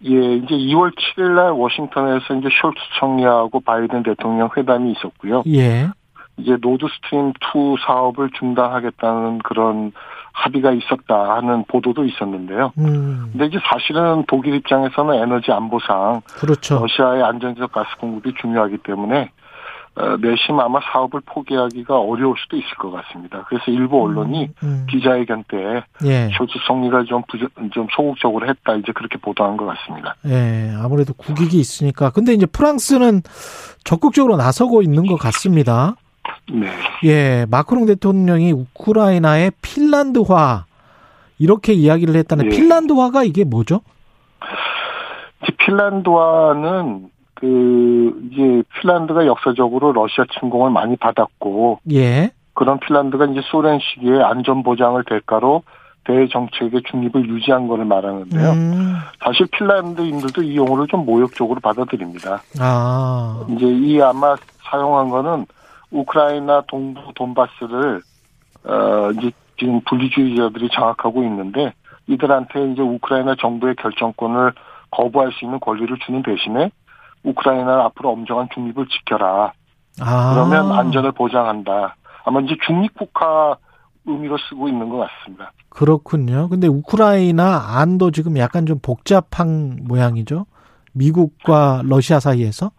예, 0.06 0.35
이제 0.35 0.56
2월 0.56 0.91
7일 0.95 1.35
날 1.35 1.52
워싱턴에서 1.52 2.35
이제 2.35 2.49
숄츠 2.49 2.76
총리하고 2.99 3.60
바이든 3.61 4.03
대통령 4.03 4.49
회담이 4.56 4.91
있었고요. 4.91 5.43
예. 5.47 5.88
이제 6.38 6.57
노드 6.61 6.85
스트림 6.88 7.30
2 7.30 7.76
사업을 7.85 8.30
중단하겠다는 8.38 9.39
그런 9.39 9.93
합의가 10.36 10.72
있었다 10.74 11.36
하는 11.36 11.64
보도도 11.68 12.03
있었는데요. 12.06 12.74
음, 12.78 13.30
근데 13.32 13.45
이제 13.45 13.57
사실은 13.72 14.26
독일 14.28 14.56
입장에서는 14.56 15.16
에너지 15.16 15.52
안보상 15.52 16.22
그렇죠. 16.28 16.80
러시아의 16.80 17.24
안정적 17.24 17.72
가스 17.72 17.90
공급이 17.98 18.34
중요하기 18.40 18.80
때문에 18.80 19.32
어, 19.98 20.18
내심 20.18 20.60
아마 20.60 20.82
사업을 20.91 21.22
포기하기가 21.26 21.98
어려울 21.98 22.36
수도 22.38 22.57
있을 22.57 22.68
것 22.78 22.91
같습니다. 22.91 23.45
그래서 23.48 23.72
일부 23.72 24.03
언론이 24.03 24.49
음, 24.62 24.86
기자회견 24.90 25.45
때 25.48 25.84
예. 26.03 26.30
숄츠 26.32 26.49
총리가 26.68 27.06
좀, 27.06 27.24
부정, 27.30 27.48
좀 27.72 27.88
소극적으로 27.95 28.45
했다 28.49 28.76
이제 28.76 28.91
그렇게 28.91 29.18
보도한 29.18 29.56
것 29.56 29.66
같습니다. 29.66 30.16
예, 30.26 30.74
아무래도 30.78 31.14
국익이 31.14 31.57
있으니까. 31.57 32.10
근데 32.10 32.34
이제 32.34 32.45
프랑스는 32.45 33.22
적극적으로 33.86 34.36
나서고 34.36 34.82
있는 34.82 35.06
것 35.07 35.16
같습니다. 35.16 35.95
네. 36.51 36.67
예, 37.03 37.45
마크롱 37.49 37.85
대통령이 37.85 38.51
우크라이나의 38.51 39.51
핀란드화 39.61 40.65
이렇게 41.39 41.73
이야기를 41.73 42.15
했다는 42.15 42.45
예. 42.45 42.49
핀란드화가 42.49 43.23
이게 43.23 43.43
뭐죠? 43.43 43.81
이제 45.43 45.53
핀란드와는 45.65 47.09
그 47.34 48.30
이제 48.31 48.63
핀란드가 48.80 49.26
역사적으로 49.26 49.91
러시아 49.91 50.26
침공을 50.39 50.72
많이 50.72 50.95
받았고 50.95 51.80
예. 51.91 52.31
그런 52.53 52.80
핀란드가 52.80 53.26
이제 53.26 53.41
소련 53.43 53.80
시기에 53.80 54.22
안전 54.22 54.63
보장을 54.63 55.03
대가로 55.03 55.63
대외 56.05 56.27
정책의 56.27 56.84
중립을 56.89 57.27
유지한 57.27 57.67
것을 57.67 57.84
말하는데요. 57.84 58.51
음, 58.51 58.95
사실 59.23 59.47
핀란드인들도 59.47 60.43
이 60.43 60.55
용어를 60.55 60.88
좀 60.88 61.03
모욕적으로 61.03 61.59
받아들입니다. 61.59 62.41
아, 62.59 63.45
이제 63.49 63.65
이 63.65 63.99
아마 64.01 64.35
사용한 64.69 65.09
거는 65.09 65.45
우크라이나 65.91 66.64
동부 66.68 67.14
돈바스를 67.16 68.02
어 68.66 69.12
이제 69.12 69.32
지금 69.57 69.82
분리주의자들이 69.82 70.70
장악하고 70.74 71.24
있는데 71.24 71.74
이들한테 72.07 72.72
이제 72.72 72.82
우크라이나 72.82 73.36
정부의 73.40 73.76
결정권을 73.76 74.53
거부할 74.91 75.32
수 75.34 75.45
있는 75.45 75.60
권리를 75.60 75.98
주는 76.06 76.24
대신에 76.24 76.72
우크라이나는 77.24 77.80
앞으로 77.86 78.12
엄정한 78.12 78.48
중립을 78.53 78.88
지켜라. 78.88 79.52
아. 79.99 80.34
그러면 80.34 80.72
안전을 80.72 81.12
보장한다. 81.14 81.95
아마 82.26 82.40
이제 82.41 82.56
중립국가 82.66 83.57
의미로 84.06 84.38
쓰고 84.38 84.68
있는 84.68 84.90
것 84.90 84.98
같습니다. 84.98 85.52
그렇군요. 85.70 86.48
근데 86.49 86.68
우크라이나 86.68 87.80
안도 87.80 88.12
지금 88.12 88.38
약간 88.38 88.66
좀 88.66 88.80
복잡한 88.80 89.80
모양이죠. 89.84 90.45
미국과 90.94 91.82
러시아 91.86 92.20
사이에서. 92.20 92.72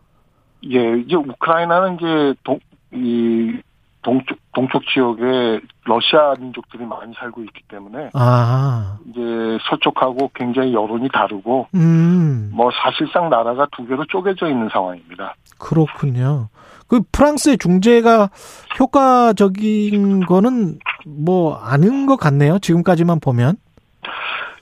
예, 0.70 0.99
이제 0.99 1.15
우크라이나는 1.16 1.97
이제 1.97 2.35
동, 2.45 2.59
이 2.92 3.60
동쪽 4.02 4.38
동쪽 4.54 4.82
지역에 4.86 5.60
러시아 5.84 6.34
민족들이 6.38 6.84
많이 6.84 7.12
살고 7.14 7.42
있기 7.42 7.62
때문에 7.68 8.10
아, 8.14 8.98
이제 9.10 9.20
서쪽하고 9.68 10.30
굉장히 10.32 10.72
여론이 10.72 11.08
다르고 11.12 11.66
음, 11.74 12.52
뭐 12.54 12.70
사실상 12.70 13.28
나라가 13.28 13.66
두 13.76 13.84
개로 13.84 14.04
쪼개져 14.06 14.48
있는 14.48 14.68
상황입니다. 14.72 15.34
그렇군요. 15.58 16.48
그 16.86 17.00
프랑스의 17.10 17.58
중재가 17.58 18.30
효과적인 18.78 20.24
거는 20.26 20.78
뭐 21.04 21.56
아닌 21.56 22.06
것 22.06 22.16
같네요. 22.16 22.58
지금까지만 22.60 23.18
보면. 23.18 23.56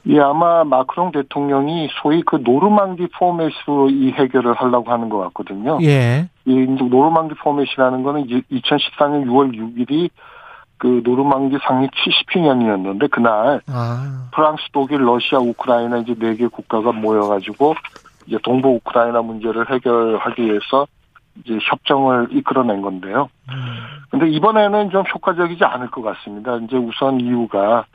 예, 0.07 0.21
아마 0.21 0.65
마크롱 0.65 1.13
대통령이 1.13 1.89
소위 2.03 2.23
그 2.23 2.37
노르망디 2.45 3.09
포맷으로 3.19 3.89
이 3.89 4.13
해결을 4.13 4.53
하려고 4.55 4.91
하는 4.93 5.09
것 5.09 5.19
같거든요. 5.19 5.79
예. 5.83 6.29
이 6.45 6.55
노르망디 6.55 7.35
포맷이라는 7.37 8.03
거는 8.03 8.27
이제 8.27 8.43
2014년 8.53 9.25
6월 9.27 9.57
6일이 9.57 10.11
그 10.77 11.01
노르망디 11.05 11.57
상립 11.67 11.91
70주년이었는데 11.93 13.11
그날 13.11 13.63
아, 13.69 14.29
프랑스, 14.35 14.65
독일, 14.73 15.07
러시아, 15.07 15.39
우크라이나 15.39 15.99
이제 15.99 16.15
네 16.19 16.35
개 16.37 16.47
국가가 16.49 16.93
모여가지고 16.93 17.75
이제 18.27 18.37
동부 18.43 18.69
우크라이나 18.69 19.23
문제를 19.23 19.71
해결하기 19.71 20.43
위해서 20.45 20.87
이제 21.43 21.59
협정을 21.63 22.29
이끌어낸 22.31 22.83
건데요. 22.83 23.29
음, 23.51 23.55
근데 24.11 24.29
이번에는 24.29 24.91
좀 24.91 25.05
효과적이지 25.15 25.65
않을 25.65 25.91
것 25.91 26.03
같습니다. 26.03 26.57
이제 26.59 26.77
우선 26.77 27.21
이유가 27.21 27.87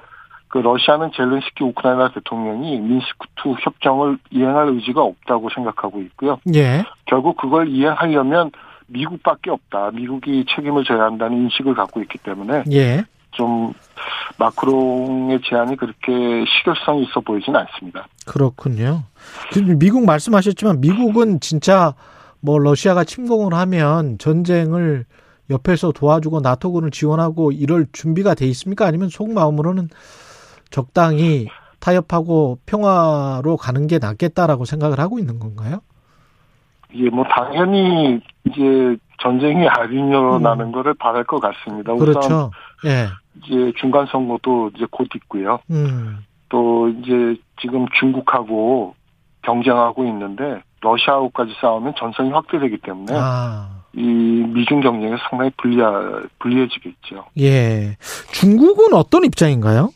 그 0.50 0.58
러시아는 0.58 1.12
젤렌스키 1.16 1.64
우크라이나 1.64 2.12
대통령이 2.12 2.80
민스크2 2.82 3.56
협정을 3.62 4.18
이행할 4.32 4.70
의지가 4.70 5.02
없다고 5.02 5.50
생각하고 5.54 6.02
있고요. 6.02 6.40
예, 6.56 6.84
결국 7.06 7.38
그걸 7.38 7.70
이행하려면 7.70 8.52
미국밖에 8.88 9.52
없다. 9.52 9.92
미국이 9.92 10.46
책임을 10.56 10.84
져야 10.84 11.04
한다는 11.04 11.44
인식을 11.44 11.76
갖고 11.76 12.02
있기 12.02 12.18
때문에 12.18 12.64
예. 12.72 13.04
좀 13.32 13.74
마크롱의 14.40 15.42
제안이 15.48 15.76
그렇게 15.78 16.12
실효성이 16.46 17.04
있어 17.04 17.20
보이진 17.20 17.56
않습니다. 17.56 18.08
그렇군요. 18.26 19.04
지금 19.52 19.78
미국 19.78 20.04
말씀하셨지만 20.06 20.82
미국은 20.82 21.40
진짜 21.40 21.94
뭐 22.42 22.58
러시아가 22.58 23.04
침공을 23.04 23.54
하면 23.54 24.18
전쟁을 24.18 25.06
옆에서 25.52 25.92
도와주고 25.92 26.42
나토군을 26.42 26.92
지원하고 26.92 27.52
이럴 27.52 27.86
준비가 27.92 28.34
돼 28.34 28.46
있습니까? 28.48 28.86
아니면 28.86 29.10
속마음으로는 29.10 29.90
적당히 30.70 31.48
타협하고 31.80 32.60
평화로 32.66 33.58
가는 33.58 33.88
게 33.88 34.00
낫겠다라고 34.00 34.66
생각을 34.66 35.00
하고 35.00 35.20
있는 35.20 35.40
건가요? 35.40 35.80
이게 36.94 37.10
뭐 37.10 37.24
당연히 37.26 38.20
이제 38.46 38.98
전쟁이 39.22 39.68
안 39.68 39.92
일어나는 39.92 40.72
거를 40.72 40.94
바랄 40.96 41.24
것 41.24 41.40
같습니다. 41.40 41.94
음. 41.94 42.00
그렇죠. 42.00 42.52
예. 42.86 43.08
이제 43.44 43.72
중간 43.80 44.06
선거도 44.08 44.72
이제 44.76 44.86
곧 44.90 45.08
있고요. 45.16 45.60
음. 45.70 46.20
또 46.50 46.90
이제 46.90 47.36
지금 47.62 47.86
중국하고 48.00 48.96
경쟁하고 49.44 50.06
있는데 50.06 50.62
러시아하고까지 50.82 51.54
싸우면 51.62 51.94
전선이 51.98 52.32
확대되기 52.32 52.78
때문에 52.78 53.14
아. 53.16 53.70
이 53.94 54.02
미중 54.02 54.82
경쟁이 54.82 55.16
상당히 55.30 55.52
불리하, 55.58 56.22
불리해지겠죠. 56.40 57.26
예. 57.40 57.98
중국은 58.32 58.94
어떤 58.94 59.26
입장인가요? 59.26 59.92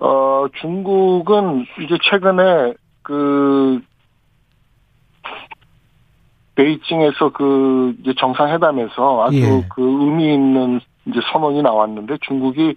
어, 0.00 0.46
중국은 0.60 1.66
이제 1.80 1.98
최근에 2.02 2.74
그 3.02 3.80
베이징에서 6.54 7.30
그 7.30 7.94
이제 8.00 8.12
정상회담에서 8.18 9.24
아주 9.24 9.36
예. 9.36 9.66
그 9.74 9.82
의미 9.82 10.34
있는 10.34 10.80
이제 11.06 11.20
선언이 11.32 11.62
나왔는데 11.62 12.18
중국이 12.22 12.74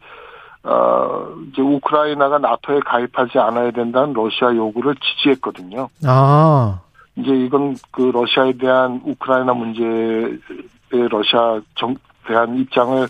어 0.63 1.27
이제 1.51 1.63
우크라이나가 1.63 2.37
나토에 2.37 2.79
가입하지 2.81 3.39
않아야 3.39 3.71
된다는 3.71 4.13
러시아 4.13 4.55
요구를 4.55 4.95
지지했거든요. 4.95 5.89
아. 6.05 6.79
이제 7.15 7.31
이건 7.31 7.75
그 7.89 8.11
러시아에 8.13 8.53
대한 8.53 9.01
우크라이나 9.03 9.53
문제에 9.53 10.37
러시아 11.09 11.59
정 11.73 11.95
대한 12.27 12.55
입장을 12.59 13.07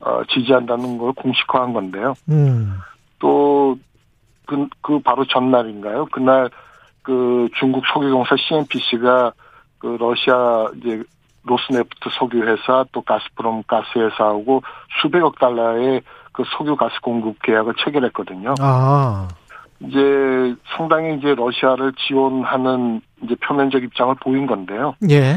어 0.00 0.22
지지한다는 0.32 0.98
걸 0.98 1.12
공식화한 1.14 1.72
건데요. 1.72 2.14
음. 2.30 2.74
또, 3.22 3.78
그, 4.46 4.66
그 4.80 4.98
바로 4.98 5.24
전날인가요? 5.24 6.06
그날 6.06 6.50
그 7.02 7.48
중국 7.58 7.84
석유공사 7.86 8.34
CNPC가 8.36 9.32
그 9.78 9.96
러시아 9.98 10.66
이제 10.76 11.02
로스네프트 11.44 12.10
석유회사 12.18 12.84
또 12.92 13.02
가스프롬 13.02 13.62
가스회사하고 13.66 14.62
수백억 15.00 15.38
달러의 15.38 16.02
그 16.32 16.42
석유 16.56 16.76
가스 16.76 17.00
공급 17.00 17.40
계약을 17.42 17.74
체결했거든요. 17.84 18.54
아. 18.60 19.28
이제 19.80 20.54
상당히 20.76 21.16
이제 21.16 21.34
러시아를 21.34 21.92
지원하는 22.06 23.00
이제 23.22 23.34
표면적 23.36 23.82
입장을 23.82 24.14
보인 24.16 24.46
건데요. 24.46 24.94
예. 25.10 25.36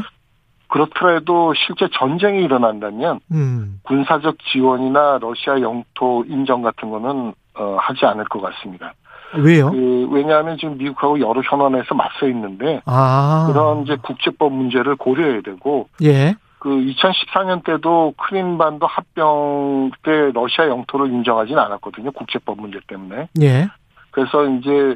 그렇더라도 0.68 1.54
실제 1.56 1.88
전쟁이 1.94 2.44
일어난다면 2.44 3.20
음. 3.32 3.80
군사적 3.84 4.38
지원이나 4.52 5.20
러시아 5.22 5.60
영토 5.62 6.24
인정 6.28 6.62
같은 6.62 6.90
거는 6.90 7.34
어, 7.56 7.78
하지 7.80 8.06
않을 8.06 8.26
것 8.26 8.42
같습니다. 8.42 8.94
왜요? 9.38 9.72
그, 9.72 10.08
왜냐하면 10.12 10.58
지금 10.58 10.78
미국하고 10.78 11.20
여러 11.20 11.42
현안에서 11.42 11.96
맞서 11.96 12.28
있는데 12.28 12.82
아. 12.86 13.50
그런 13.52 13.84
이제 13.84 13.98
국제법 14.02 14.54
문제를 14.54 14.96
고려해야 14.96 15.42
되고 15.42 15.90
예. 16.04 16.36
그 16.60 16.70
2014년 16.70 17.64
때도 17.64 18.14
크림반도 18.18 18.88
합병 18.88 19.92
때 20.04 20.32
러시아 20.34 20.68
영토를 20.68 21.12
인정하지는 21.12 21.60
않았거든요. 21.60 22.12
국제법 22.12 22.60
문제 22.60 22.80
때문에. 22.88 23.30
예. 23.42 23.68
그래서 24.12 24.46
이제 24.46 24.96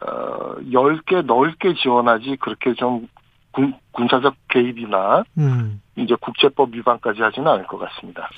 어 0.00 0.56
10개 0.72 1.24
넓게 1.24 1.74
지원하지 1.74 2.36
그렇게 2.40 2.74
좀 2.74 3.08
군, 3.56 3.72
군사적 3.92 4.34
개입이나 4.50 5.24
음. 5.38 5.80
이제 5.96 6.14
국제법 6.20 6.74
위반까지 6.74 7.22
하지는 7.22 7.48
않을 7.48 7.66
것 7.66 7.78
같습니다. 7.78 8.28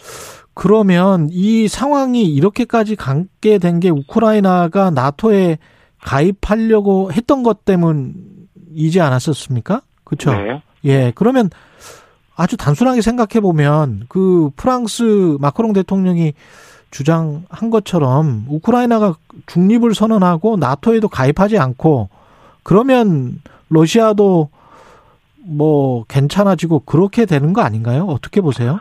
그러면 0.55 1.28
이 1.32 1.66
상황이 1.66 2.23
이렇게까지 2.24 2.95
가게 2.95 3.59
된 3.59 3.81
게 3.81 3.90
우크라이나가 3.90 4.90
나토에 4.90 5.59
가입하려고 6.01 7.11
했던 7.12 7.43
것 7.43 7.65
때문이지 7.65 9.01
않았었습니까? 9.01 9.82
그렇죠? 10.05 10.32
네. 10.32 10.62
예. 10.85 11.12
그러면 11.16 11.51
아주 12.36 12.57
단순하게 12.57 13.03
생각해 13.03 13.40
보면 13.40 14.05
그 14.09 14.51
프랑스 14.55 15.36
마크롱 15.40 15.73
대통령이 15.73 16.35
주장한 16.93 17.70
것처럼 17.70 18.47
우크라이나가 18.49 19.16
중립을 19.47 19.95
선언하고 19.97 20.57
나토에도 20.59 21.09
가입하지 21.09 21.59
않고 21.59 22.09
그러면 22.62 23.43
러시아도 23.69 24.51
뭐 25.49 26.05
괜찮아지고 26.05 26.81
그렇게 26.81 27.25
되는 27.27 27.53
거 27.53 27.62
아닌가요? 27.62 28.05
어떻게 28.05 28.41
보세요? 28.41 28.79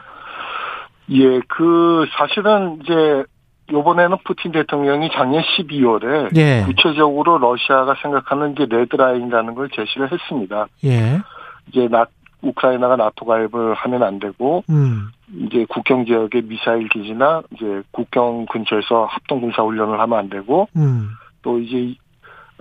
예, 1.09 1.39
그 1.47 2.05
사실은 2.17 2.79
이제 2.83 3.23
요번에는 3.71 4.17
푸틴 4.23 4.51
대통령이 4.51 5.09
작년 5.13 5.41
12월에 5.43 6.37
예. 6.37 6.63
구체적으로 6.65 7.37
러시아가 7.37 7.95
생각하는 8.01 8.55
게 8.55 8.65
레드라인이라는 8.65 9.55
걸 9.55 9.69
제시를 9.69 10.11
했습니다. 10.11 10.67
예. 10.85 11.19
이제 11.67 11.87
나 11.89 12.05
우크라이나가 12.41 12.95
나토 12.95 13.25
가입을 13.25 13.73
하면 13.73 14.03
안 14.03 14.19
되고 14.19 14.63
음. 14.69 15.09
이제 15.33 15.65
국경 15.69 16.05
지역의 16.05 16.43
미사일 16.43 16.87
기지나 16.87 17.41
이제 17.53 17.81
국경 17.91 18.45
근처에서 18.45 19.05
합동 19.05 19.41
군사 19.41 19.63
훈련을 19.63 19.99
하면 19.99 20.19
안 20.19 20.29
되고 20.29 20.67
음. 20.75 21.09
또 21.41 21.59
이제 21.59 21.95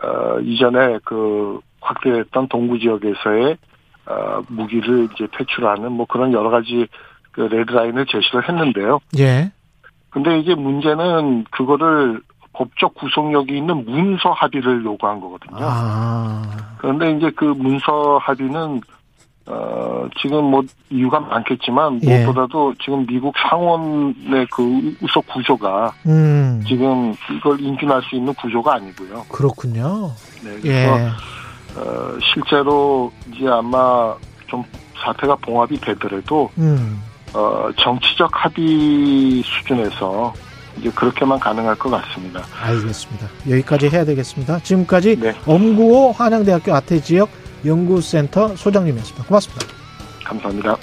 어 0.02 0.40
이전에 0.40 0.98
그 1.04 1.60
확대했던 1.80 2.48
동부 2.48 2.78
지역에서의 2.78 3.58
어 4.06 4.42
무기를 4.48 5.08
이제 5.14 5.26
퇴출하는 5.36 5.92
뭐 5.92 6.06
그런 6.06 6.32
여러 6.32 6.50
가지 6.50 6.86
그 7.32 7.42
레드라인을 7.42 8.06
제시를 8.06 8.48
했는데요. 8.48 9.00
예. 9.18 9.50
근데 10.10 10.38
이제 10.38 10.54
문제는 10.54 11.44
그거를 11.50 12.22
법적 12.54 12.94
구속력이 12.94 13.56
있는 13.56 13.84
문서 13.84 14.30
합의를 14.30 14.84
요구한 14.84 15.20
거거든요. 15.20 15.58
아. 15.60 16.42
그런데 16.78 17.12
이제 17.12 17.30
그 17.36 17.44
문서 17.44 18.18
합의는 18.18 18.80
어 19.48 20.08
지금 20.20 20.46
뭐 20.46 20.62
이유가 20.90 21.20
많겠지만 21.20 22.00
예. 22.04 22.24
무엇보다도 22.24 22.74
지금 22.82 23.06
미국 23.06 23.34
상원의 23.48 24.46
그 24.50 24.96
우석 25.02 25.26
구조가 25.28 25.92
음. 26.06 26.62
지금 26.66 27.14
이걸 27.36 27.60
인준할 27.60 28.02
수 28.02 28.16
있는 28.16 28.34
구조가 28.34 28.74
아니고요. 28.74 29.24
그렇군요. 29.28 30.10
네, 30.42 30.56
예. 30.64 30.86
그래서 30.86 31.16
어 31.76 32.18
실제로 32.32 33.12
이제 33.32 33.46
아마 33.48 34.14
좀 34.46 34.64
사태가 35.04 35.36
봉합이 35.36 35.80
되더라도 35.80 36.50
음. 36.58 37.02
어 37.34 37.68
정치적 37.78 38.30
합의 38.32 39.42
수준에서 39.44 40.32
이제 40.78 40.90
그렇게만 40.90 41.38
가능할 41.38 41.74
것 41.76 41.90
같습니다. 41.90 42.42
알겠습니다. 42.62 43.26
여기까지 43.48 43.88
해야 43.88 44.04
되겠습니다. 44.04 44.58
지금까지 44.60 45.18
네. 45.18 45.34
엄구호 45.46 46.12
한양대학교 46.12 46.74
아태 46.74 47.00
지역 47.00 47.28
연구센터 47.64 48.54
소장님이었습니다. 48.56 49.26
고맙습니다. 49.26 49.66
감사합니다. 50.24 50.76